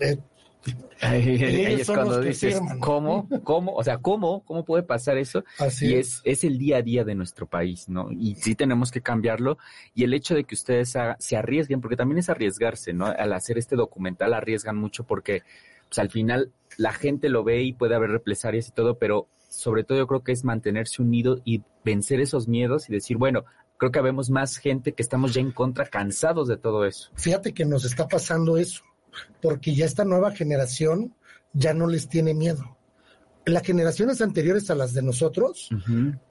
Eh, 0.00 0.18
Ahí, 1.00 1.74
es 1.80 1.86
cuando 1.86 2.20
dices, 2.20 2.54
firman. 2.54 2.80
¿cómo? 2.80 3.28
¿Cómo? 3.44 3.72
O 3.74 3.84
sea, 3.84 3.98
¿cómo? 3.98 4.44
¿Cómo 4.44 4.64
puede 4.64 4.82
pasar 4.82 5.16
eso? 5.16 5.44
Así 5.58 5.86
y 5.86 5.94
es. 5.94 6.20
es, 6.24 6.44
el 6.44 6.58
día 6.58 6.78
a 6.78 6.82
día 6.82 7.04
de 7.04 7.14
nuestro 7.14 7.46
país, 7.46 7.88
¿no? 7.88 8.10
Y 8.10 8.34
sí 8.34 8.54
tenemos 8.54 8.90
que 8.90 9.00
cambiarlo. 9.00 9.58
Y 9.94 10.04
el 10.04 10.14
hecho 10.14 10.34
de 10.34 10.44
que 10.44 10.54
ustedes 10.54 10.96
se 11.18 11.36
arriesguen, 11.36 11.80
porque 11.80 11.96
también 11.96 12.18
es 12.18 12.28
arriesgarse, 12.28 12.92
¿no? 12.92 13.06
Al 13.06 13.32
hacer 13.32 13.58
este 13.58 13.76
documental 13.76 14.34
arriesgan 14.34 14.76
mucho 14.76 15.04
porque 15.04 15.42
pues, 15.88 15.98
al 15.98 16.10
final 16.10 16.52
la 16.76 16.92
gente 16.92 17.28
lo 17.28 17.44
ve 17.44 17.62
y 17.62 17.72
puede 17.72 17.94
haber 17.94 18.10
represalias 18.10 18.68
y 18.68 18.72
todo, 18.72 18.98
pero 18.98 19.28
sobre 19.48 19.84
todo 19.84 19.98
yo 19.98 20.06
creo 20.06 20.22
que 20.22 20.32
es 20.32 20.44
mantenerse 20.44 21.02
unido 21.02 21.40
y 21.44 21.62
vencer 21.84 22.20
esos 22.20 22.48
miedos 22.48 22.88
y 22.88 22.92
decir, 22.92 23.16
bueno, 23.16 23.44
creo 23.78 23.90
que 23.90 23.98
habemos 23.98 24.30
más 24.30 24.58
gente 24.58 24.92
que 24.92 25.02
estamos 25.02 25.32
ya 25.32 25.40
en 25.40 25.52
contra, 25.52 25.86
cansados 25.86 26.48
de 26.48 26.56
todo 26.56 26.84
eso. 26.84 27.10
Fíjate 27.14 27.54
que 27.54 27.64
nos 27.64 27.84
está 27.84 28.06
pasando 28.06 28.58
eso, 28.58 28.82
porque 29.40 29.74
ya 29.74 29.86
esta 29.86 30.04
nueva 30.04 30.32
generación 30.32 31.14
ya 31.52 31.74
no 31.74 31.86
les 31.86 32.08
tiene 32.08 32.34
miedo. 32.34 32.76
Las 33.46 33.62
generaciones 33.62 34.20
anteriores 34.20 34.70
a 34.70 34.74
las 34.74 34.92
de 34.92 35.02
nosotros, 35.02 35.70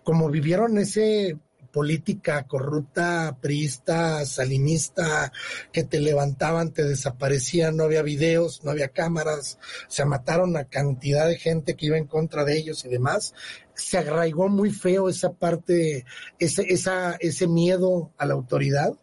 como 0.04 0.30
vivieron 0.30 0.78
ese 0.78 1.38
política 1.78 2.44
corrupta, 2.48 3.38
priista, 3.40 4.26
salinista, 4.26 5.32
que 5.72 5.84
te 5.84 6.00
levantaban, 6.00 6.72
te 6.72 6.84
desaparecían, 6.84 7.78
no 7.78 7.84
había 7.84 8.02
videos, 8.02 8.64
no 8.64 8.72
había 8.72 8.88
cámaras, 8.88 9.60
se 9.88 10.04
mataron 10.06 10.58
a 10.58 10.66
cantidad 10.66 11.28
de 11.28 11.38
gente 11.38 11.76
que 11.76 11.88
iba 11.88 11.98
en 11.98 12.08
contra 12.08 12.46
de 12.46 12.58
ellos 12.58 12.84
y 12.86 12.90
demás, 12.90 13.34
se 13.76 14.00
arraigó 14.00 14.50
muy 14.50 14.72
feo 14.72 15.08
esa 15.08 15.34
parte, 15.34 16.06
ese, 16.40 16.64
esa, 16.64 17.16
ese 17.20 17.48
miedo 17.48 18.12
a 18.18 18.26
la 18.26 18.34
autoridad 18.34 18.94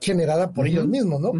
generada 0.00 0.50
por 0.50 0.66
ellos 0.66 0.86
mismos, 0.86 1.20
¿no? 1.20 1.32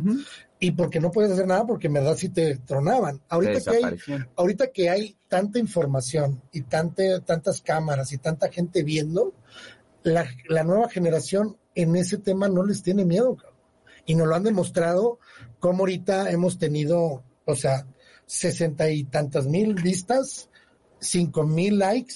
Y 0.58 0.70
porque 0.70 1.00
no 1.00 1.10
puedes 1.10 1.32
hacer 1.32 1.46
nada 1.46 1.66
porque 1.66 1.88
en 1.88 1.94
verdad 1.94 2.16
sí 2.16 2.30
te 2.30 2.56
tronaban. 2.56 3.20
Ahorita 3.28 3.60
que 3.60 3.76
hay, 3.84 3.96
ahorita 4.36 4.66
que 4.68 4.88
hay 4.88 5.16
tanta 5.28 5.58
información 5.58 6.42
y 6.50 6.62
tanta, 6.62 7.20
tantas 7.20 7.60
cámaras 7.60 8.12
y 8.12 8.18
tanta 8.18 8.50
gente 8.50 8.82
viendo, 8.82 9.34
la, 10.02 10.26
la 10.48 10.64
nueva 10.64 10.88
generación 10.88 11.58
en 11.74 11.94
ese 11.96 12.18
tema 12.18 12.48
no 12.48 12.64
les 12.64 12.82
tiene 12.82 13.04
miedo. 13.04 13.36
cabrón. 13.36 13.54
Y 14.06 14.14
nos 14.14 14.28
lo 14.28 14.34
han 14.34 14.44
demostrado 14.44 15.18
como 15.58 15.80
ahorita 15.80 16.30
hemos 16.30 16.58
tenido, 16.58 17.22
o 17.44 17.54
sea, 17.54 17.86
sesenta 18.24 18.88
y 18.90 19.04
tantas 19.04 19.46
mil 19.46 19.74
vistas, 19.74 20.48
cinco 21.00 21.44
mil 21.44 21.78
likes 21.78 22.14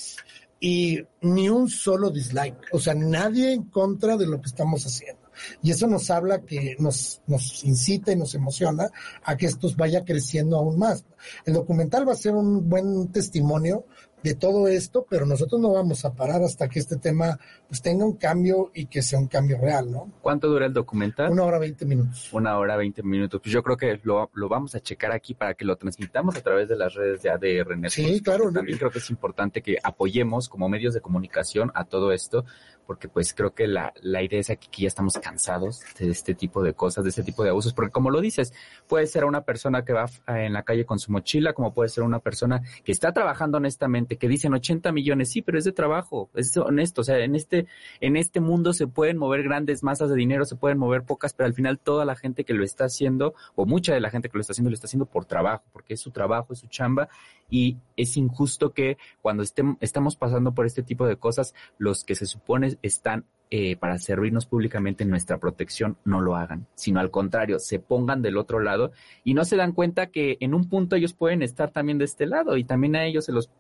y 0.61 1.03
ni 1.21 1.49
un 1.49 1.69
solo 1.69 2.11
dislike. 2.11 2.57
O 2.73 2.79
sea, 2.79 2.95
nadie 2.95 3.53
en 3.53 3.65
contra 3.65 4.17
de 4.17 4.27
lo 4.27 4.41
que 4.41 4.49
estamos 4.49 4.85
haciendo. 4.87 5.20
Y 5.63 5.71
eso 5.71 5.87
nos 5.87 6.11
habla 6.11 6.43
que 6.43 6.77
nos, 6.79 7.23
nos 7.27 7.65
incita 7.65 8.13
y 8.13 8.17
nos 8.17 8.35
emociona 8.35 8.89
a 9.25 9.37
que 9.37 9.47
esto 9.47 9.69
vaya 9.77 10.05
creciendo 10.05 10.57
aún 10.57 10.79
más. 10.79 11.05
El 11.45 11.55
documental 11.55 12.09
va 12.09 12.13
a 12.13 12.17
ser 12.17 12.35
un 12.35 12.69
buen 12.69 13.09
testimonio 13.13 13.85
de 14.23 14.35
todo 14.35 14.69
esto, 14.69 15.07
pero 15.09 15.27
nosotros 15.27 15.61
no 15.61 15.73
vamos 15.73 16.05
a 16.05 16.13
parar 16.13 16.43
hasta 16.43 16.69
que 16.69 16.79
este 16.79 16.97
tema 16.97 17.39
pues 17.69 17.81
tenga 17.81 18.05
un 18.05 18.17
cambio 18.17 18.71
y 18.75 18.87
que 18.87 19.03
sea 19.03 19.19
un 19.19 19.29
cambio 19.29 19.59
real, 19.59 19.91
¿no? 19.91 20.13
¿Cuánto 20.21 20.49
dura 20.49 20.67
el 20.67 20.73
documental? 20.73 21.31
Una 21.31 21.45
hora 21.45 21.59
veinte 21.59 21.87
minutos. 21.87 22.29
Una 22.33 22.59
hora, 22.59 22.77
20 22.77 23.03
minutos. 23.03 23.41
Pues 23.43 23.53
yo 23.53 23.63
creo 23.63 23.77
que 23.77 24.01
lo, 24.03 24.31
lo 24.35 24.49
vamos 24.49 24.75
a 24.75 24.81
checar 24.81 25.13
aquí 25.13 25.35
para 25.35 25.55
que 25.55 25.65
lo 25.65 25.77
transmitamos 25.77 26.37
a 26.37 26.41
través 26.41 26.69
de 26.69 26.77
las 26.77 26.95
redes 26.95 27.23
de 27.23 27.31
ADR. 27.31 27.91
Sí, 27.91 28.21
claro. 28.21 28.53
También 28.53 28.79
creo 28.79 28.91
que 28.91 28.99
es 28.99 29.11
importante 29.11 29.63
que 29.63 29.79
apoyemos 29.83 30.49
como 30.49 30.69
medios 30.69 30.95
de 30.95 31.01
comunicación 31.01 31.71
a 31.75 31.85
todo 31.85 32.13
esto, 32.13 32.45
porque 32.87 33.09
pues 33.09 33.35
creo 33.35 33.55
que 33.55 33.67
la, 33.67 33.93
la 34.03 34.23
idea 34.23 34.41
es 34.41 34.51
aquí 34.51 34.69
que 34.71 34.83
ya 34.83 34.89
estamos 34.89 35.15
cansados 35.19 35.81
de 35.99 36.11
este 36.11 36.35
tipo 36.35 36.63
de 36.63 36.75
cosas, 36.75 37.05
de 37.05 37.11
este 37.11 37.23
tipo 37.23 37.45
de 37.45 37.51
abusos, 37.51 37.73
porque 37.73 37.91
como 37.93 38.11
lo 38.11 38.21
dices, 38.21 38.53
puede 38.89 39.07
ser 39.07 39.25
una 39.25 39.43
persona 39.43 39.85
que 39.85 39.93
va 39.93 40.07
en 40.27 40.53
la 40.53 40.63
calle 40.65 40.85
con 40.85 40.99
su 40.99 41.13
mochila, 41.13 41.53
como 41.53 41.73
puede 41.73 41.89
ser 41.89 42.03
una 42.05 42.19
persona 42.19 42.63
que 42.85 42.93
está 42.93 43.13
trabajando 43.13 43.59
honestamente, 43.59 44.17
que 44.17 44.29
dicen 44.29 44.53
80 44.55 44.93
millones, 44.93 45.31
sí, 45.31 45.43
pero 45.43 45.59
es 45.59 45.65
de 45.65 45.73
trabajo, 45.73 46.31
es 46.35 46.57
honesto, 46.57 47.03
o 47.03 47.05
sea, 47.05 47.19
en 47.19 47.35
este, 47.37 47.67
en 48.01 48.17
este 48.17 48.41
mundo 48.41 48.73
se 48.73 48.87
pueden 48.87 49.17
mover 49.19 49.43
grandes 49.43 49.83
masas 49.83 50.11
de 50.11 50.17
dinero, 50.17 50.45
se 50.45 50.57
pueden 50.57 50.79
mover 50.79 51.05
pocas, 51.05 51.33
pero 51.35 51.47
al 51.47 51.55
final 51.55 51.79
toda 51.79 52.05
la 52.05 52.17
gente 52.17 52.45
que 52.45 52.55
lo 52.55 52.65
está 52.65 52.85
haciendo, 52.87 53.35
o 53.55 53.67
mucha 53.67 53.95
de 53.95 54.01
la 54.01 54.11
gente 54.11 54.29
que 54.29 54.37
lo 54.39 54.41
está 54.41 54.53
haciendo, 54.53 54.71
lo 54.71 54.75
está 54.75 54.87
haciendo 54.87 55.07
por 55.07 55.25
trabajo, 55.27 55.63
porque 55.73 55.95
es 55.95 56.01
su 56.01 56.11
trabajo, 56.11 56.53
es 56.53 56.59
su 56.59 56.67
chamba, 56.67 57.09
y 57.49 57.77
es 57.97 58.17
injusto 58.17 58.73
que 58.73 58.97
cuando 59.23 59.43
estem- 59.43 59.77
estamos 59.81 60.15
pasando 60.17 60.53
por 60.55 60.67
este 60.67 60.83
tipo 60.83 61.07
de 61.07 61.17
cosas, 61.17 61.55
los 61.79 62.05
que 62.05 62.15
se 62.15 62.27
supone 62.27 62.70
están 62.83 63.25
eh, 63.53 63.77
para 63.77 63.99
servirnos 63.99 64.47
públicamente 64.47 65.03
en 65.03 65.11
nuestra 65.11 65.39
protección 65.39 65.97
no 66.05 66.21
lo 66.21 66.37
hagan, 66.37 66.69
sino 66.77 67.01
al 67.01 67.11
contrario, 67.11 67.59
se 67.59 67.81
pongan 67.81 68.23
del 68.23 68.37
otro 68.37 68.61
lado 68.61 68.93
y 69.25 69.35
no 69.35 69.45
se 69.45 69.57
dan 69.57 69.73
cuenta 69.73 70.07
que 70.07 70.37
en 70.39 70.55
un 70.55 70.69
punto 70.69 70.95
ellos 70.95 71.15
pueden 71.15 71.43
estar 71.43 71.73
también 71.73 71.99
de 71.99 72.05
este 72.05 72.27
lado 72.27 72.57
y 72.57 72.63
también 72.63 72.95
a 72.95 73.05
ellos 73.05 73.25
se 73.25 73.33
los 73.33 73.51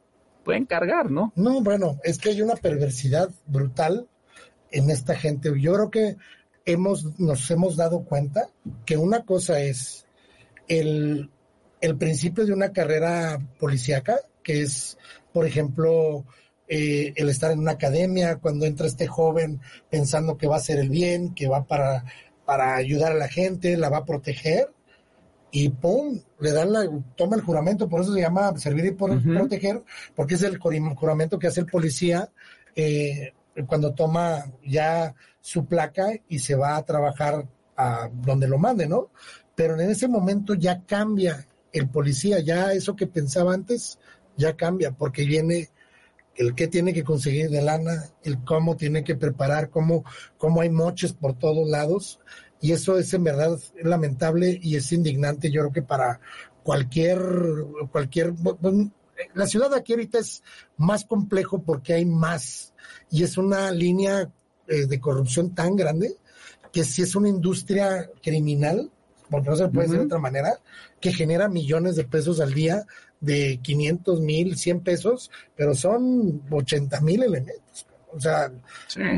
pueden 0.45 0.65
cargar, 0.65 1.11
¿no? 1.11 1.33
No, 1.35 1.61
bueno, 1.61 1.99
es 2.05 2.19
que 2.19 2.31
hay 2.31 2.41
una 2.41 2.55
perversidad 2.55 3.31
brutal 3.47 4.07
en 4.71 4.91
esta 4.91 5.17
gente. 5.17 5.53
Yo 5.61 5.75
creo 5.75 5.91
que 5.91 6.17
hemos, 6.67 7.19
nos 7.19 7.51
hemos 7.51 7.77
dado 7.77 8.05
cuenta 8.05 8.49
que 8.87 8.97
una 8.97 9.25
cosa 9.25 9.61
es 9.61 10.07
el, 10.69 11.31
el 11.81 11.97
principio 11.97 12.47
de 12.47 12.53
una 12.53 12.73
carrera 12.73 13.41
policíaca, 13.59 14.21
que 14.45 14.63
es, 14.63 14.99
por 15.33 15.47
ejemplo, 15.47 16.25
eh, 16.73 17.13
el 17.17 17.29
estar 17.29 17.51
en 17.51 17.59
una 17.59 17.73
academia, 17.73 18.37
cuando 18.37 18.65
entra 18.65 18.87
este 18.87 19.09
joven 19.09 19.61
pensando 19.91 20.39
que 20.39 20.47
va 20.47 20.55
a 20.55 20.59
hacer 20.59 20.79
el 20.79 20.89
bien, 20.89 21.35
que 21.35 21.49
va 21.49 21.65
para, 21.65 22.05
para 22.45 22.77
ayudar 22.77 23.11
a 23.11 23.17
la 23.17 23.27
gente, 23.27 23.77
la 23.77 23.89
va 23.89 23.99
a 23.99 24.05
proteger, 24.05 24.69
y 25.51 25.71
¡pum! 25.71 26.21
le 26.39 26.53
dan 26.53 26.73
la, 26.73 26.89
toma 27.17 27.35
el 27.35 27.43
juramento, 27.43 27.89
por 27.89 28.03
eso 28.03 28.15
se 28.15 28.21
llama 28.21 28.57
servir 28.57 28.85
y 28.85 28.91
por- 28.93 29.21
proteger, 29.21 29.83
porque 30.15 30.35
es 30.37 30.43
el 30.45 30.59
juramento 30.59 31.41
que 31.41 31.49
hace 31.49 31.59
el 31.59 31.67
policía 31.67 32.31
eh, 32.77 33.33
cuando 33.67 33.93
toma 33.93 34.45
ya 34.65 35.13
su 35.41 35.67
placa 35.67 36.13
y 36.29 36.39
se 36.39 36.55
va 36.55 36.77
a 36.77 36.85
trabajar 36.85 37.49
a 37.77 38.09
donde 38.13 38.47
lo 38.47 38.59
mande, 38.59 38.87
¿no? 38.87 39.11
Pero 39.57 39.75
en 39.75 39.91
ese 39.91 40.07
momento 40.07 40.55
ya 40.55 40.85
cambia 40.87 41.49
el 41.73 41.89
policía, 41.89 42.39
ya 42.39 42.73
eso 42.73 42.95
que 42.95 43.09
pensaba 43.09 43.53
antes, 43.53 43.99
ya 44.37 44.55
cambia, 44.55 44.93
porque 44.93 45.25
viene 45.25 45.71
el 46.37 46.55
qué 46.55 46.69
tiene 46.69 46.93
que 46.93 47.05
conseguir 47.05 47.51
de 47.51 47.63
lana, 47.63 48.11
el 48.23 48.43
cómo 48.45 48.77
tiene 48.77 49.05
que 49.05 49.15
preparar, 49.15 49.71
cómo, 49.71 50.05
cómo 50.39 50.61
hay 50.61 50.71
moches 50.71 51.13
por 51.13 51.35
todos 51.35 51.69
lados. 51.69 52.21
Y 52.61 52.73
eso 52.73 52.99
es 52.99 53.13
en 53.15 53.25
verdad 53.25 53.59
lamentable 53.83 54.59
y 54.61 54.77
es 54.77 54.93
indignante, 54.93 55.51
yo 55.51 55.63
creo 55.63 55.73
que 55.73 55.83
para 55.83 56.21
cualquier, 56.63 57.21
cualquier, 57.91 58.35
la 59.35 59.47
ciudad 59.47 59.73
aquí 59.75 59.93
ahorita 59.93 60.19
es 60.19 60.43
más 60.77 61.05
complejo 61.05 61.63
porque 61.63 61.95
hay 61.95 62.05
más 62.05 62.75
y 63.11 63.23
es 63.23 63.39
una 63.39 63.71
línea 63.71 64.31
eh, 64.69 64.87
de 64.87 65.01
corrupción 65.01 65.55
tan 65.55 65.75
grande 65.75 66.17
que 66.73 66.85
si 66.85 67.03
es 67.03 67.17
una 67.17 67.29
industria 67.29 68.09
criminal, 68.23 68.91
porque 69.29 69.51
no 69.51 69.57
se 69.57 69.69
puede 69.69 69.87
decir 69.87 70.01
de 70.01 70.07
otra 70.07 70.19
manera, 70.19 70.61
que 71.01 71.13
genera 71.13 71.49
millones 71.49 71.97
de 71.97 72.05
pesos 72.05 72.41
al 72.41 72.55
día 72.55 72.87
de 73.21 73.59
500 73.63 74.21
mil, 74.21 74.57
100 74.57 74.81
pesos, 74.81 75.31
pero 75.57 75.75
son 75.75 76.43
80 76.51 77.01
mil 77.03 77.23
elementos. 77.23 77.87
O 78.13 78.19
sea, 78.19 78.51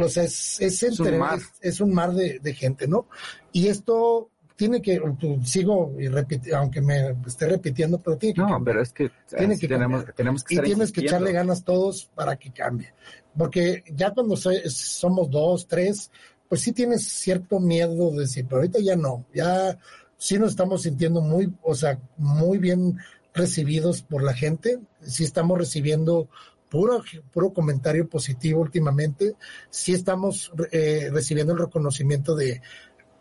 o 0.03 0.09
sea, 0.09 0.24
es, 0.24 0.61
es 0.61 0.82
Es 0.82 1.00
un 1.00 1.18
mar. 1.18 1.38
es- 1.38 1.53
es 1.61 1.80
un 1.80 1.94
mar 1.94 2.12
de, 2.12 2.38
de 2.40 2.53
gente, 2.55 2.86
¿no? 2.86 3.07
Y 3.53 3.68
esto 3.68 4.28
tiene 4.55 4.82
que, 4.82 5.00
sigo 5.44 5.94
y 5.98 6.09
repiti- 6.09 6.53
aunque 6.53 6.80
me 6.82 7.16
esté 7.26 7.48
repitiendo, 7.48 7.98
pero 7.98 8.18
tiene 8.18 8.34
que 8.34 8.40
No, 8.42 8.48
cambiar. 8.48 8.64
pero 8.64 8.82
es 8.82 8.92
que 8.92 9.11
Tiene 9.34 9.59
que 9.59 9.66
tenemos, 9.66 10.05
tenemos 10.14 10.44
que 10.44 10.55
y 10.57 10.59
tienes 10.61 10.92
que 10.92 11.00
echarle 11.00 11.32
ganas 11.32 11.64
todos 11.64 12.11
para 12.14 12.36
que 12.36 12.53
cambie. 12.53 12.92
Porque 13.36 13.82
ya 13.94 14.11
cuando 14.12 14.36
soy- 14.36 14.61
somos 14.68 15.30
dos, 15.30 15.66
tres, 15.66 16.11
pues 16.48 16.61
sí 16.61 16.72
tienes 16.72 17.03
cierto 17.09 17.59
miedo 17.61 18.11
de 18.11 18.20
decir, 18.20 18.44
pero 18.46 18.59
ahorita 18.59 18.78
ya 18.80 18.94
no, 18.94 19.24
ya 19.34 19.78
sí 20.18 20.38
nos 20.38 20.50
estamos 20.50 20.82
sintiendo 20.82 21.22
muy, 21.22 21.50
o 21.62 21.74
sea, 21.74 21.98
muy 22.18 22.59
bien 22.59 22.98
recibidos 23.35 24.03
por 24.03 24.22
la 24.22 24.35
gente, 24.35 24.80
sí 25.01 25.24
estamos 25.24 25.59
recibiendo 25.59 26.28
puro, 26.68 27.03
puro 27.33 27.53
comentario 27.53 28.09
positivo 28.09 28.61
últimamente, 28.61 29.35
sí 29.70 29.93
estamos 29.93 30.53
eh, 30.70 31.11
recibiendo 31.12 31.53
el 31.53 31.59
reconocimiento 31.59 32.35
de, 32.35 32.62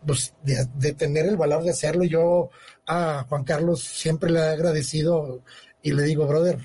pues, 0.06 0.34
de, 0.42 0.92
tener 0.94 1.26
el 1.26 1.36
valor 1.36 1.62
de 1.62 1.70
hacerlo. 1.70 2.04
Yo 2.04 2.50
a 2.86 3.26
Juan 3.28 3.44
Carlos 3.44 3.82
siempre 3.82 4.30
le 4.30 4.40
he 4.40 4.48
agradecido 4.48 5.42
y 5.82 5.92
le 5.92 6.04
digo, 6.04 6.26
brother, 6.26 6.58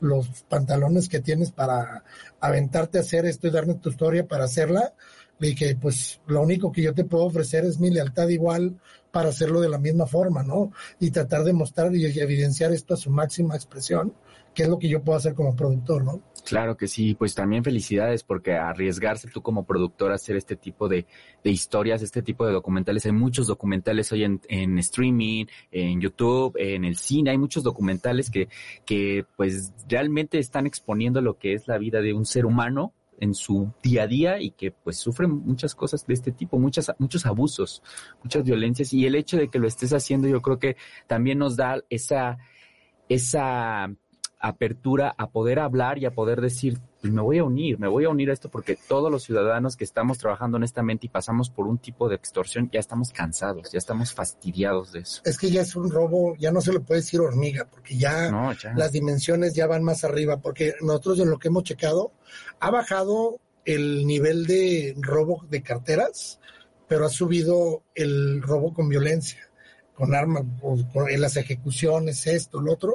los 0.00 0.28
pantalones 0.48 1.08
que 1.08 1.20
tienes 1.20 1.52
para 1.52 2.04
aventarte 2.40 2.98
a 2.98 3.00
hacer 3.00 3.24
esto 3.24 3.46
y 3.46 3.50
darme 3.50 3.74
tu 3.74 3.88
historia 3.90 4.26
para 4.26 4.44
hacerla, 4.44 4.94
le 5.38 5.48
dije, 5.48 5.76
pues 5.80 6.20
lo 6.26 6.42
único 6.42 6.72
que 6.72 6.82
yo 6.82 6.94
te 6.94 7.04
puedo 7.04 7.24
ofrecer 7.24 7.64
es 7.64 7.78
mi 7.78 7.90
lealtad 7.90 8.28
igual 8.28 8.78
para 9.10 9.28
hacerlo 9.30 9.60
de 9.60 9.68
la 9.68 9.78
misma 9.78 10.06
forma, 10.06 10.42
¿no? 10.42 10.72
Y 11.00 11.10
tratar 11.10 11.44
de 11.44 11.52
mostrar 11.52 11.94
y 11.94 12.04
evidenciar 12.04 12.72
esto 12.72 12.94
a 12.94 12.96
su 12.96 13.10
máxima 13.10 13.54
expresión, 13.54 14.12
que 14.54 14.64
es 14.64 14.68
lo 14.68 14.78
que 14.78 14.88
yo 14.88 15.02
puedo 15.02 15.16
hacer 15.16 15.34
como 15.34 15.56
productor, 15.56 16.04
¿no? 16.04 16.20
Claro 16.44 16.76
que 16.76 16.86
sí, 16.86 17.14
pues 17.14 17.34
también 17.34 17.64
felicidades 17.64 18.22
porque 18.22 18.54
arriesgarse 18.54 19.28
tú 19.28 19.42
como 19.42 19.64
productor 19.64 20.12
a 20.12 20.14
hacer 20.14 20.36
este 20.36 20.56
tipo 20.56 20.88
de, 20.88 21.06
de 21.42 21.50
historias, 21.50 22.02
este 22.02 22.22
tipo 22.22 22.46
de 22.46 22.52
documentales, 22.52 23.04
hay 23.06 23.12
muchos 23.12 23.46
documentales 23.46 24.12
hoy 24.12 24.24
en, 24.24 24.40
en 24.48 24.78
streaming, 24.78 25.46
en 25.70 26.00
YouTube, 26.00 26.54
en 26.58 26.84
el 26.84 26.96
cine, 26.96 27.30
hay 27.30 27.38
muchos 27.38 27.62
documentales 27.62 28.30
que, 28.30 28.48
que 28.84 29.24
pues 29.36 29.72
realmente 29.88 30.38
están 30.38 30.66
exponiendo 30.66 31.20
lo 31.20 31.38
que 31.38 31.54
es 31.54 31.66
la 31.68 31.78
vida 31.78 32.00
de 32.00 32.14
un 32.14 32.24
ser 32.24 32.46
humano 32.46 32.92
en 33.20 33.34
su 33.34 33.72
día 33.82 34.04
a 34.04 34.06
día 34.06 34.40
y 34.40 34.50
que 34.50 34.70
pues 34.70 34.98
sufren 34.98 35.30
muchas 35.30 35.74
cosas 35.74 36.06
de 36.06 36.14
este 36.14 36.32
tipo, 36.32 36.58
muchas, 36.58 36.92
muchos 36.98 37.26
abusos, 37.26 37.82
muchas 38.22 38.44
violencias. 38.44 38.92
Y 38.92 39.06
el 39.06 39.14
hecho 39.14 39.36
de 39.36 39.48
que 39.48 39.58
lo 39.58 39.68
estés 39.68 39.92
haciendo 39.92 40.28
yo 40.28 40.42
creo 40.42 40.58
que 40.58 40.76
también 41.06 41.38
nos 41.38 41.56
da 41.56 41.82
esa, 41.90 42.38
esa 43.08 43.90
apertura 44.38 45.14
a 45.16 45.30
poder 45.30 45.58
hablar 45.58 45.98
y 45.98 46.04
a 46.06 46.10
poder 46.10 46.40
decir, 46.40 46.78
pues 47.00 47.12
me 47.12 47.22
voy 47.22 47.38
a 47.38 47.44
unir, 47.44 47.78
me 47.78 47.88
voy 47.88 48.04
a 48.04 48.10
unir 48.10 48.30
a 48.30 48.32
esto 48.32 48.50
porque 48.50 48.76
todos 48.88 49.10
los 49.10 49.22
ciudadanos 49.24 49.76
que 49.76 49.84
estamos 49.84 50.18
trabajando 50.18 50.56
honestamente 50.56 51.06
y 51.06 51.08
pasamos 51.08 51.48
por 51.50 51.66
un 51.66 51.78
tipo 51.78 52.08
de 52.08 52.16
extorsión, 52.16 52.68
ya 52.72 52.80
estamos 52.80 53.10
cansados, 53.12 53.70
ya 53.72 53.78
estamos 53.78 54.12
fastidiados 54.12 54.92
de 54.92 55.00
eso. 55.00 55.22
Es 55.24 55.38
que 55.38 55.50
ya 55.50 55.62
es 55.62 55.74
un 55.74 55.90
robo, 55.90 56.36
ya 56.36 56.52
no 56.52 56.60
se 56.60 56.72
le 56.72 56.80
puede 56.80 57.00
decir 57.00 57.20
hormiga, 57.20 57.66
porque 57.70 57.96
ya, 57.96 58.30
No, 58.30 58.52
ya. 58.52 58.74
las 58.74 58.92
dimensiones 58.92 59.54
ya 59.54 59.66
van 59.66 59.82
más 59.82 60.04
arriba, 60.04 60.38
porque 60.38 60.74
nosotros 60.82 61.18
en 61.20 61.30
lo 61.30 61.38
que 61.38 61.48
hemos 61.48 61.64
checado, 61.64 62.12
ha 62.60 62.70
bajado 62.70 63.40
el 63.64 64.06
nivel 64.06 64.46
de 64.46 64.94
robo 64.98 65.44
de 65.48 65.62
carteras, 65.62 66.40
pero 66.88 67.06
ha 67.06 67.10
subido 67.10 67.82
el 67.94 68.42
robo 68.42 68.72
con 68.74 68.88
violencia, 68.88 69.40
con 69.94 70.14
armas, 70.14 70.44
con- 70.60 71.08
en 71.10 71.20
las 71.20 71.36
ejecuciones, 71.36 72.26
esto, 72.26 72.60
lo 72.60 72.72
otro, 72.74 72.94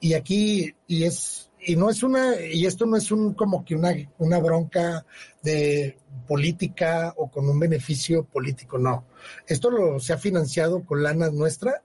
y 0.00 0.14
aquí, 0.14 0.74
y 0.86 1.04
es, 1.04 1.50
y 1.60 1.76
no 1.76 1.90
es 1.90 2.02
una, 2.02 2.40
y 2.40 2.66
esto 2.66 2.86
no 2.86 2.96
es 2.96 3.10
un 3.10 3.34
como 3.34 3.64
que 3.64 3.74
una, 3.74 3.92
una 4.18 4.38
bronca 4.38 5.04
de 5.42 5.98
política 6.26 7.14
o 7.16 7.30
con 7.30 7.48
un 7.48 7.58
beneficio 7.58 8.24
político, 8.24 8.78
no. 8.78 9.04
Esto 9.46 9.70
lo 9.70 9.98
se 9.98 10.12
ha 10.12 10.18
financiado 10.18 10.84
con 10.84 11.02
lana 11.02 11.30
nuestra 11.30 11.82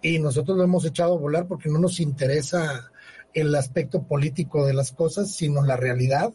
y 0.00 0.18
nosotros 0.18 0.56
lo 0.56 0.64
hemos 0.64 0.84
echado 0.84 1.14
a 1.14 1.18
volar 1.18 1.48
porque 1.48 1.68
no 1.68 1.78
nos 1.78 2.00
interesa 2.00 2.90
el 3.34 3.54
aspecto 3.54 4.02
político 4.02 4.64
de 4.64 4.74
las 4.74 4.92
cosas, 4.92 5.34
sino 5.34 5.62
la 5.62 5.76
realidad, 5.76 6.32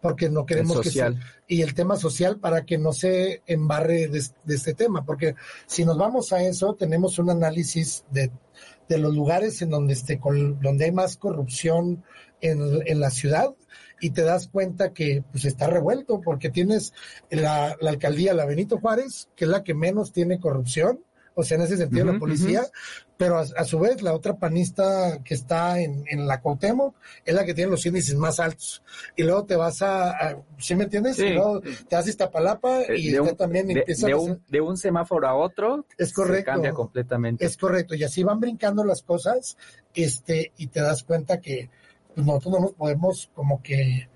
porque 0.00 0.30
no 0.30 0.46
queremos 0.46 0.80
que 0.80 0.88
se, 0.88 0.98
social. 0.98 1.20
y 1.46 1.62
el 1.62 1.74
tema 1.74 1.96
social 1.96 2.38
para 2.38 2.64
que 2.64 2.78
no 2.78 2.92
se 2.92 3.42
embarre 3.46 4.08
de, 4.08 4.24
de 4.44 4.54
este 4.54 4.74
tema, 4.74 5.04
porque 5.04 5.34
si 5.66 5.84
nos 5.84 5.98
vamos 5.98 6.32
a 6.32 6.42
eso, 6.42 6.74
tenemos 6.74 7.18
un 7.18 7.30
análisis 7.30 8.04
de, 8.10 8.32
de 8.90 8.98
los 8.98 9.14
lugares 9.14 9.62
en 9.62 9.70
donde, 9.70 9.92
este, 9.92 10.20
donde 10.60 10.84
hay 10.84 10.90
más 10.90 11.16
corrupción 11.16 12.02
en, 12.40 12.82
en 12.86 12.98
la 12.98 13.10
ciudad 13.10 13.54
y 14.00 14.10
te 14.10 14.22
das 14.22 14.48
cuenta 14.48 14.92
que 14.92 15.22
pues 15.30 15.44
está 15.44 15.68
revuelto 15.68 16.20
porque 16.20 16.50
tienes 16.50 16.92
la, 17.30 17.76
la 17.80 17.90
alcaldía, 17.90 18.34
la 18.34 18.46
Benito 18.46 18.80
Juárez, 18.80 19.28
que 19.36 19.44
es 19.44 19.50
la 19.50 19.62
que 19.62 19.74
menos 19.74 20.12
tiene 20.12 20.40
corrupción, 20.40 21.04
o 21.34 21.42
sea, 21.44 21.56
en 21.56 21.62
ese 21.62 21.76
sentido 21.76 22.04
la 22.04 22.18
policía, 22.18 22.62
pero 23.16 23.38
a, 23.38 23.42
a 23.56 23.64
su 23.64 23.78
vez 23.78 24.02
la 24.02 24.12
otra 24.14 24.36
panista 24.36 25.20
que 25.24 25.34
está 25.34 25.80
en, 25.80 26.04
en 26.08 26.26
la 26.26 26.40
Cuauhtémoc 26.40 26.94
es 27.24 27.34
la 27.34 27.44
que 27.44 27.54
tiene 27.54 27.70
los 27.70 27.84
índices 27.86 28.14
más 28.16 28.40
altos. 28.40 28.82
Y 29.16 29.22
luego 29.22 29.44
te 29.44 29.56
vas 29.56 29.80
a, 29.82 30.10
a- 30.10 30.42
¿sí 30.58 30.74
me 30.74 30.84
entiendes? 30.84 31.16
Sí. 31.16 31.26
Y 31.26 31.32
luego 31.34 31.60
te 31.88 31.96
haces 31.96 32.10
Iztapalapa 32.10 32.82
Eh, 32.82 32.98
y 32.98 33.10
de, 33.10 33.20
un, 33.20 33.36
también 33.36 33.68
de- 33.68 33.80
empieza 33.80 34.06
de 34.08 34.12
a 34.12 34.16
un, 34.16 34.42
de 34.48 34.60
un 34.60 34.76
semáforo 34.76 35.28
a 35.28 35.34
otro 35.34 35.86
Es 35.96 36.08
se 36.08 36.14
correcto. 36.14 36.50
cambia 36.52 36.72
completamente. 36.72 37.44
Es 37.44 37.56
correcto, 37.56 37.94
y 37.94 38.04
así 38.04 38.22
van 38.22 38.40
brincando 38.40 38.84
las 38.84 39.02
cosas, 39.02 39.56
este, 39.94 40.52
y 40.56 40.66
te 40.66 40.80
das 40.80 41.04
cuenta 41.04 41.40
que 41.40 41.70
pues, 42.14 42.26
nosotros 42.26 42.54
no 42.54 42.60
nos 42.60 42.72
podemos 42.74 43.30
como 43.34 43.62
que 43.62 44.08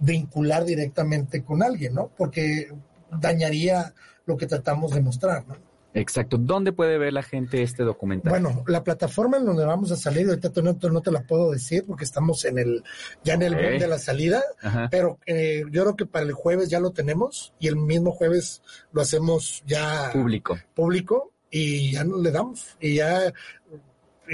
vincular 0.00 0.64
directamente 0.64 1.42
con 1.44 1.62
alguien, 1.62 1.94
¿no? 1.94 2.10
Porque 2.16 2.72
dañaría 3.10 3.92
lo 4.26 4.36
que 4.36 4.46
tratamos 4.46 4.92
de 4.92 5.00
mostrar, 5.00 5.46
¿no? 5.46 5.56
Exacto. 5.94 6.38
¿Dónde 6.38 6.72
puede 6.72 6.98
ver 6.98 7.12
la 7.12 7.22
gente 7.22 7.62
este 7.62 7.82
documental? 7.82 8.30
Bueno, 8.30 8.64
la 8.66 8.84
plataforma 8.84 9.38
en 9.38 9.44
donde 9.44 9.64
vamos 9.64 9.90
a 9.90 9.96
salir, 9.96 10.28
ahorita 10.28 10.50
no, 10.62 10.76
no 10.90 11.00
te 11.02 11.10
la 11.10 11.22
puedo 11.22 11.50
decir 11.50 11.84
porque 11.86 12.04
estamos 12.04 12.44
en 12.44 12.58
el, 12.58 12.84
ya 13.24 13.34
en 13.34 13.42
el 13.42 13.54
boom 13.54 13.78
de 13.78 13.88
la 13.88 13.98
salida, 13.98 14.42
Ajá. 14.62 14.88
pero 14.90 15.18
eh, 15.26 15.64
yo 15.70 15.82
creo 15.82 15.96
que 15.96 16.06
para 16.06 16.24
el 16.24 16.32
jueves 16.32 16.68
ya 16.68 16.80
lo 16.80 16.92
tenemos 16.92 17.52
y 17.58 17.68
el 17.68 17.76
mismo 17.76 18.12
jueves 18.12 18.62
lo 18.92 19.02
hacemos 19.02 19.62
ya 19.66 20.10
Público. 20.12 20.58
público 20.74 21.32
y 21.50 21.92
ya 21.92 22.04
no 22.04 22.18
le 22.18 22.30
damos 22.30 22.76
y 22.80 22.94
ya 22.96 23.32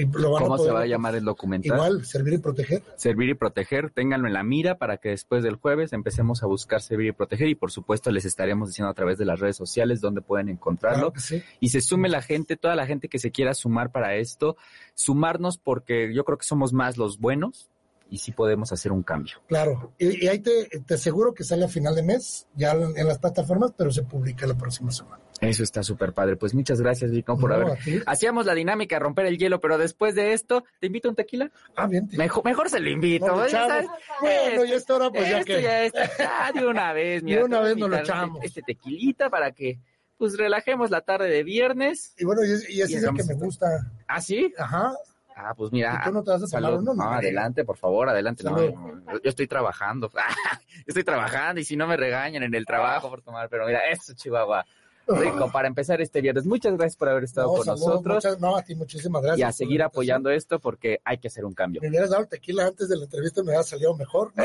lo 0.04 0.30
van 0.32 0.42
a 0.42 0.46
¿Cómo 0.46 0.58
se 0.58 0.70
va 0.70 0.82
a 0.82 0.86
llamar 0.86 1.14
el 1.14 1.24
documental? 1.24 1.76
Igual, 1.76 2.04
servir 2.04 2.34
y 2.34 2.38
proteger. 2.38 2.82
Servir 2.96 3.30
y 3.30 3.34
proteger, 3.34 3.90
ténganlo 3.90 4.26
en 4.26 4.34
la 4.34 4.42
mira 4.42 4.78
para 4.78 4.98
que 4.98 5.10
después 5.10 5.42
del 5.42 5.56
jueves 5.56 5.92
empecemos 5.92 6.42
a 6.42 6.46
buscar 6.46 6.82
servir 6.82 7.08
y 7.08 7.12
proteger 7.12 7.48
y 7.48 7.54
por 7.54 7.70
supuesto 7.70 8.10
les 8.10 8.24
estaremos 8.24 8.68
diciendo 8.68 8.90
a 8.90 8.94
través 8.94 9.18
de 9.18 9.24
las 9.24 9.40
redes 9.40 9.56
sociales 9.56 10.00
dónde 10.00 10.20
pueden 10.20 10.48
encontrarlo 10.48 11.12
Claro 11.12 11.12
que 11.12 11.20
sí. 11.20 11.42
y 11.60 11.68
se 11.70 11.80
sume 11.80 12.08
la 12.08 12.22
gente, 12.22 12.56
toda 12.56 12.74
la 12.74 12.86
gente 12.86 13.08
que 13.08 13.18
se 13.18 13.30
quiera 13.30 13.54
sumar 13.54 13.90
para 13.92 14.16
esto, 14.16 14.56
sumarnos 14.94 15.58
porque 15.58 16.12
yo 16.14 16.24
creo 16.24 16.38
que 16.38 16.46
somos 16.46 16.72
más 16.72 16.96
los 16.96 17.18
buenos 17.18 17.70
y 18.10 18.18
sí 18.18 18.32
podemos 18.32 18.72
hacer 18.72 18.92
un 18.92 19.02
cambio. 19.02 19.36
Claro, 19.48 19.92
y, 19.98 20.24
y 20.24 20.28
ahí 20.28 20.38
te, 20.38 20.66
te 20.86 20.94
aseguro 20.94 21.34
que 21.34 21.42
sale 21.44 21.64
a 21.64 21.68
final 21.68 21.94
de 21.94 22.02
mes, 22.02 22.46
ya 22.54 22.72
en, 22.72 23.06
las 23.06 23.18
plataformas, 23.18 23.72
pero 23.76 23.90
se 23.90 24.02
publica 24.04 24.46
la 24.46 24.54
próxima 24.56 24.90
semana. 24.92 25.22
Eso 25.40 25.62
está 25.64 25.82
súper 25.82 26.14
padre. 26.14 26.36
Pues 26.36 26.54
muchas 26.54 26.80
gracias, 26.80 27.10
Vicón, 27.10 27.38
por 27.38 27.50
No, 27.50 27.56
haber. 27.56 27.78
Hacíamos 28.06 28.46
la 28.46 28.54
dinámica, 28.54 28.98
romper 28.98 29.26
el 29.26 29.36
hielo, 29.36 29.60
pero 29.60 29.76
después 29.76 30.14
de 30.14 30.32
esto, 30.32 30.64
¿te 30.80 30.86
invito 30.86 31.08
a 31.08 31.10
un 31.10 31.16
tequila? 31.16 31.50
Ah, 31.76 31.86
bien. 31.86 32.08
Mejor, 32.16 32.42
mejor 32.44 32.70
se 32.70 32.80
lo 32.80 32.88
invito. 32.88 33.26
Lo 33.26 33.46
sabes. 33.48 33.86
Bueno, 34.22 34.64
ya 34.64 34.74
esta 34.76 34.94
hora, 34.94 35.10
pues, 35.10 35.28
ya 35.28 35.44
que- 35.44 35.60
ya 35.60 35.84
está. 35.84 36.08
Ya 36.18 36.52
de 36.60 36.66
una 36.66 36.92
vez, 36.94 37.20
De 37.22 37.26
mira. 37.26 37.44
una 37.44 37.56
te 37.56 37.60
voy 37.60 37.70
a 37.70 37.74
vez 37.74 37.80
nos 37.80 37.90
lo 37.90 37.98
echamos. 37.98 38.38
Este, 38.44 38.62
tequilita 38.62 39.28
para 39.28 39.52
que, 39.52 39.78
pues, 40.16 40.38
relajemos 40.38 40.90
la 40.90 41.02
tarde 41.02 41.28
de 41.28 41.42
viernes. 41.44 42.14
Y 42.16 42.24
bueno, 42.24 42.42
y, 42.42 42.52
es- 42.52 42.70
y 42.70 42.80
así 42.80 42.94
es 42.94 43.02
el 43.02 43.14
que 43.14 43.24
me 43.24 43.34
gusta. 43.34 43.66
¿Ah, 44.08 44.22
sí? 44.22 44.54
Ajá. 44.56 44.94
Ah, 45.38 45.52
pues 45.54 45.70
mira. 45.70 46.00
¿Y 46.00 46.08
tú 46.08 46.14
no 46.14 46.24
te 46.24 46.30
vas 46.30 46.42
a 46.42 46.46
tomar 46.46 46.72
uno? 46.74 46.94
No, 46.94 47.04
No, 47.04 47.10
adelante, 47.12 47.62
por 47.64 47.76
favor, 47.76 48.08
adelante. 48.08 48.42
No, 48.42 48.58
yo- 48.58 49.20
estoy 49.22 49.46
trabajando. 49.46 50.10
estoy 50.86 51.04
trabajando 51.04 51.60
y 51.60 51.64
si 51.64 51.76
no 51.76 51.86
me 51.86 51.96
regañan 51.98 52.42
en 52.42 52.54
el 52.54 52.64
trabajo 52.64 53.10
por 53.10 53.20
tomar, 53.20 53.48
pero 53.50 53.66
mira, 53.66 53.80
eso, 53.90 54.14
Chihuahua. 54.14 54.64
Rico, 55.08 55.52
para 55.52 55.68
empezar 55.68 56.00
este 56.00 56.20
viernes. 56.20 56.46
Muchas 56.46 56.72
gracias 56.72 56.96
por 56.96 57.08
haber 57.08 57.22
estado 57.24 57.46
No, 57.48 57.58
con 57.58 57.66
nosotros 57.66 58.14
muchas- 58.24 58.40
no, 58.40 58.56
a 58.56 58.62
ti 58.62 58.74
muchísimas 58.74 59.22
gracias. 59.22 59.38
y 59.38 59.42
a 59.44 59.52
seguir 59.52 59.82
apoyando 59.84 60.30
esto 60.30 60.58
porque 60.58 61.00
hay 61.04 61.18
que 61.18 61.28
hacer 61.28 61.44
un 61.44 61.54
cambio. 61.54 61.80
Me 61.80 61.90
hubieras 61.90 62.10
dado 62.10 62.26
tequila 62.26 62.66
antes 62.66 62.88
de 62.88 62.96
la 62.96 63.04
entrevista, 63.04 63.40
me 63.42 63.50
hubiera 63.50 63.62
salido 63.62 63.94
mejor. 63.94 64.32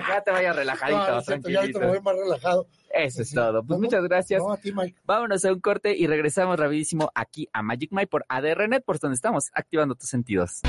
ya 0.00 0.20
te 0.22 0.30
vayas 0.30 0.56
relajadito, 0.56 1.10
No, 1.10 1.20
cierto, 1.22 1.48
ya 1.48 1.62
me 1.62 1.86
voy 1.86 2.00
más 2.00 2.14
relajado. 2.16 2.66
Eso 2.90 3.22
es 3.22 3.32
todo. 3.32 3.62
Pues 3.64 3.78
muchas 3.80 4.02
gracias. 4.04 4.42
No, 4.42 4.52
a 4.52 4.56
ti, 4.56 4.72
Mike. 4.72 4.98
Vámonos 5.04 5.44
a 5.44 5.52
un 5.52 5.60
corte 5.60 5.96
y 5.96 6.06
regresamos 6.06 6.58
rapidísimo 6.58 7.10
aquí 7.14 7.48
a 7.52 7.62
Magic 7.62 7.90
Mike 7.92 8.08
por 8.08 8.24
ADR 8.28 8.68
Net, 8.68 8.84
por 8.84 8.98
donde 8.98 9.14
estamos 9.14 9.50
activando 9.54 9.94
tus 9.94 10.08
sentidos. 10.08 10.62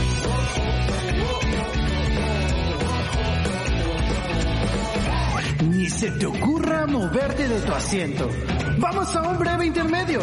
Ni 5.63 5.89
se 5.89 6.11
te 6.11 6.25
ocurra 6.25 6.86
moverte 6.86 7.47
de 7.47 7.59
tu 7.61 7.71
asiento. 7.73 8.30
Vamos 8.78 9.15
a 9.15 9.21
un 9.23 9.39
breve 9.39 9.65
intermedio. 9.65 10.21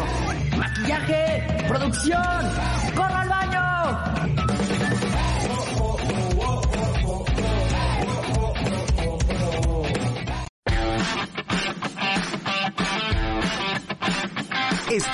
Maquillaje, 0.57 1.65
producción, 1.67 2.21
corra 2.95 3.25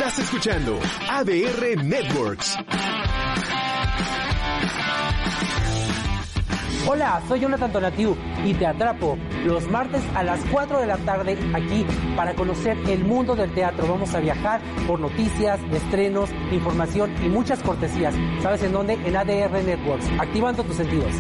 Estás 0.01 0.17
escuchando 0.17 0.79
ADR 1.11 1.83
Networks. 1.83 2.57
Hola, 6.87 7.21
soy 7.27 7.41
Jonathan 7.41 7.71
Tonatiu 7.71 8.17
y 8.43 8.55
te 8.55 8.65
atrapo 8.65 9.15
los 9.45 9.69
martes 9.69 10.01
a 10.15 10.23
las 10.23 10.43
4 10.45 10.79
de 10.79 10.87
la 10.87 10.97
tarde 10.97 11.37
aquí 11.53 11.85
para 12.15 12.33
conocer 12.33 12.79
el 12.89 13.05
mundo 13.05 13.35
del 13.35 13.53
teatro. 13.53 13.85
Vamos 13.87 14.15
a 14.15 14.19
viajar 14.21 14.59
por 14.87 14.99
noticias, 14.99 15.59
estrenos, 15.71 16.31
información 16.51 17.13
y 17.23 17.29
muchas 17.29 17.61
cortesías. 17.61 18.15
¿Sabes 18.41 18.63
en 18.63 18.71
dónde? 18.71 18.93
En 18.93 19.15
ADR 19.15 19.63
Networks, 19.63 20.09
activando 20.19 20.63
tus 20.63 20.77
sentidos. 20.77 21.13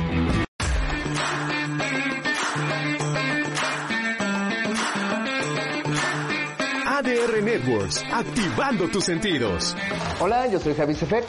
Networks, 7.41 8.03
activando 8.11 8.87
tus 8.89 9.05
sentidos. 9.05 9.75
Hola, 10.19 10.47
yo 10.47 10.59
soy 10.59 10.75
Javi 10.75 10.93
Sefet. 10.95 11.25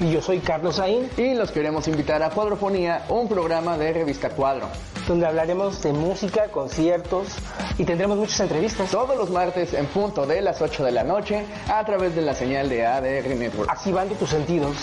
Y 0.00 0.12
yo 0.12 0.22
soy 0.22 0.38
Carlos 0.38 0.76
Saín. 0.76 1.10
Y 1.18 1.34
los 1.34 1.50
queremos 1.50 1.86
invitar 1.86 2.22
a 2.22 2.30
Cuadrofonía, 2.30 3.04
un 3.10 3.28
programa 3.28 3.76
de 3.76 3.92
revista 3.92 4.30
Cuadro. 4.30 4.68
Donde 5.06 5.26
hablaremos 5.26 5.82
de 5.82 5.92
música, 5.92 6.48
conciertos 6.48 7.28
y 7.76 7.84
tendremos 7.84 8.16
muchas 8.16 8.40
entrevistas. 8.40 8.90
Todos 8.90 9.16
los 9.16 9.30
martes 9.30 9.74
en 9.74 9.86
punto 9.86 10.26
de 10.26 10.40
las 10.40 10.62
8 10.62 10.84
de 10.84 10.92
la 10.92 11.04
noche 11.04 11.44
a 11.68 11.84
través 11.84 12.14
de 12.14 12.22
la 12.22 12.34
señal 12.34 12.68
de 12.70 12.86
ADR 12.86 13.34
Network. 13.36 13.70
Activando 13.70 14.14
tus 14.14 14.30
sentidos. 14.30 14.76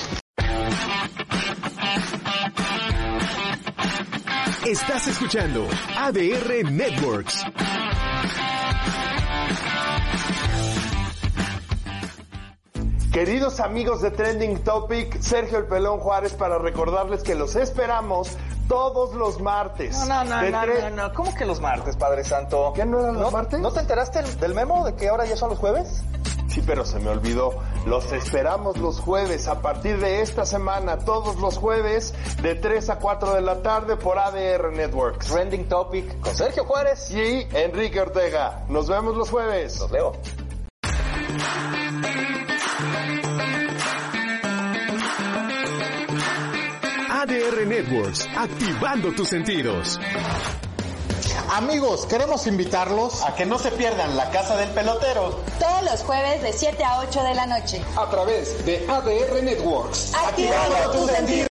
Estás 4.68 5.08
escuchando 5.08 5.66
ADR 5.98 6.70
Networks. 6.70 7.46
Queridos 13.22 13.60
amigos 13.60 14.04
de 14.04 14.12
Trending 14.12 14.60
Topic, 14.64 15.20
Sergio 15.22 15.58
El 15.58 15.66
Pelón 15.66 15.98
Juárez 15.98 16.34
para 16.34 16.60
recordarles 16.60 17.24
que 17.24 17.34
los 17.34 17.56
esperamos 17.56 18.38
todos 18.68 19.16
los 19.16 19.42
martes. 19.42 19.98
No, 20.08 20.24
no, 20.24 20.40
no, 20.40 20.52
no, 20.52 20.62
tres- 20.62 20.84
no, 20.84 20.90
no. 21.08 21.14
¿Cómo 21.16 21.34
que 21.34 21.44
los 21.44 21.60
martes, 21.60 21.96
Padre 21.96 22.24
Santo? 22.24 22.74
¿Qué 22.76 22.86
no 22.86 23.00
eran 23.00 23.16
los 23.20 23.32
martes? 23.34 23.60
¿No 23.60 23.72
te 23.72 23.80
enteraste 23.80 24.22
del- 24.22 24.40
del 24.40 24.54
memo 24.54 24.86
de 24.86 24.94
que 24.94 25.10
ahora 25.10 25.26
ya 25.26 25.36
son 25.36 25.50
los 25.50 25.58
jueves? 25.58 26.04
Sí, 26.48 26.62
pero 26.64 26.86
se 26.86 27.00
me 27.00 27.10
olvidó. 27.10 27.56
Los 27.88 28.12
esperamos 28.12 28.78
los 28.78 29.00
jueves, 29.00 29.48
a 29.48 29.64
partir 29.64 30.00
de 30.00 30.22
esta 30.22 30.46
semana, 30.46 31.00
todos 31.00 31.38
los 31.38 31.58
jueves, 31.58 32.14
de 32.44 32.54
3 32.54 32.88
a 32.92 33.00
4 33.00 33.34
de 33.34 33.42
la 33.42 33.64
tarde 33.64 33.96
por 33.98 34.20
ADR 34.20 34.72
Networks. 34.74 35.26
Trending 35.26 35.68
Topic 35.68 36.20
con 36.20 36.36
Sergio 36.36 36.66
Juárez 36.66 37.10
y 37.10 37.48
Enrique 37.52 38.00
Ortega. 38.00 38.64
Nos 38.70 38.88
vemos 38.88 39.16
los 39.18 39.32
jueves. 39.32 39.80
Los 39.80 39.90
leo. 39.90 40.12
ADR 47.48 47.66
Networks, 47.66 48.28
activando 48.36 49.14
tus 49.14 49.30
sentidos. 49.30 50.00
Amigos, 51.52 52.06
queremos 52.06 52.46
invitarlos 52.46 53.24
a 53.24 53.36
que 53.36 53.46
no 53.46 53.58
se 53.58 53.72
pierdan 53.72 54.18
la 54.18 54.30
Casa 54.32 54.58
del 54.58 54.70
Pelotero 54.72 55.40
Todos 55.58 55.84
los 55.84 56.02
jueves 56.04 56.42
de 56.42 56.52
7 56.52 56.84
a 56.84 57.00
8 57.00 57.24
de 57.24 57.36
la 57.36 57.46
noche. 57.46 57.82
a 57.96 58.10
través 58.10 58.66
de 58.66 58.86
ADR 58.90 59.44
Networks. 59.44 60.14
Activando 60.14 60.92
tus 60.92 61.12
sentidos. 61.12 61.47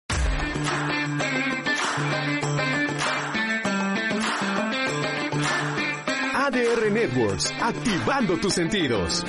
Networks, 7.04 7.52
activando 7.60 8.38
tus 8.38 8.54
sentidos. 8.54 9.22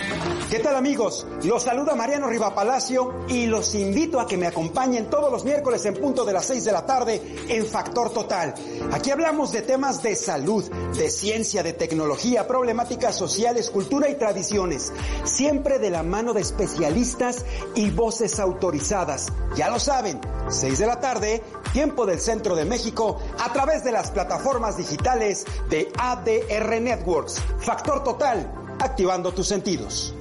¿Qué 0.50 0.60
tal 0.60 0.78
amigos? 0.78 1.28
Los 1.44 1.64
saluda 1.64 1.94
Mariano 1.94 2.30
Riva 2.30 2.56
Palacio 2.56 3.26
y 3.28 3.48
los 3.48 3.76
invito 3.76 4.22
a 4.22 4.26
que 4.28 4.38
me 4.38 4.48
acompañen 4.48 5.10
todos 5.10 5.30
los 5.30 5.44
miércoles 5.44 5.86
en 5.86 5.96
punto 5.96 6.24
de 6.24 6.32
las 6.32 6.46
6 6.46 6.64
de 6.64 6.72
la 6.72 6.86
tarde 6.86 7.22
en 7.50 7.66
Factor 7.66 8.14
Total. 8.14 8.54
Aquí 8.94 9.12
hablamos 9.12 9.52
de 9.52 9.62
temas 9.62 10.02
de 10.02 10.16
salud, 10.16 10.64
de 10.96 11.10
ciencia, 11.10 11.64
de 11.64 11.74
tecnología, 11.74 12.48
problemáticas 12.48 13.18
sociales, 13.18 13.70
cultura 13.70 14.08
y 14.08 14.16
tradiciones, 14.16 14.94
siempre 15.26 15.78
de 15.78 15.90
la 15.90 16.04
mano 16.04 16.32
de 16.32 16.42
especialistas 16.42 17.44
y 17.76 17.90
voces 17.90 18.40
autorizadas. 18.40 19.34
Ya 19.58 19.70
lo 19.70 19.82
saben, 19.82 20.22
6 20.48 20.80
de 20.80 20.88
la 20.88 21.02
tarde, 21.02 21.44
tiempo 21.74 22.06
del 22.06 22.20
centro 22.20 22.56
de 22.56 22.64
México, 22.64 23.20
a 23.38 23.52
través 23.52 23.84
de 23.84 23.92
las 23.92 24.12
plataformas 24.12 24.78
digitales 24.78 25.46
de 25.70 25.92
ADR 25.98 26.80
Networks. 26.80 27.42
Factor 27.66 28.04
Total, 28.04 28.78
activando 28.80 29.32
tus 29.32 29.48
sentidos. 29.48 30.14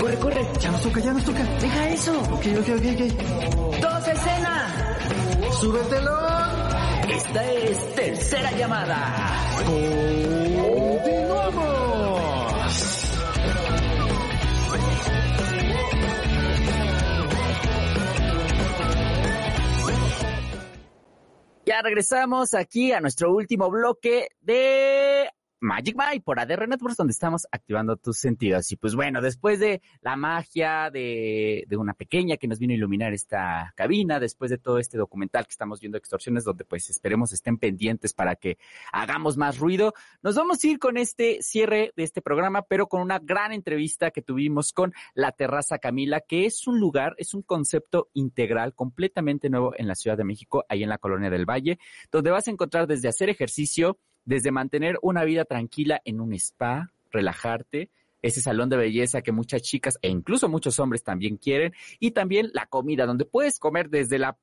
Corre, 0.00 0.16
corre. 0.18 0.46
Ya 0.60 0.72
nos 0.72 0.82
toca, 0.82 0.98
ya 1.00 1.12
nos 1.12 1.24
toca. 1.24 1.44
Deja 1.60 1.88
eso. 1.90 2.20
Ok, 2.22 2.46
ok, 2.58 2.68
ok, 2.78 2.86
ok. 2.94 3.80
¡Dos 3.80 4.08
escena! 4.08 4.98
Súbetelo. 5.60 6.18
Esta 7.08 7.52
es 7.52 7.94
tercera 7.94 8.50
llamada. 8.50 9.14
Continuamos. 9.64 10.81
Ya 21.72 21.80
regresamos 21.80 22.52
aquí 22.52 22.92
a 22.92 23.00
nuestro 23.00 23.32
último 23.32 23.70
bloque 23.70 24.28
de 24.42 25.30
Magic 25.62 25.96
Mike 25.96 26.24
por 26.24 26.40
ADR 26.40 26.68
Networks, 26.68 26.96
donde 26.96 27.12
estamos 27.12 27.46
activando 27.52 27.96
tus 27.96 28.18
sentidos. 28.18 28.70
Y 28.72 28.76
pues 28.76 28.94
bueno, 28.94 29.20
después 29.22 29.60
de 29.60 29.80
la 30.00 30.16
magia 30.16 30.90
de, 30.90 31.64
de 31.68 31.76
una 31.76 31.94
pequeña 31.94 32.36
que 32.36 32.48
nos 32.48 32.58
vino 32.58 32.72
a 32.72 32.76
iluminar 32.76 33.12
esta 33.12 33.72
cabina, 33.76 34.18
después 34.18 34.50
de 34.50 34.58
todo 34.58 34.78
este 34.78 34.98
documental 34.98 35.46
que 35.46 35.52
estamos 35.52 35.80
viendo, 35.80 35.98
Extorsiones, 35.98 36.44
donde 36.44 36.64
pues 36.64 36.90
esperemos 36.90 37.32
estén 37.32 37.58
pendientes 37.58 38.12
para 38.12 38.34
que 38.34 38.58
hagamos 38.92 39.36
más 39.36 39.58
ruido, 39.58 39.94
nos 40.22 40.34
vamos 40.34 40.62
a 40.62 40.66
ir 40.66 40.78
con 40.80 40.96
este 40.96 41.38
cierre 41.42 41.92
de 41.96 42.02
este 42.02 42.22
programa, 42.22 42.62
pero 42.62 42.88
con 42.88 43.00
una 43.00 43.20
gran 43.20 43.52
entrevista 43.52 44.10
que 44.10 44.22
tuvimos 44.22 44.72
con 44.72 44.92
La 45.14 45.30
Terraza 45.30 45.78
Camila, 45.78 46.20
que 46.20 46.44
es 46.44 46.66
un 46.66 46.80
lugar, 46.80 47.14
es 47.18 47.34
un 47.34 47.42
concepto 47.42 48.08
integral 48.14 48.74
completamente 48.74 49.48
nuevo 49.48 49.72
en 49.76 49.86
la 49.86 49.94
Ciudad 49.94 50.16
de 50.16 50.24
México, 50.24 50.64
ahí 50.68 50.82
en 50.82 50.88
la 50.88 50.98
Colonia 50.98 51.30
del 51.30 51.48
Valle, 51.48 51.78
donde 52.10 52.30
vas 52.30 52.48
a 52.48 52.50
encontrar 52.50 52.86
desde 52.88 53.08
hacer 53.08 53.28
ejercicio, 53.28 53.98
desde 54.24 54.50
mantener 54.50 54.98
una 55.02 55.24
vida 55.24 55.44
tranquila 55.44 56.00
en 56.04 56.20
un 56.20 56.32
spa, 56.34 56.92
relajarte, 57.10 57.90
ese 58.22 58.40
salón 58.40 58.68
de 58.70 58.76
belleza 58.76 59.20
que 59.20 59.32
muchas 59.32 59.62
chicas 59.62 59.98
e 60.00 60.08
incluso 60.08 60.48
muchos 60.48 60.78
hombres 60.78 61.02
también 61.02 61.36
quieren. 61.36 61.72
Y 61.98 62.12
también 62.12 62.50
la 62.54 62.66
comida, 62.66 63.04
donde 63.04 63.24
puedes 63.24 63.58
comer 63.58 63.90
desde 63.90 64.18
la 64.18 64.38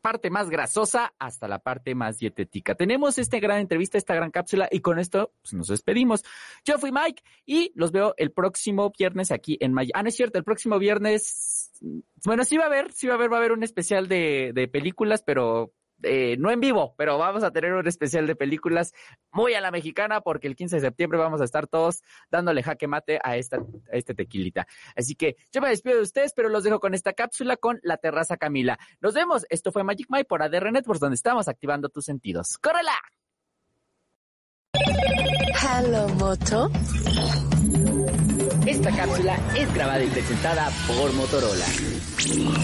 parte 0.00 0.30
más 0.30 0.48
grasosa 0.48 1.12
hasta 1.18 1.48
la 1.48 1.58
parte 1.58 1.96
más 1.96 2.18
dietética. 2.18 2.76
Tenemos 2.76 3.18
esta 3.18 3.40
gran 3.40 3.58
entrevista, 3.58 3.98
esta 3.98 4.14
gran 4.14 4.30
cápsula 4.30 4.68
y 4.70 4.78
con 4.78 5.00
esto 5.00 5.32
pues, 5.42 5.54
nos 5.54 5.66
despedimos. 5.66 6.22
Yo 6.64 6.78
fui 6.78 6.92
Mike 6.92 7.24
y 7.44 7.72
los 7.74 7.90
veo 7.90 8.14
el 8.16 8.30
próximo 8.30 8.92
viernes 8.96 9.32
aquí 9.32 9.58
en 9.60 9.72
Maya. 9.72 9.90
Ah, 9.94 10.04
no 10.04 10.08
es 10.08 10.14
cierto, 10.14 10.38
el 10.38 10.44
próximo 10.44 10.78
viernes, 10.78 11.72
bueno, 12.24 12.44
sí 12.44 12.56
va 12.56 12.64
a 12.64 12.66
haber, 12.68 12.92
sí 12.92 13.08
va 13.08 13.14
a 13.14 13.16
haber, 13.16 13.32
va 13.32 13.38
a 13.38 13.40
haber 13.40 13.50
un 13.50 13.64
especial 13.64 14.06
de, 14.06 14.52
de 14.54 14.68
películas, 14.68 15.24
pero 15.26 15.72
eh, 16.02 16.36
no 16.38 16.50
en 16.50 16.60
vivo, 16.60 16.94
pero 16.96 17.18
vamos 17.18 17.42
a 17.42 17.50
tener 17.50 17.72
un 17.72 17.86
especial 17.86 18.26
de 18.26 18.36
películas 18.36 18.92
muy 19.30 19.54
a 19.54 19.60
la 19.60 19.70
mexicana 19.70 20.20
porque 20.20 20.46
el 20.46 20.56
15 20.56 20.76
de 20.76 20.82
septiembre 20.82 21.18
vamos 21.18 21.40
a 21.40 21.44
estar 21.44 21.66
todos 21.66 22.02
dándole 22.30 22.62
jaque 22.62 22.86
mate 22.86 23.18
a 23.22 23.36
esta 23.36 23.58
a 23.58 23.96
este 23.96 24.14
tequilita. 24.14 24.66
Así 24.94 25.14
que 25.14 25.36
yo 25.52 25.60
me 25.60 25.68
despido 25.68 25.96
de 25.96 26.02
ustedes, 26.02 26.32
pero 26.34 26.48
los 26.48 26.64
dejo 26.64 26.80
con 26.80 26.94
esta 26.94 27.12
cápsula 27.12 27.56
con 27.56 27.80
la 27.82 27.96
terraza 27.96 28.36
Camila. 28.36 28.78
Nos 29.00 29.14
vemos. 29.14 29.46
Esto 29.48 29.72
fue 29.72 29.84
Magic 29.84 30.06
Mike 30.10 30.26
por 30.26 30.42
ADR 30.42 30.72
Networks 30.72 31.00
donde 31.00 31.14
estamos 31.14 31.48
activando 31.48 31.88
tus 31.88 32.04
sentidos. 32.04 32.58
¡Córrela! 32.58 32.98
Hello 35.62 36.08
Moto. 36.08 36.70
Esta 38.66 38.90
cápsula 38.94 39.38
es 39.56 39.72
grabada 39.74 40.02
y 40.02 40.08
presentada 40.08 40.68
por 40.86 41.12
Motorola. 41.14 41.64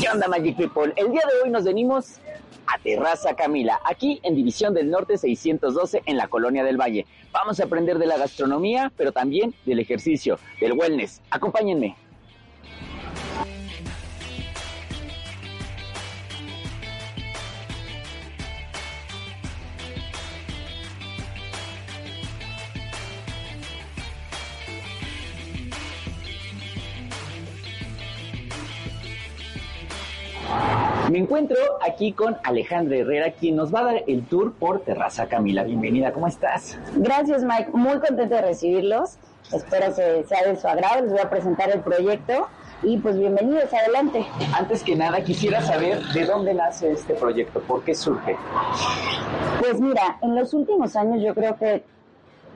¿Qué 0.00 0.08
onda 0.08 0.28
Magic 0.28 0.56
People? 0.56 0.92
El 0.96 1.12
día 1.12 1.22
de 1.30 1.42
hoy 1.42 1.50
nos 1.50 1.64
venimos 1.64 2.20
a 2.66 2.78
Terraza 2.78 3.34
Camila, 3.34 3.80
aquí 3.84 4.20
en 4.22 4.34
División 4.34 4.74
del 4.74 4.90
Norte 4.90 5.18
612 5.18 6.02
en 6.06 6.16
la 6.16 6.28
Colonia 6.28 6.64
del 6.64 6.76
Valle. 6.80 7.06
Vamos 7.32 7.60
a 7.60 7.64
aprender 7.64 7.98
de 7.98 8.06
la 8.06 8.18
gastronomía, 8.18 8.92
pero 8.96 9.12
también 9.12 9.54
del 9.64 9.78
ejercicio, 9.78 10.38
del 10.60 10.72
wellness. 10.72 11.20
Acompáñenme. 11.30 11.96
Me 31.12 31.18
encuentro 31.18 31.58
aquí 31.86 32.14
con 32.14 32.38
Alejandra 32.42 32.96
Herrera, 32.96 33.32
quien 33.32 33.54
nos 33.54 33.72
va 33.72 33.80
a 33.80 33.84
dar 33.84 34.04
el 34.06 34.24
tour 34.24 34.54
por 34.54 34.80
Terraza 34.80 35.26
Camila. 35.26 35.62
Bienvenida, 35.62 36.10
¿cómo 36.10 36.26
estás? 36.26 36.78
Gracias, 36.96 37.44
Mike. 37.44 37.68
Muy 37.74 37.98
contenta 37.98 38.36
de 38.36 38.40
recibirlos. 38.40 39.18
Espero 39.52 39.94
que 39.94 40.24
sea 40.26 40.48
de 40.48 40.56
su 40.56 40.66
agrado. 40.66 41.02
Les 41.02 41.10
voy 41.10 41.20
a 41.20 41.28
presentar 41.28 41.70
el 41.70 41.80
proyecto 41.80 42.48
y 42.82 42.96
pues 42.96 43.18
bienvenidos, 43.18 43.70
adelante. 43.74 44.24
Antes 44.58 44.82
que 44.82 44.96
nada, 44.96 45.22
quisiera 45.22 45.60
saber 45.60 46.02
de 46.14 46.24
dónde 46.24 46.54
nace 46.54 46.92
este 46.92 47.12
proyecto, 47.12 47.60
por 47.60 47.84
qué 47.84 47.94
surge. 47.94 48.34
Pues 49.60 49.82
mira, 49.82 50.16
en 50.22 50.34
los 50.34 50.54
últimos 50.54 50.96
años 50.96 51.22
yo 51.22 51.34
creo 51.34 51.58
que 51.58 51.84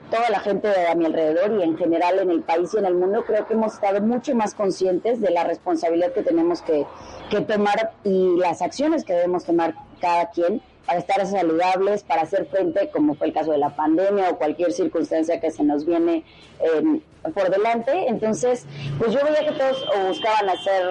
toda 0.09 0.29
la 0.29 0.39
gente 0.39 0.69
a 0.87 0.95
mi 0.95 1.05
alrededor 1.05 1.59
y 1.59 1.63
en 1.63 1.77
general 1.77 2.19
en 2.19 2.29
el 2.29 2.41
país 2.41 2.73
y 2.73 2.77
en 2.77 2.85
el 2.85 2.95
mundo, 2.95 3.23
creo 3.25 3.45
que 3.45 3.53
hemos 3.53 3.73
estado 3.73 4.01
mucho 4.01 4.33
más 4.35 4.53
conscientes 4.53 5.19
de 5.21 5.31
la 5.31 5.43
responsabilidad 5.43 6.13
que 6.13 6.23
tenemos 6.23 6.61
que, 6.61 6.85
que 7.29 7.41
tomar 7.41 7.93
y 8.03 8.37
las 8.37 8.61
acciones 8.61 9.03
que 9.03 9.13
debemos 9.13 9.43
tomar 9.43 9.75
cada 9.99 10.29
quien 10.29 10.61
para 10.85 10.99
estar 10.99 11.25
saludables, 11.27 12.03
para 12.03 12.21
hacer 12.21 12.45
frente, 12.45 12.89
como 12.91 13.15
fue 13.15 13.27
el 13.27 13.33
caso 13.33 13.51
de 13.51 13.57
la 13.57 13.75
pandemia 13.75 14.29
o 14.29 14.37
cualquier 14.37 14.71
circunstancia 14.71 15.41
que 15.41 15.51
se 15.51 15.63
nos 15.63 15.85
viene 15.85 16.23
eh, 16.61 17.01
por 17.35 17.49
delante. 17.49 18.07
Entonces, 18.07 18.65
pues 18.97 19.11
yo 19.11 19.19
veía 19.25 19.45
que 19.45 19.59
todos 19.59 19.85
o 19.93 20.07
buscaban 20.07 20.49
hacer 20.49 20.85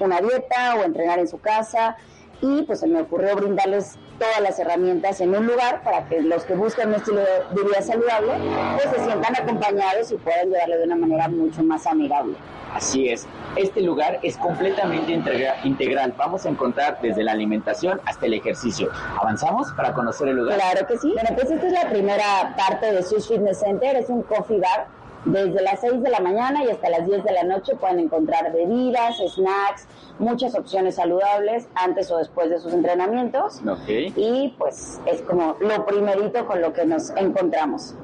una 0.00 0.20
dieta 0.20 0.74
o 0.74 0.82
entrenar 0.82 1.20
en 1.20 1.28
su 1.28 1.38
casa 1.38 1.96
y 2.42 2.62
pues 2.62 2.80
se 2.80 2.88
me 2.88 3.00
ocurrió 3.00 3.36
brindarles 3.36 3.96
todas 4.18 4.40
las 4.40 4.58
herramientas 4.58 5.20
en 5.20 5.34
un 5.34 5.46
lugar 5.46 5.82
para 5.82 6.06
que 6.06 6.20
los 6.22 6.44
que 6.44 6.54
buscan 6.54 6.88
un 6.88 6.94
estilo 6.94 7.20
de 7.20 7.62
vida 7.62 7.82
saludable 7.82 8.32
pues 8.74 8.96
se 8.96 9.04
sientan 9.04 9.36
acompañados 9.36 10.10
y 10.12 10.16
puedan 10.16 10.50
llevarlo 10.50 10.78
de 10.78 10.84
una 10.84 10.96
manera 10.96 11.28
mucho 11.28 11.62
más 11.62 11.86
amigable. 11.86 12.36
Así 12.74 13.08
es, 13.08 13.26
este 13.56 13.80
lugar 13.80 14.18
es 14.22 14.36
completamente 14.36 15.12
integra 15.12 15.56
integral. 15.64 16.12
Vamos 16.16 16.44
a 16.44 16.50
encontrar 16.50 16.98
desde 17.00 17.22
la 17.22 17.32
alimentación 17.32 18.00
hasta 18.04 18.26
el 18.26 18.34
ejercicio. 18.34 18.90
¿Avanzamos 19.18 19.72
para 19.72 19.94
conocer 19.94 20.28
el 20.28 20.36
lugar? 20.36 20.56
Claro 20.58 20.86
que 20.86 20.98
sí. 20.98 21.10
Bueno, 21.14 21.30
pues 21.34 21.50
esta 21.50 21.66
es 21.66 21.72
la 21.72 21.88
primera 21.88 22.54
parte 22.56 22.92
de 22.92 23.02
Sus 23.02 23.28
Fitness 23.28 23.60
Center, 23.60 23.96
es 23.96 24.10
un 24.10 24.22
coffee 24.22 24.60
bar. 24.60 24.88
Desde 25.24 25.60
las 25.62 25.80
6 25.80 26.02
de 26.02 26.10
la 26.10 26.20
mañana 26.20 26.62
y 26.64 26.70
hasta 26.70 26.88
las 26.88 27.06
10 27.06 27.24
de 27.24 27.32
la 27.32 27.42
noche 27.42 27.74
pueden 27.74 27.98
encontrar 27.98 28.52
bebidas, 28.52 29.16
snacks, 29.16 29.86
muchas 30.18 30.54
opciones 30.54 30.96
saludables 30.96 31.68
antes 31.74 32.10
o 32.10 32.18
después 32.18 32.48
de 32.50 32.60
sus 32.60 32.72
entrenamientos. 32.72 33.60
Okay. 33.66 34.12
Y 34.16 34.54
pues 34.56 35.00
es 35.06 35.22
como 35.22 35.56
lo 35.60 35.84
primerito 35.84 36.46
con 36.46 36.60
lo 36.60 36.72
que 36.72 36.84
nos 36.84 37.10
encontramos. 37.10 37.94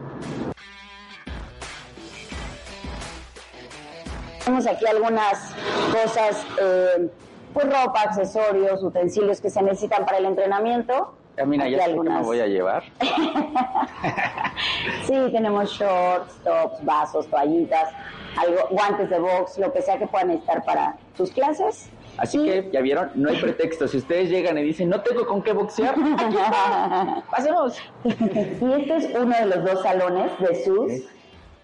Tenemos 4.45 4.67
aquí 4.67 4.85
algunas 4.87 5.55
cosas, 5.93 6.45
eh, 6.61 7.09
pues 7.55 7.67
ropa, 7.67 8.03
accesorios, 8.03 8.83
utensilios 8.83 9.41
que 9.41 9.51
se 9.51 9.63
necesitan 9.63 10.05
para 10.05 10.19
el 10.19 10.25
entrenamiento. 10.25 11.15
Ya, 11.37 11.47
mira, 11.47 11.69
ya 11.69 11.79
sé 11.79 11.85
algunas... 11.85 12.15
que 12.15 12.21
me 12.21 12.27
voy 12.27 12.41
a 12.41 12.47
llevar. 12.47 12.85
sí, 15.07 15.15
tenemos 15.33 15.71
shorts, 15.71 16.35
tops, 16.45 16.85
vasos, 16.85 17.27
toallitas, 17.29 17.91
algo, 18.37 18.69
guantes 18.71 19.09
de 19.09 19.19
box, 19.19 19.59
lo 19.59 19.73
que 19.73 19.81
sea 19.81 19.99
que 19.99 20.07
puedan 20.07 20.29
necesitar 20.29 20.63
para 20.65 20.97
sus 21.17 21.31
clases. 21.31 21.89
Así 22.19 22.45
que, 22.45 22.69
ya 22.71 22.83
vieron, 22.83 23.11
no 23.15 23.31
hay 23.31 23.41
pretexto. 23.41 23.89
Si 23.89 23.97
ustedes 23.97 24.29
llegan 24.29 24.59
y 24.59 24.63
dicen, 24.63 24.91
no 24.91 25.01
tengo 25.01 25.27
con 25.27 25.43
qué 25.43 25.53
boxear, 25.53 25.95
pasemos. 27.31 27.79
y 28.05 28.73
este 28.73 28.97
es 28.97 29.15
uno 29.15 29.35
de 29.35 29.47
los 29.47 29.65
dos 29.65 29.83
salones 29.83 30.31
de 30.39 30.65
SUS. 30.65 30.93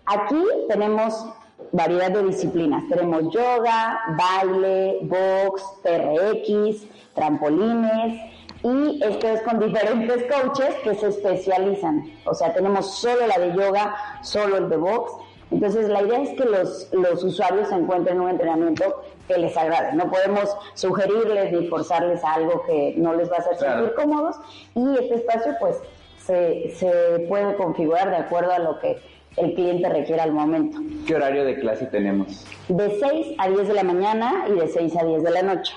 Aquí 0.06 0.42
tenemos 0.68 1.26
variedad 1.72 2.10
de 2.10 2.24
disciplinas. 2.24 2.82
Tenemos 2.88 3.30
yoga, 3.34 4.00
baile, 4.16 5.00
box, 5.02 5.62
TRX, 5.82 6.86
trampolines 7.14 8.37
y 8.62 9.02
esto 9.02 9.28
es 9.28 9.42
con 9.42 9.60
diferentes 9.60 10.24
coaches 10.24 10.74
que 10.82 10.94
se 10.94 11.08
especializan. 11.08 12.10
O 12.24 12.34
sea, 12.34 12.52
tenemos 12.52 12.98
solo 12.98 13.26
la 13.26 13.38
de 13.38 13.54
yoga, 13.54 13.94
solo 14.22 14.56
el 14.56 14.68
de 14.68 14.76
box. 14.76 15.12
Entonces, 15.50 15.88
la 15.88 16.02
idea 16.02 16.22
es 16.22 16.30
que 16.30 16.44
los, 16.44 16.88
los 16.92 17.24
usuarios 17.24 17.70
encuentren 17.72 18.20
un 18.20 18.28
entrenamiento 18.28 19.02
que 19.26 19.38
les 19.38 19.56
agrade. 19.56 19.94
No 19.94 20.10
podemos 20.10 20.54
sugerirles 20.74 21.52
ni 21.52 21.68
forzarles 21.68 22.22
a 22.24 22.34
algo 22.34 22.62
que 22.66 22.94
no 22.96 23.14
les 23.14 23.30
va 23.30 23.36
a 23.36 23.38
hacer 23.40 23.56
sentir 23.56 23.94
cómodos 23.94 24.36
y 24.74 24.98
este 24.98 25.16
espacio 25.16 25.54
pues 25.60 25.76
se, 26.18 26.74
se 26.76 27.26
puede 27.28 27.54
configurar 27.56 28.10
de 28.10 28.16
acuerdo 28.16 28.52
a 28.52 28.58
lo 28.58 28.78
que 28.80 28.98
el 29.36 29.54
cliente 29.54 29.88
requiere 29.88 30.20
al 30.20 30.32
momento. 30.32 30.78
¿Qué 31.06 31.14
horario 31.14 31.44
de 31.44 31.58
clase 31.60 31.86
tenemos? 31.86 32.44
De 32.68 32.98
6 32.98 33.36
a 33.38 33.48
10 33.48 33.68
de 33.68 33.74
la 33.74 33.84
mañana 33.84 34.46
y 34.48 34.58
de 34.58 34.68
6 34.68 34.96
a 34.96 35.04
10 35.04 35.22
de 35.22 35.30
la 35.30 35.42
noche. 35.42 35.72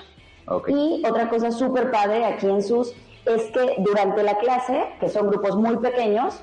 Okay. 0.55 0.73
Y 0.75 1.05
otra 1.05 1.29
cosa 1.29 1.51
súper 1.51 1.91
padre 1.91 2.25
aquí 2.25 2.47
en 2.47 2.61
SUS 2.61 2.93
es 3.25 3.43
que 3.51 3.75
durante 3.79 4.23
la 4.23 4.37
clase, 4.37 4.87
que 4.99 5.09
son 5.09 5.27
grupos 5.27 5.55
muy 5.55 5.77
pequeños, 5.77 6.41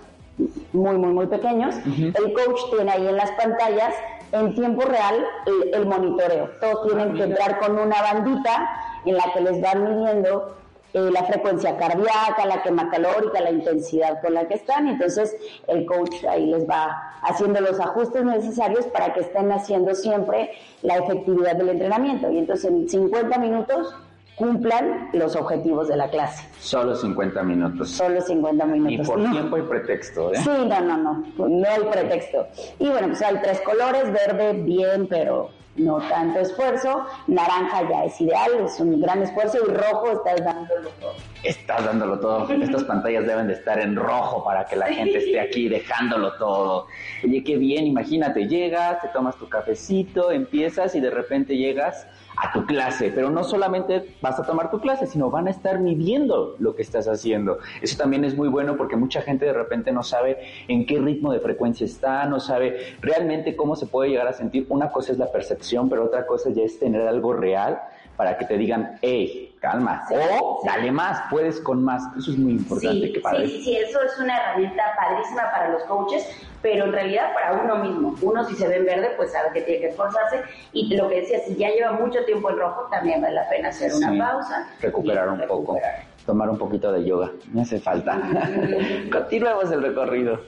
muy, 0.72 0.96
muy, 0.96 1.12
muy 1.12 1.26
pequeños, 1.26 1.74
uh 1.76 1.80
-huh. 1.88 2.18
el 2.18 2.32
coach 2.32 2.60
tiene 2.70 2.90
ahí 2.92 3.06
en 3.06 3.16
las 3.16 3.30
pantallas 3.32 3.94
en 4.32 4.54
tiempo 4.54 4.82
real 4.82 5.16
el, 5.46 5.74
el 5.74 5.86
monitoreo. 5.86 6.50
Todos 6.60 6.86
tienen 6.86 7.14
que 7.14 7.24
entrar 7.24 7.58
con 7.58 7.78
una 7.78 8.00
bandita 8.02 8.68
en 9.04 9.16
la 9.16 9.24
que 9.32 9.40
les 9.40 9.60
van 9.60 9.84
midiendo 9.84 10.54
eh, 10.94 11.10
la 11.12 11.24
frecuencia 11.24 11.76
cardíaca, 11.76 12.46
la 12.46 12.62
quema 12.62 12.90
calórica, 12.90 13.40
la 13.40 13.50
intensidad 13.50 14.20
con 14.22 14.34
la 14.34 14.48
que 14.48 14.54
están. 14.54 14.88
Entonces 14.88 15.36
el 15.66 15.84
coach 15.84 16.24
ahí 16.24 16.46
les 16.46 16.68
va 16.68 17.12
haciendo 17.22 17.60
los 17.60 17.78
ajustes 17.78 18.24
necesarios 18.24 18.86
para 18.86 19.12
que 19.12 19.20
estén 19.20 19.52
haciendo 19.52 19.94
siempre 19.94 20.50
la 20.82 20.96
efectividad 20.96 21.56
del 21.56 21.70
entrenamiento. 21.70 22.30
Y 22.30 22.38
entonces 22.38 22.70
en 22.70 22.88
50 22.88 23.38
minutos 23.38 23.94
cumplan 24.38 25.10
los 25.12 25.36
objetivos 25.36 25.88
de 25.88 25.96
la 25.96 26.08
clase. 26.08 26.48
Solo 26.60 26.94
50 26.94 27.42
minutos. 27.42 27.90
Solo 27.90 28.20
50 28.20 28.64
minutos. 28.66 29.06
Y 29.06 29.10
por 29.10 29.18
no. 29.18 29.30
tiempo 29.32 29.58
y 29.58 29.62
pretexto, 29.62 30.32
¿eh? 30.32 30.36
Sí, 30.36 30.48
no, 30.48 30.80
no, 30.80 30.96
no, 30.96 31.24
no 31.36 31.68
hay 31.68 31.82
pretexto. 31.90 32.46
Y 32.78 32.88
bueno, 32.88 33.08
pues 33.08 33.20
hay 33.20 33.36
tres 33.42 33.60
colores, 33.62 34.12
verde, 34.12 34.52
bien, 34.52 35.06
pero 35.08 35.50
no 35.78 35.98
tanto 36.08 36.40
esfuerzo, 36.40 37.06
naranja 37.26 37.88
ya 37.88 38.04
es 38.04 38.20
ideal, 38.20 38.50
es 38.64 38.78
un 38.80 39.00
gran 39.00 39.22
esfuerzo 39.22 39.58
y 39.64 39.70
rojo 39.70 40.12
estás 40.12 40.44
dándolo 40.44 40.90
todo. 41.00 41.14
Estás 41.42 41.84
dándolo 41.84 42.20
todo. 42.20 42.52
Estas 42.62 42.84
pantallas 42.84 43.26
deben 43.26 43.46
de 43.48 43.54
estar 43.54 43.78
en 43.80 43.96
rojo 43.96 44.44
para 44.44 44.66
que 44.66 44.76
la 44.76 44.86
gente 44.86 45.18
esté 45.18 45.40
aquí 45.40 45.68
dejándolo 45.68 46.34
todo. 46.34 46.86
Oye, 47.24 47.42
qué 47.44 47.56
bien, 47.56 47.86
imagínate, 47.86 48.46
llegas, 48.48 49.00
te 49.00 49.08
tomas 49.08 49.36
tu 49.36 49.48
cafecito, 49.48 50.30
empiezas 50.30 50.94
y 50.94 51.00
de 51.00 51.10
repente 51.10 51.56
llegas 51.56 52.06
a 52.40 52.52
tu 52.52 52.64
clase, 52.66 53.10
pero 53.14 53.30
no 53.30 53.44
solamente 53.44 54.14
vas 54.20 54.38
a 54.38 54.44
tomar 54.44 54.70
tu 54.70 54.80
clase, 54.80 55.06
sino 55.06 55.30
van 55.30 55.48
a 55.48 55.50
estar 55.50 55.80
midiendo 55.80 56.54
lo 56.58 56.74
que 56.74 56.82
estás 56.82 57.08
haciendo. 57.08 57.58
Eso 57.82 57.96
también 57.96 58.24
es 58.24 58.36
muy 58.36 58.48
bueno 58.48 58.76
porque 58.76 58.96
mucha 58.96 59.22
gente 59.22 59.44
de 59.46 59.52
repente 59.52 59.92
no 59.92 60.02
sabe 60.02 60.38
en 60.68 60.86
qué 60.86 60.98
ritmo 60.98 61.32
de 61.32 61.40
frecuencia 61.40 61.84
está, 61.84 62.24
no 62.26 62.40
sabe 62.40 62.96
realmente 63.00 63.56
cómo 63.56 63.76
se 63.76 63.86
puede 63.86 64.10
llegar 64.10 64.28
a 64.28 64.32
sentir. 64.32 64.66
Una 64.68 64.90
cosa 64.90 65.12
es 65.12 65.18
la 65.18 65.32
percepción, 65.32 65.88
pero 65.88 66.04
otra 66.04 66.26
cosa 66.26 66.50
ya 66.50 66.62
es 66.62 66.78
tener 66.78 67.06
algo 67.06 67.32
real 67.32 67.80
para 68.16 68.36
que 68.36 68.44
te 68.44 68.58
digan, 68.58 68.98
hey, 69.00 69.56
calma, 69.60 70.04
o 70.10 70.60
dale 70.64 70.90
más, 70.90 71.22
puedes 71.30 71.60
con 71.60 71.84
más. 71.84 72.02
Eso 72.18 72.32
es 72.32 72.38
muy 72.38 72.52
importante. 72.52 73.06
Sí, 73.06 73.12
que 73.12 73.20
padre. 73.20 73.46
sí, 73.46 73.62
sí, 73.62 73.76
eso 73.76 74.02
es 74.02 74.18
una 74.18 74.36
herramienta 74.36 74.82
padrísima 74.96 75.42
para 75.52 75.70
los 75.70 75.84
coaches, 75.84 76.26
pero 76.62 76.84
en 76.86 76.92
realidad 76.92 77.32
para 77.34 77.52
uno 77.52 77.76
mismo. 77.76 78.14
Uno 78.22 78.44
si 78.44 78.54
se 78.54 78.66
ve 78.68 78.76
en 78.76 78.84
verde, 78.86 79.10
pues 79.16 79.32
sabe 79.32 79.48
que 79.54 79.62
tiene 79.62 79.80
que 79.80 79.88
esforzarse. 79.88 80.42
Y 80.72 80.94
lo 80.96 81.08
que 81.08 81.20
decía, 81.20 81.38
si 81.46 81.54
ya 81.56 81.68
lleva 81.70 81.92
mucho 81.92 82.24
tiempo 82.24 82.50
en 82.50 82.58
rojo, 82.58 82.88
también 82.90 83.20
vale 83.22 83.34
la 83.34 83.48
pena 83.48 83.68
hacer 83.68 83.92
una 83.94 84.10
Sí. 84.12 84.18
pausa. 84.18 84.68
Recuperar 84.80 85.28
un 85.28 85.40
poco, 85.46 85.78
tomar 86.26 86.50
un 86.50 86.58
poquito 86.58 86.92
de 86.92 87.04
yoga, 87.04 87.30
me 87.52 87.62
hace 87.62 87.78
falta. 87.78 88.20
Continuemos 89.12 89.70
el 89.70 89.82
recorrido. 89.82 90.40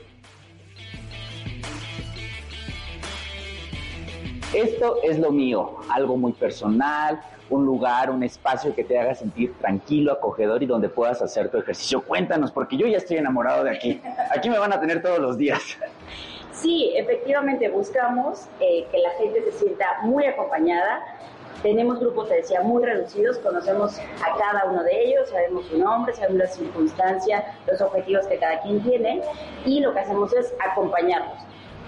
Esto 4.52 4.96
es 5.04 5.18
lo 5.18 5.30
mío, 5.30 5.76
algo 5.88 6.16
muy 6.16 6.32
personal, 6.32 7.20
un 7.50 7.64
lugar, 7.64 8.10
un 8.10 8.22
espacio 8.24 8.74
que 8.74 8.82
te 8.82 8.98
haga 8.98 9.14
sentir 9.14 9.54
tranquilo, 9.58 10.12
acogedor 10.12 10.60
y 10.62 10.66
donde 10.66 10.88
puedas 10.88 11.22
hacer 11.22 11.50
tu 11.50 11.58
ejercicio. 11.58 12.02
Cuéntanos, 12.02 12.50
porque 12.50 12.76
yo 12.76 12.86
ya 12.88 12.96
estoy 12.98 13.18
enamorado 13.18 13.62
de 13.64 13.70
aquí. 13.70 14.00
Aquí 14.34 14.50
me 14.50 14.58
van 14.58 14.72
a 14.72 14.80
tener 14.80 15.02
todos 15.02 15.20
los 15.20 15.38
días. 15.38 15.60
Sí, 16.60 16.92
efectivamente 16.94 17.70
buscamos 17.70 18.46
eh, 18.60 18.86
que 18.92 18.98
la 18.98 19.10
gente 19.12 19.42
se 19.44 19.52
sienta 19.52 19.86
muy 20.02 20.26
acompañada. 20.26 21.02
Tenemos 21.62 21.98
grupos, 22.00 22.28
te 22.28 22.34
decía, 22.34 22.60
muy 22.60 22.84
reducidos, 22.84 23.38
conocemos 23.38 23.98
a 23.98 24.36
cada 24.36 24.66
uno 24.66 24.82
de 24.82 25.04
ellos, 25.04 25.30
sabemos 25.30 25.64
su 25.66 25.78
nombre, 25.78 26.12
sabemos 26.12 26.38
la 26.38 26.46
circunstancia, 26.46 27.54
los 27.66 27.80
objetivos 27.80 28.26
que 28.26 28.38
cada 28.38 28.60
quien 28.60 28.82
tiene 28.82 29.22
y 29.64 29.80
lo 29.80 29.94
que 29.94 30.00
hacemos 30.00 30.34
es 30.34 30.54
acompañarlos. 30.70 31.38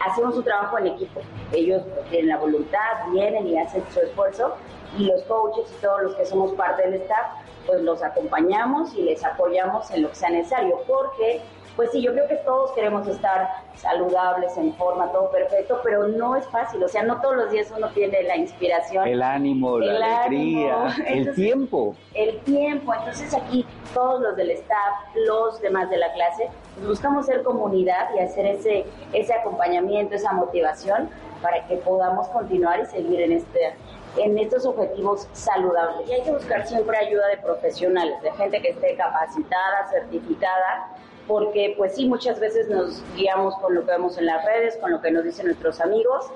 Hacemos 0.01 0.37
un 0.37 0.45
trabajo 0.45 0.79
en 0.79 0.87
equipo. 0.87 1.21
Ellos 1.53 1.83
tienen 2.09 2.29
la 2.29 2.39
voluntad, 2.39 3.11
vienen 3.13 3.47
y 3.47 3.59
hacen 3.59 3.85
su 3.93 4.01
esfuerzo 4.01 4.57
y 4.99 5.05
los 5.05 5.23
coaches 5.25 5.71
y 5.71 5.83
todos 5.83 6.03
los 6.03 6.15
que 6.17 6.25
somos 6.25 6.53
parte 6.53 6.83
del 6.83 6.95
staff, 7.03 7.27
pues 7.67 7.83
los 7.83 8.03
acompañamos 8.03 8.95
y 8.95 9.03
les 9.03 9.23
apoyamos 9.23 9.91
en 9.91 10.03
lo 10.03 10.09
que 10.09 10.15
sea 10.15 10.31
necesario, 10.31 10.81
porque 10.87 11.43
pues 11.77 11.91
sí, 11.91 12.03
yo 12.03 12.13
creo 12.13 12.29
que 12.29 12.37
todos 12.37 12.73
queremos 12.73 13.07
estar 13.09 13.49
saludables, 13.77 14.57
en 14.57 14.75
forma, 14.75 15.11
todo 15.11 15.31
perfecto, 15.31 15.81
pero 15.83 16.07
no 16.09 16.37
es 16.37 16.47
fácil, 16.49 16.83
o 16.83 16.89
sea, 16.89 17.03
no 17.03 17.21
todos 17.21 17.37
los 17.37 17.51
días 17.51 17.73
uno 17.77 17.89
tiene 17.91 18.23
la 18.25 18.37
inspiración. 18.37 19.07
El 19.09 19.23
ánimo, 19.23 19.79
la 19.79 19.93
El 19.97 20.03
alegría, 20.03 20.83
ánimo. 20.85 21.05
el 21.07 21.35
tiempo. 21.35 21.95
El 22.15 22.39
tiempo, 22.41 22.95
entonces 22.95 23.35
aquí 23.35 23.67
todos 23.95 24.21
los 24.21 24.37
del 24.37 24.51
staff, 24.51 24.95
los 25.27 25.61
demás 25.61 25.89
de 25.91 25.97
la 25.97 26.13
clase, 26.13 26.51
pues 26.75 26.87
buscamos 26.87 27.27
ser 27.27 27.43
comunidad 27.43 28.09
y 28.15 28.21
hacer 28.21 28.47
ese, 28.47 28.85
ese 29.13 29.33
acompañamiento, 29.35 30.15
esa 30.15 30.33
motivación 30.33 31.09
para 31.41 31.67
que 31.67 31.77
podamos 31.77 32.29
continuar 32.29 32.81
y 32.81 32.87
seguir 32.87 33.21
en 33.21 33.33
este 33.33 33.75
en 34.19 34.39
estos 34.39 34.67
objetivos 34.67 35.27
saludables. 35.33 36.07
Y 36.09 36.13
hay 36.13 36.23
que 36.23 36.33
buscar 36.33 36.67
siempre 36.67 36.99
ayuda 36.99 37.29
de 37.29 37.39
profesionales, 37.39 38.21
de 38.23 38.31
gente 38.33 38.61
que 38.61 38.69
esté 38.69 38.95
capacitada, 38.95 39.89
certificada, 39.91 40.89
porque 41.33 41.73
pues 41.79 41.95
sí, 41.95 42.05
muchas 42.05 42.39
veces 42.39 42.69
nos 42.69 43.03
guiamos 43.17 43.57
con 43.57 43.75
lo 43.75 43.87
que 43.87 43.93
vemos 43.93 44.19
en 44.19 44.27
las 44.27 44.45
redes, 44.45 44.77
con 44.77 44.91
lo 44.91 45.01
que 45.01 45.11
nos 45.11 45.25
dicen 45.25 45.47
nuestros 45.47 45.81
amigos, 45.81 46.27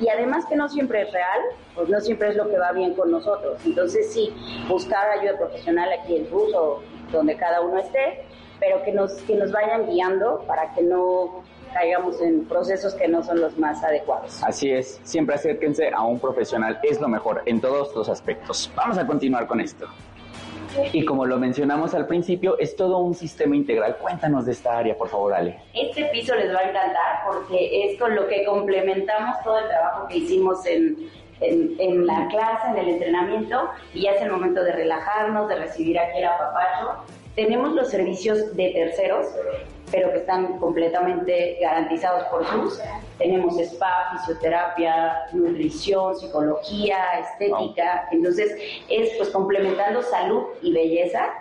y 0.00 0.08
además 0.08 0.46
que 0.46 0.54
no 0.54 0.68
siempre 0.68 1.02
es 1.02 1.12
real, 1.12 1.40
pues 1.74 1.88
no 1.88 2.00
siempre 2.00 2.28
es 2.28 2.36
lo 2.36 2.48
que 2.48 2.56
va 2.56 2.70
bien 2.70 2.94
con 2.94 3.10
nosotros. 3.10 3.60
Entonces 3.66 4.12
sí, 4.12 4.32
buscar 4.68 5.10
ayuda 5.10 5.36
profesional 5.38 5.90
aquí 5.92 6.18
en 6.18 6.30
RUS 6.30 6.54
o 6.54 6.82
donde 7.10 7.36
cada 7.36 7.62
uno 7.62 7.80
esté, 7.80 8.26
pero 8.60 8.80
que 8.84 8.92
nos, 8.92 9.14
que 9.22 9.34
nos 9.34 9.50
vayan 9.50 9.88
guiando 9.88 10.44
para 10.46 10.72
que 10.72 10.82
no 10.84 11.42
caigamos 11.72 12.20
en 12.20 12.44
procesos 12.44 12.94
que 12.94 13.08
no 13.08 13.24
son 13.24 13.40
los 13.40 13.58
más 13.58 13.82
adecuados. 13.82 14.40
Así 14.44 14.70
es, 14.70 15.00
siempre 15.02 15.34
acérquense 15.34 15.90
a 15.92 16.04
un 16.04 16.20
profesional, 16.20 16.78
es 16.84 17.00
lo 17.00 17.08
mejor 17.08 17.42
en 17.46 17.60
todos 17.60 17.92
los 17.96 18.08
aspectos. 18.08 18.70
Vamos 18.76 18.98
a 18.98 19.04
continuar 19.04 19.48
con 19.48 19.60
esto. 19.60 19.88
Y 20.92 21.04
como 21.04 21.26
lo 21.26 21.38
mencionamos 21.38 21.94
al 21.94 22.06
principio, 22.06 22.58
es 22.58 22.76
todo 22.76 22.98
un 22.98 23.14
sistema 23.14 23.56
integral. 23.56 23.96
Cuéntanos 23.96 24.46
de 24.46 24.52
esta 24.52 24.78
área, 24.78 24.96
por 24.96 25.08
favor, 25.08 25.34
Ale. 25.34 25.58
Este 25.72 26.04
piso 26.06 26.34
les 26.34 26.54
va 26.54 26.60
a 26.60 26.68
encantar 26.68 27.22
porque 27.26 27.84
es 27.84 27.98
con 27.98 28.14
lo 28.14 28.26
que 28.26 28.44
complementamos 28.44 29.36
todo 29.42 29.58
el 29.58 29.68
trabajo 29.68 30.08
que 30.08 30.18
hicimos 30.18 30.64
en, 30.66 31.10
en, 31.40 32.06
la 32.06 32.28
clase, 32.28 32.68
en 32.68 32.78
el 32.78 32.88
entrenamiento, 32.90 33.70
y 33.92 34.02
ya 34.02 34.12
es 34.12 34.22
el 34.22 34.30
momento 34.30 34.62
de 34.62 34.72
relajarnos, 34.72 35.48
de 35.48 35.56
recibir 35.56 35.98
aquí 35.98 36.18
el 36.18 36.24
apapacho. 36.24 37.04
Tenemos 37.34 37.72
los 37.72 37.90
servicios 37.90 38.54
de 38.56 38.70
terceros, 38.70 39.26
pero 39.94 40.10
que 40.10 40.18
están 40.18 40.58
completamente 40.58 41.56
garantizados 41.60 42.24
por 42.24 42.44
SUS. 42.46 42.80
Tenemos 43.16 43.56
spa, 43.60 44.10
fisioterapia, 44.12 45.26
nutrición, 45.32 46.16
psicología, 46.16 46.96
estética. 47.20 48.08
Entonces, 48.10 48.56
es 48.88 49.10
pues 49.16 49.30
complementando 49.30 50.02
salud 50.02 50.46
y 50.62 50.72
belleza 50.72 51.32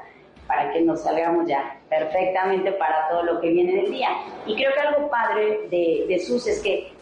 para 0.45 0.72
que 0.72 0.82
nos 0.82 1.01
salgamos 1.01 1.47
ya 1.47 1.80
perfectamente 1.89 2.74
para 2.74 3.10
todo 3.10 3.24
lo 3.24 3.41
que 3.41 3.49
viene 3.49 3.82
del 3.82 3.91
día. 3.91 4.10
Y 4.45 4.56
creo 4.56 4.72
que 4.72 4.80
algo 4.82 5.10
padre 5.10 5.68
de, 5.72 6.06
de 6.08 6.20
SUS 6.20 6.45
es 6.45 6.62
que 6.62 6.93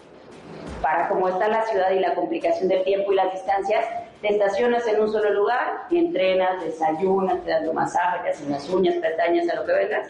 para 0.81 1.09
cómo 1.09 1.27
está 1.27 1.49
la 1.49 1.63
ciudad 1.63 1.91
y 1.91 1.99
la 1.99 2.15
complicación 2.15 2.69
del 2.69 2.85
tiempo 2.85 3.11
y 3.11 3.15
las 3.15 3.31
distancias, 3.33 3.85
te 4.21 4.29
estacionas 4.29 4.87
en 4.87 5.01
un 5.01 5.11
solo 5.11 5.31
lugar 5.33 5.83
y 5.89 5.97
entrenas, 5.97 6.63
desayunas, 6.63 7.43
te 7.43 7.51
das 7.51 7.65
tu 7.65 7.73
masaje, 7.73 8.23
te 8.23 8.29
hacen 8.29 8.51
las 8.51 8.69
uñas, 8.69 8.95
pestañas, 8.95 9.49
a 9.49 9.55
lo 9.55 9.65
que 9.65 9.73
vengas 9.73 10.07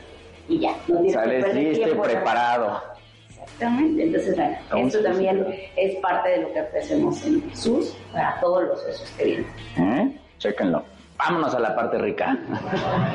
y 0.51 0.59
ya. 0.59 0.75
No 0.87 1.09
Sales 1.09 1.55
listo 1.55 1.89
y 1.89 1.93
preparado. 1.93 2.81
Exactamente. 3.29 4.03
Entonces, 4.03 4.35
bueno, 4.35 4.87
esto 4.87 5.03
también 5.03 5.47
es 5.75 5.95
parte 5.97 6.29
de 6.29 6.37
lo 6.39 6.53
que 6.53 6.61
ofrecemos 6.61 7.25
en 7.25 7.55
SUS 7.55 7.95
para 8.11 8.39
todos 8.39 8.63
los 8.63 8.81
socios 8.81 9.09
que 9.17 9.23
vienen. 9.23 9.47
¿Eh? 9.77 10.19
Chéquenlo. 10.37 10.83
Vámonos 11.17 11.53
a 11.53 11.59
la 11.59 11.75
parte 11.75 11.97
rica. 11.99 12.37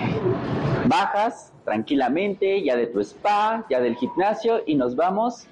Bajas 0.87 1.53
tranquilamente, 1.65 2.63
ya 2.63 2.77
de 2.77 2.87
tu 2.87 3.01
spa, 3.01 3.65
ya 3.69 3.81
del 3.81 3.97
gimnasio 3.97 4.63
y 4.65 4.77
nos 4.77 4.95
vamos 4.95 5.49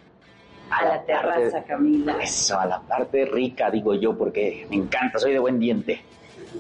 A 0.71 0.85
la 0.85 1.03
terraza, 1.03 1.65
Camila. 1.65 2.17
Eso, 2.23 2.59
a 2.59 2.67
la 2.67 2.81
parte 2.81 3.27
rica, 3.27 3.71
digo 3.71 3.95
yo, 3.95 4.17
porque 4.17 4.67
me 4.71 4.77
encanta, 4.77 5.19
soy 5.19 5.33
de 5.33 5.41
buen 5.41 5.59
diente. 5.59 6.01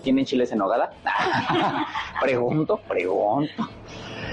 ¿Tienen 0.02 0.24
chiles 0.24 0.50
en 0.50 0.58
nogada? 0.58 0.92
pregunto, 2.20 2.80
pregunto. 2.88 3.68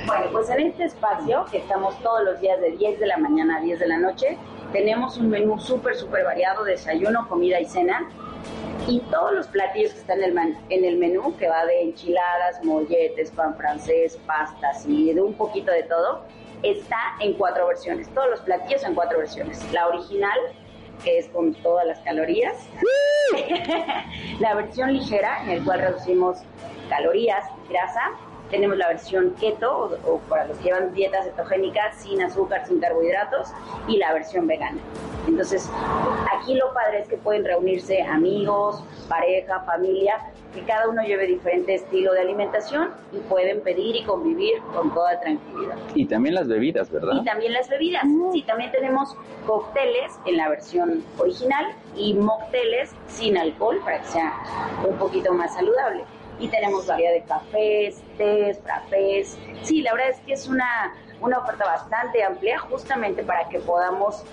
Bueno, 0.06 0.26
pues 0.32 0.50
en 0.50 0.60
este 0.62 0.86
espacio, 0.86 1.46
que 1.52 1.58
estamos 1.60 1.98
todos 2.02 2.24
los 2.24 2.40
días 2.42 2.60
de 2.62 2.72
10 2.72 3.00
de 3.00 3.08
la 3.08 3.18
mañana 3.18 3.58
a 3.58 3.62
10 3.62 3.80
de 3.80 3.88
la 3.88 3.98
noche, 3.98 4.38
tenemos 4.72 5.18
un 5.18 5.30
menú 5.30 5.60
súper, 5.60 5.96
súper 5.96 6.24
variado, 6.26 6.64
desayuno, 6.64 7.28
comida 7.28 7.60
y 7.60 7.66
cena. 7.66 8.10
Y 8.88 9.00
todos 9.12 9.34
los 9.34 9.48
platillos 9.48 9.94
que 9.94 10.00
están 10.00 10.18
en 10.20 10.24
el, 10.26 10.34
man- 10.34 10.58
en 10.70 10.84
el 10.86 10.98
menú, 10.98 11.36
que 11.38 11.48
va 11.48 11.66
de 11.66 11.82
enchiladas, 11.84 12.64
molletes, 12.64 13.30
pan 13.32 13.56
francés, 13.56 14.18
pastas 14.26 14.86
y 14.88 15.14
de 15.14 15.22
un 15.22 15.34
poquito 15.36 15.72
de 15.72 15.84
todo, 15.84 16.24
está 16.64 16.98
en 17.20 17.34
cuatro 17.34 17.68
versiones. 17.68 18.10
Todos 18.10 18.30
los 18.32 18.40
platillos 18.42 18.84
en 18.84 18.96
cuatro 18.96 19.20
versiones. 19.20 19.62
La 19.72 19.88
original, 19.88 20.38
que 21.04 21.20
es 21.20 21.28
con 21.28 21.54
todas 21.56 21.86
las 21.86 22.00
calorías. 22.00 22.56
la 24.40 24.54
versión 24.56 24.94
ligera, 24.94 25.44
en 25.44 25.50
el 25.52 25.64
cual 25.64 25.80
reducimos 25.82 26.40
calorías, 26.90 27.46
grasa. 27.70 28.02
Tenemos 28.52 28.78
la 28.78 28.90
versión 28.90 29.34
keto, 29.40 29.72
o, 30.06 30.12
o 30.12 30.20
para 30.30 30.46
los 30.46 30.58
que 30.58 30.66
llevan 30.66 30.94
dieta 30.94 31.24
cetogénica, 31.24 31.94
sin 31.94 32.22
azúcar, 32.22 32.68
sin 32.68 32.80
carbohidratos, 32.80 33.50
y 33.88 33.98
la 33.98 34.14
versión 34.14 34.46
vegana. 34.46 34.80
Entonces, 35.28 35.70
aquí 36.32 36.56
lo 36.56 36.74
padre 36.74 37.00
es 37.02 37.08
que 37.08 37.18
pueden 37.18 37.46
reunirse 37.46 38.02
amigos, 38.04 38.84
pareja, 39.08 39.62
familia, 39.62 40.20
que 40.54 40.62
cada 40.64 40.90
uno 40.90 41.02
lleve 41.04 41.28
diferente 41.28 41.76
estilo 41.76 42.14
de 42.14 42.22
alimentación 42.22 42.90
y 43.14 43.20
pueden 43.20 43.62
pedir 43.62 43.96
y 43.96 44.04
convivir 44.04 44.62
con 44.76 44.94
toda 44.94 45.20
tranquilidad. 45.22 45.78
Y 45.96 46.06
también 46.06 46.36
las 46.36 46.48
bebidas, 46.48 46.92
¿verdad? 46.92 47.14
Y 47.22 47.24
también 47.24 47.54
las 47.54 47.70
bebidas. 47.70 48.04
Sí, 48.34 48.44
también 48.44 48.72
tenemos 48.72 49.16
cócteles 49.46 50.12
en 50.26 50.38
la 50.38 50.50
versión 50.50 51.04
original 51.18 51.68
y 51.96 52.14
mocteles 52.16 52.92
sin 53.08 53.38
alcohol 53.38 53.80
para 53.84 54.02
que 54.02 54.08
sea 54.08 54.34
un 54.88 54.98
poquito 54.98 55.34
más 55.34 55.54
saludable. 55.54 56.04
Y 56.42 56.48
tenemos 56.48 56.88
variedad 56.88 57.14
de 57.14 57.22
cafés, 57.22 58.02
tés, 58.18 58.60
frappés. 58.60 59.38
Sí, 59.62 59.82
la 59.82 59.94
verdad 59.94 60.10
es 60.10 60.20
que 60.26 60.34
es 60.34 60.48
una, 60.48 60.94
una 61.22 61.38
oferta 61.38 61.66
bastante 61.66 62.24
amplia 62.24 62.58
justamente 62.60 63.24
para 63.24 63.48
que 63.48 63.60
podamos 63.60 64.24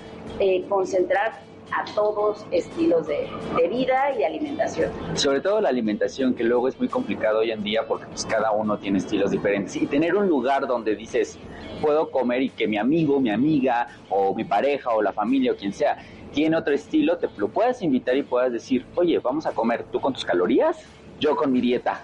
eh, 0.40 0.64
concentrar 0.68 1.46
a 1.70 1.84
todos 1.94 2.46
estilos 2.50 3.06
de, 3.06 3.28
de 3.56 3.68
vida 3.68 4.16
y 4.18 4.24
alimentación. 4.24 4.90
Sobre 5.14 5.42
todo 5.42 5.60
la 5.60 5.68
alimentación, 5.68 6.34
que 6.34 6.44
luego 6.44 6.66
es 6.66 6.78
muy 6.78 6.88
complicado 6.88 7.40
hoy 7.40 7.50
en 7.50 7.62
día 7.62 7.86
porque 7.86 8.06
pues, 8.06 8.24
cada 8.24 8.52
uno 8.52 8.78
tiene 8.78 8.98
estilos 8.98 9.30
diferentes. 9.30 9.76
Y 9.76 9.86
tener 9.86 10.16
un 10.16 10.28
lugar 10.28 10.66
donde 10.66 10.96
dices, 10.96 11.38
puedo 11.82 12.10
comer 12.10 12.40
y 12.40 12.48
que 12.48 12.66
mi 12.66 12.78
amigo, 12.78 13.20
mi 13.20 13.30
amiga, 13.30 13.88
o 14.08 14.34
mi 14.34 14.44
pareja, 14.44 14.90
o 14.90 15.02
la 15.02 15.12
familia, 15.12 15.52
o 15.52 15.56
quien 15.56 15.74
sea, 15.74 15.98
tiene 16.32 16.56
otro 16.56 16.74
estilo, 16.74 17.18
te 17.18 17.28
lo 17.36 17.48
puedas 17.48 17.82
invitar 17.82 18.16
y 18.16 18.22
puedas 18.22 18.52
decir, 18.52 18.86
oye, 18.94 19.18
vamos 19.18 19.46
a 19.46 19.52
comer 19.52 19.84
tú 19.90 20.00
con 20.00 20.12
tus 20.12 20.24
calorías, 20.24 20.78
yo 21.18 21.36
con 21.36 21.52
mi 21.52 21.60
dieta. 21.60 22.00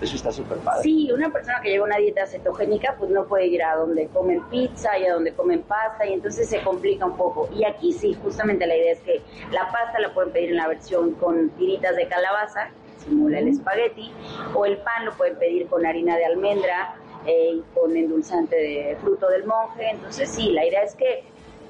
Eso 0.00 0.14
está 0.14 0.30
súper 0.30 0.58
padre. 0.58 0.82
Sí, 0.82 1.10
una 1.12 1.28
persona 1.28 1.60
que 1.60 1.70
lleva 1.70 1.84
una 1.84 1.96
dieta 1.96 2.24
cetogénica 2.24 2.94
pues 2.96 3.10
no 3.10 3.26
puede 3.26 3.46
ir 3.46 3.62
a 3.64 3.74
donde 3.74 4.06
comen 4.08 4.42
pizza 4.48 4.96
y 4.96 5.06
a 5.06 5.14
donde 5.14 5.32
comen 5.32 5.62
pasta 5.62 6.06
y 6.06 6.12
entonces 6.12 6.48
se 6.48 6.60
complica 6.62 7.04
un 7.04 7.16
poco. 7.16 7.48
Y 7.52 7.64
aquí 7.64 7.92
sí, 7.92 8.16
justamente 8.22 8.64
la 8.66 8.76
idea 8.76 8.92
es 8.92 9.00
que 9.00 9.20
la 9.50 9.70
pasta 9.72 9.98
la 9.98 10.14
pueden 10.14 10.32
pedir 10.32 10.50
en 10.50 10.56
la 10.56 10.68
versión 10.68 11.12
con 11.14 11.50
tiritas 11.50 11.96
de 11.96 12.06
calabaza, 12.06 12.70
que 12.94 13.04
simula 13.06 13.40
el 13.40 13.48
espagueti, 13.48 14.12
o 14.54 14.64
el 14.64 14.76
pan 14.78 15.04
lo 15.04 15.12
pueden 15.14 15.36
pedir 15.36 15.66
con 15.66 15.84
harina 15.84 16.16
de 16.16 16.26
almendra 16.26 16.94
eh, 17.26 17.54
y 17.54 17.64
con 17.74 17.96
endulzante 17.96 18.54
de 18.54 18.96
fruto 19.00 19.28
del 19.28 19.46
monje. 19.46 19.90
Entonces 19.90 20.30
sí, 20.30 20.52
la 20.52 20.64
idea 20.64 20.82
es 20.84 20.94
que 20.94 21.24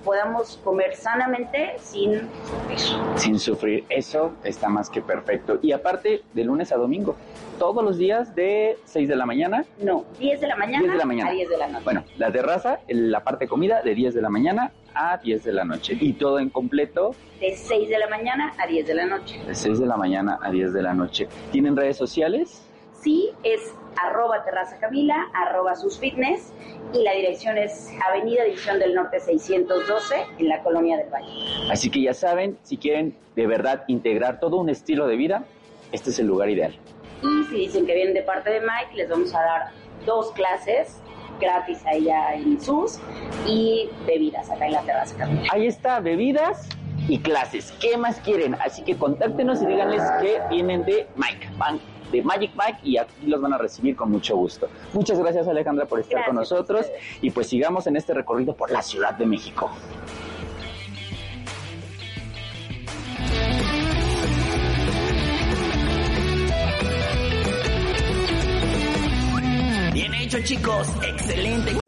podamos 0.05 0.59
comer 0.65 0.95
sanamente 0.95 1.75
sin 1.79 2.29
sufrir. 2.45 2.79
Sin 3.17 3.39
sufrir, 3.39 3.85
eso 3.89 4.33
está 4.45 4.69
más 4.69 4.91
que 4.91 5.01
perfecto. 5.01 5.59
Y 5.63 5.73
aparte, 5.73 6.23
de 6.33 6.45
lunes 6.45 6.73
a 6.73 6.77
domingo, 6.77 7.17
todos 7.59 7.85
los 7.85 7.99
días 7.99 8.35
de 8.35 8.79
6 8.85 9.09
de 9.09 9.17
la 9.17 9.27
mañana. 9.27 9.65
No, 9.79 10.05
10 10.19 10.41
de 10.41 10.47
la 10.47 10.57
mañana, 10.57 10.81
10 10.81 10.93
de 10.93 10.99
la 10.99 11.05
mañana. 11.05 11.31
a 11.31 11.33
10 11.33 11.49
de 11.49 11.57
la 11.57 11.69
noche. 11.69 11.85
Bueno, 11.85 12.05
la 12.17 12.33
terraza, 12.33 12.81
la 12.89 13.25
parte 13.25 13.45
de 13.45 13.49
comida, 13.49 13.83
de 13.83 13.95
10 13.95 14.15
de 14.15 14.23
la 14.23 14.31
mañana 14.31 14.73
a 14.95 15.19
10 15.19 15.45
de 15.45 15.53
la 15.53 15.65
noche. 15.65 15.97
Y 16.01 16.15
todo 16.15 16.39
en 16.39 16.51
completo. 16.51 17.15
De 17.41 17.57
6 17.57 17.89
de 17.89 17.99
la 17.99 18.09
mañana 18.09 18.55
a 18.59 18.67
10 18.67 18.87
de 18.87 18.95
la 18.95 19.07
noche. 19.07 19.41
De 19.47 19.55
6 19.55 19.79
de 19.79 19.87
la 19.87 19.97
mañana 19.97 20.39
a 20.43 20.51
10 20.51 20.73
de 20.73 20.83
la 20.83 20.95
noche. 20.95 21.29
¿Tienen 21.53 21.77
redes 21.77 21.97
sociales? 21.97 22.68
Sí, 23.03 23.31
es 23.45 23.73
arroba 24.03 24.45
Terraza 24.45 24.79
Camila, 24.79 25.29
arroba 25.35 25.77
sus 25.77 25.99
fitness 25.99 26.53
y 26.93 27.03
la 27.03 27.13
dirección 27.13 27.59
es 27.59 27.91
Avenida 28.09 28.45
División 28.45 28.79
del 28.79 28.95
Norte 28.95 29.21
612 29.21 30.15
en 30.39 30.49
la 30.49 30.63
Colonia 30.63 30.97
del 30.97 31.09
Valle. 31.09 31.29
Así 31.71 31.91
que 31.91 32.03
ya 32.03 32.15
saben, 32.15 32.59
si 32.63 32.77
quieren 32.77 33.17
de 33.37 33.47
verdad 33.47 33.85
integrar 33.89 34.41
todo 34.41 34.57
un 34.57 34.69
estilo 34.69 35.07
de 35.07 35.17
vida, 35.17 35.45
este 35.93 36.11
es 36.11 36.19
el 36.19 36.27
lugar 36.27 36.51
ideal. 36.51 36.77
Y 37.23 37.45
si 37.45 37.57
dicen 37.57 37.87
que 37.87 37.95
vienen 37.95 38.15
de 38.15 38.23
parte 38.23 38.51
de 38.51 38.61
Mike, 38.61 38.95
les 38.95 39.09
vamos 39.09 39.35
a 39.35 39.41
dar 39.41 39.71
dos 40.05 40.33
clases 40.33 41.01
gratis 41.41 41.85
allá 41.87 42.35
en 42.35 42.61
SUS 42.61 42.99
y 43.47 43.89
bebidas 44.07 44.51
acá 44.51 44.67
en 44.67 44.73
la 44.73 44.83
Terraza 44.83 45.17
Camila. 45.17 45.49
Ahí 45.53 45.67
está, 45.67 46.01
bebidas 46.01 46.69
y 47.07 47.21
clases. 47.21 47.73
¿Qué 47.81 47.97
más 47.97 48.19
quieren? 48.21 48.55
Así 48.55 48.83
que 48.83 48.97
contáctenos 48.97 49.63
y 49.63 49.67
díganles 49.67 50.03
que 50.21 50.41
vienen 50.51 50.85
de 50.85 51.07
Mike. 51.17 51.49
Van 51.57 51.81
de 52.11 52.23
Magic 52.23 52.53
Mike 52.55 52.81
y 52.83 52.97
aquí 52.97 53.27
los 53.27 53.41
van 53.41 53.55
a 53.55 53.59
recibir 53.59 53.97
con 53.97 54.11
mucho 54.11 54.37
gusto. 54.37 54.69
Muchas 54.93 55.19
gracias 55.19 55.47
Alejandra 55.49 55.87
por 55.87 56.01
estar 56.01 56.27
con 56.27 56.37
nosotros 56.37 56.87
y 57.21 57.31
pues 57.31 57.49
sigamos 57.49 57.87
en 57.87 57.97
este 57.97 58.15
recorrido 58.15 58.55
por 58.55 58.71
la 58.71 58.83
Ciudad 58.83 59.15
de 59.15 59.27
México. 59.27 59.71
Bien 69.93 70.15
hecho 70.15 70.39
chicos, 70.45 70.89
excelente. 71.03 71.88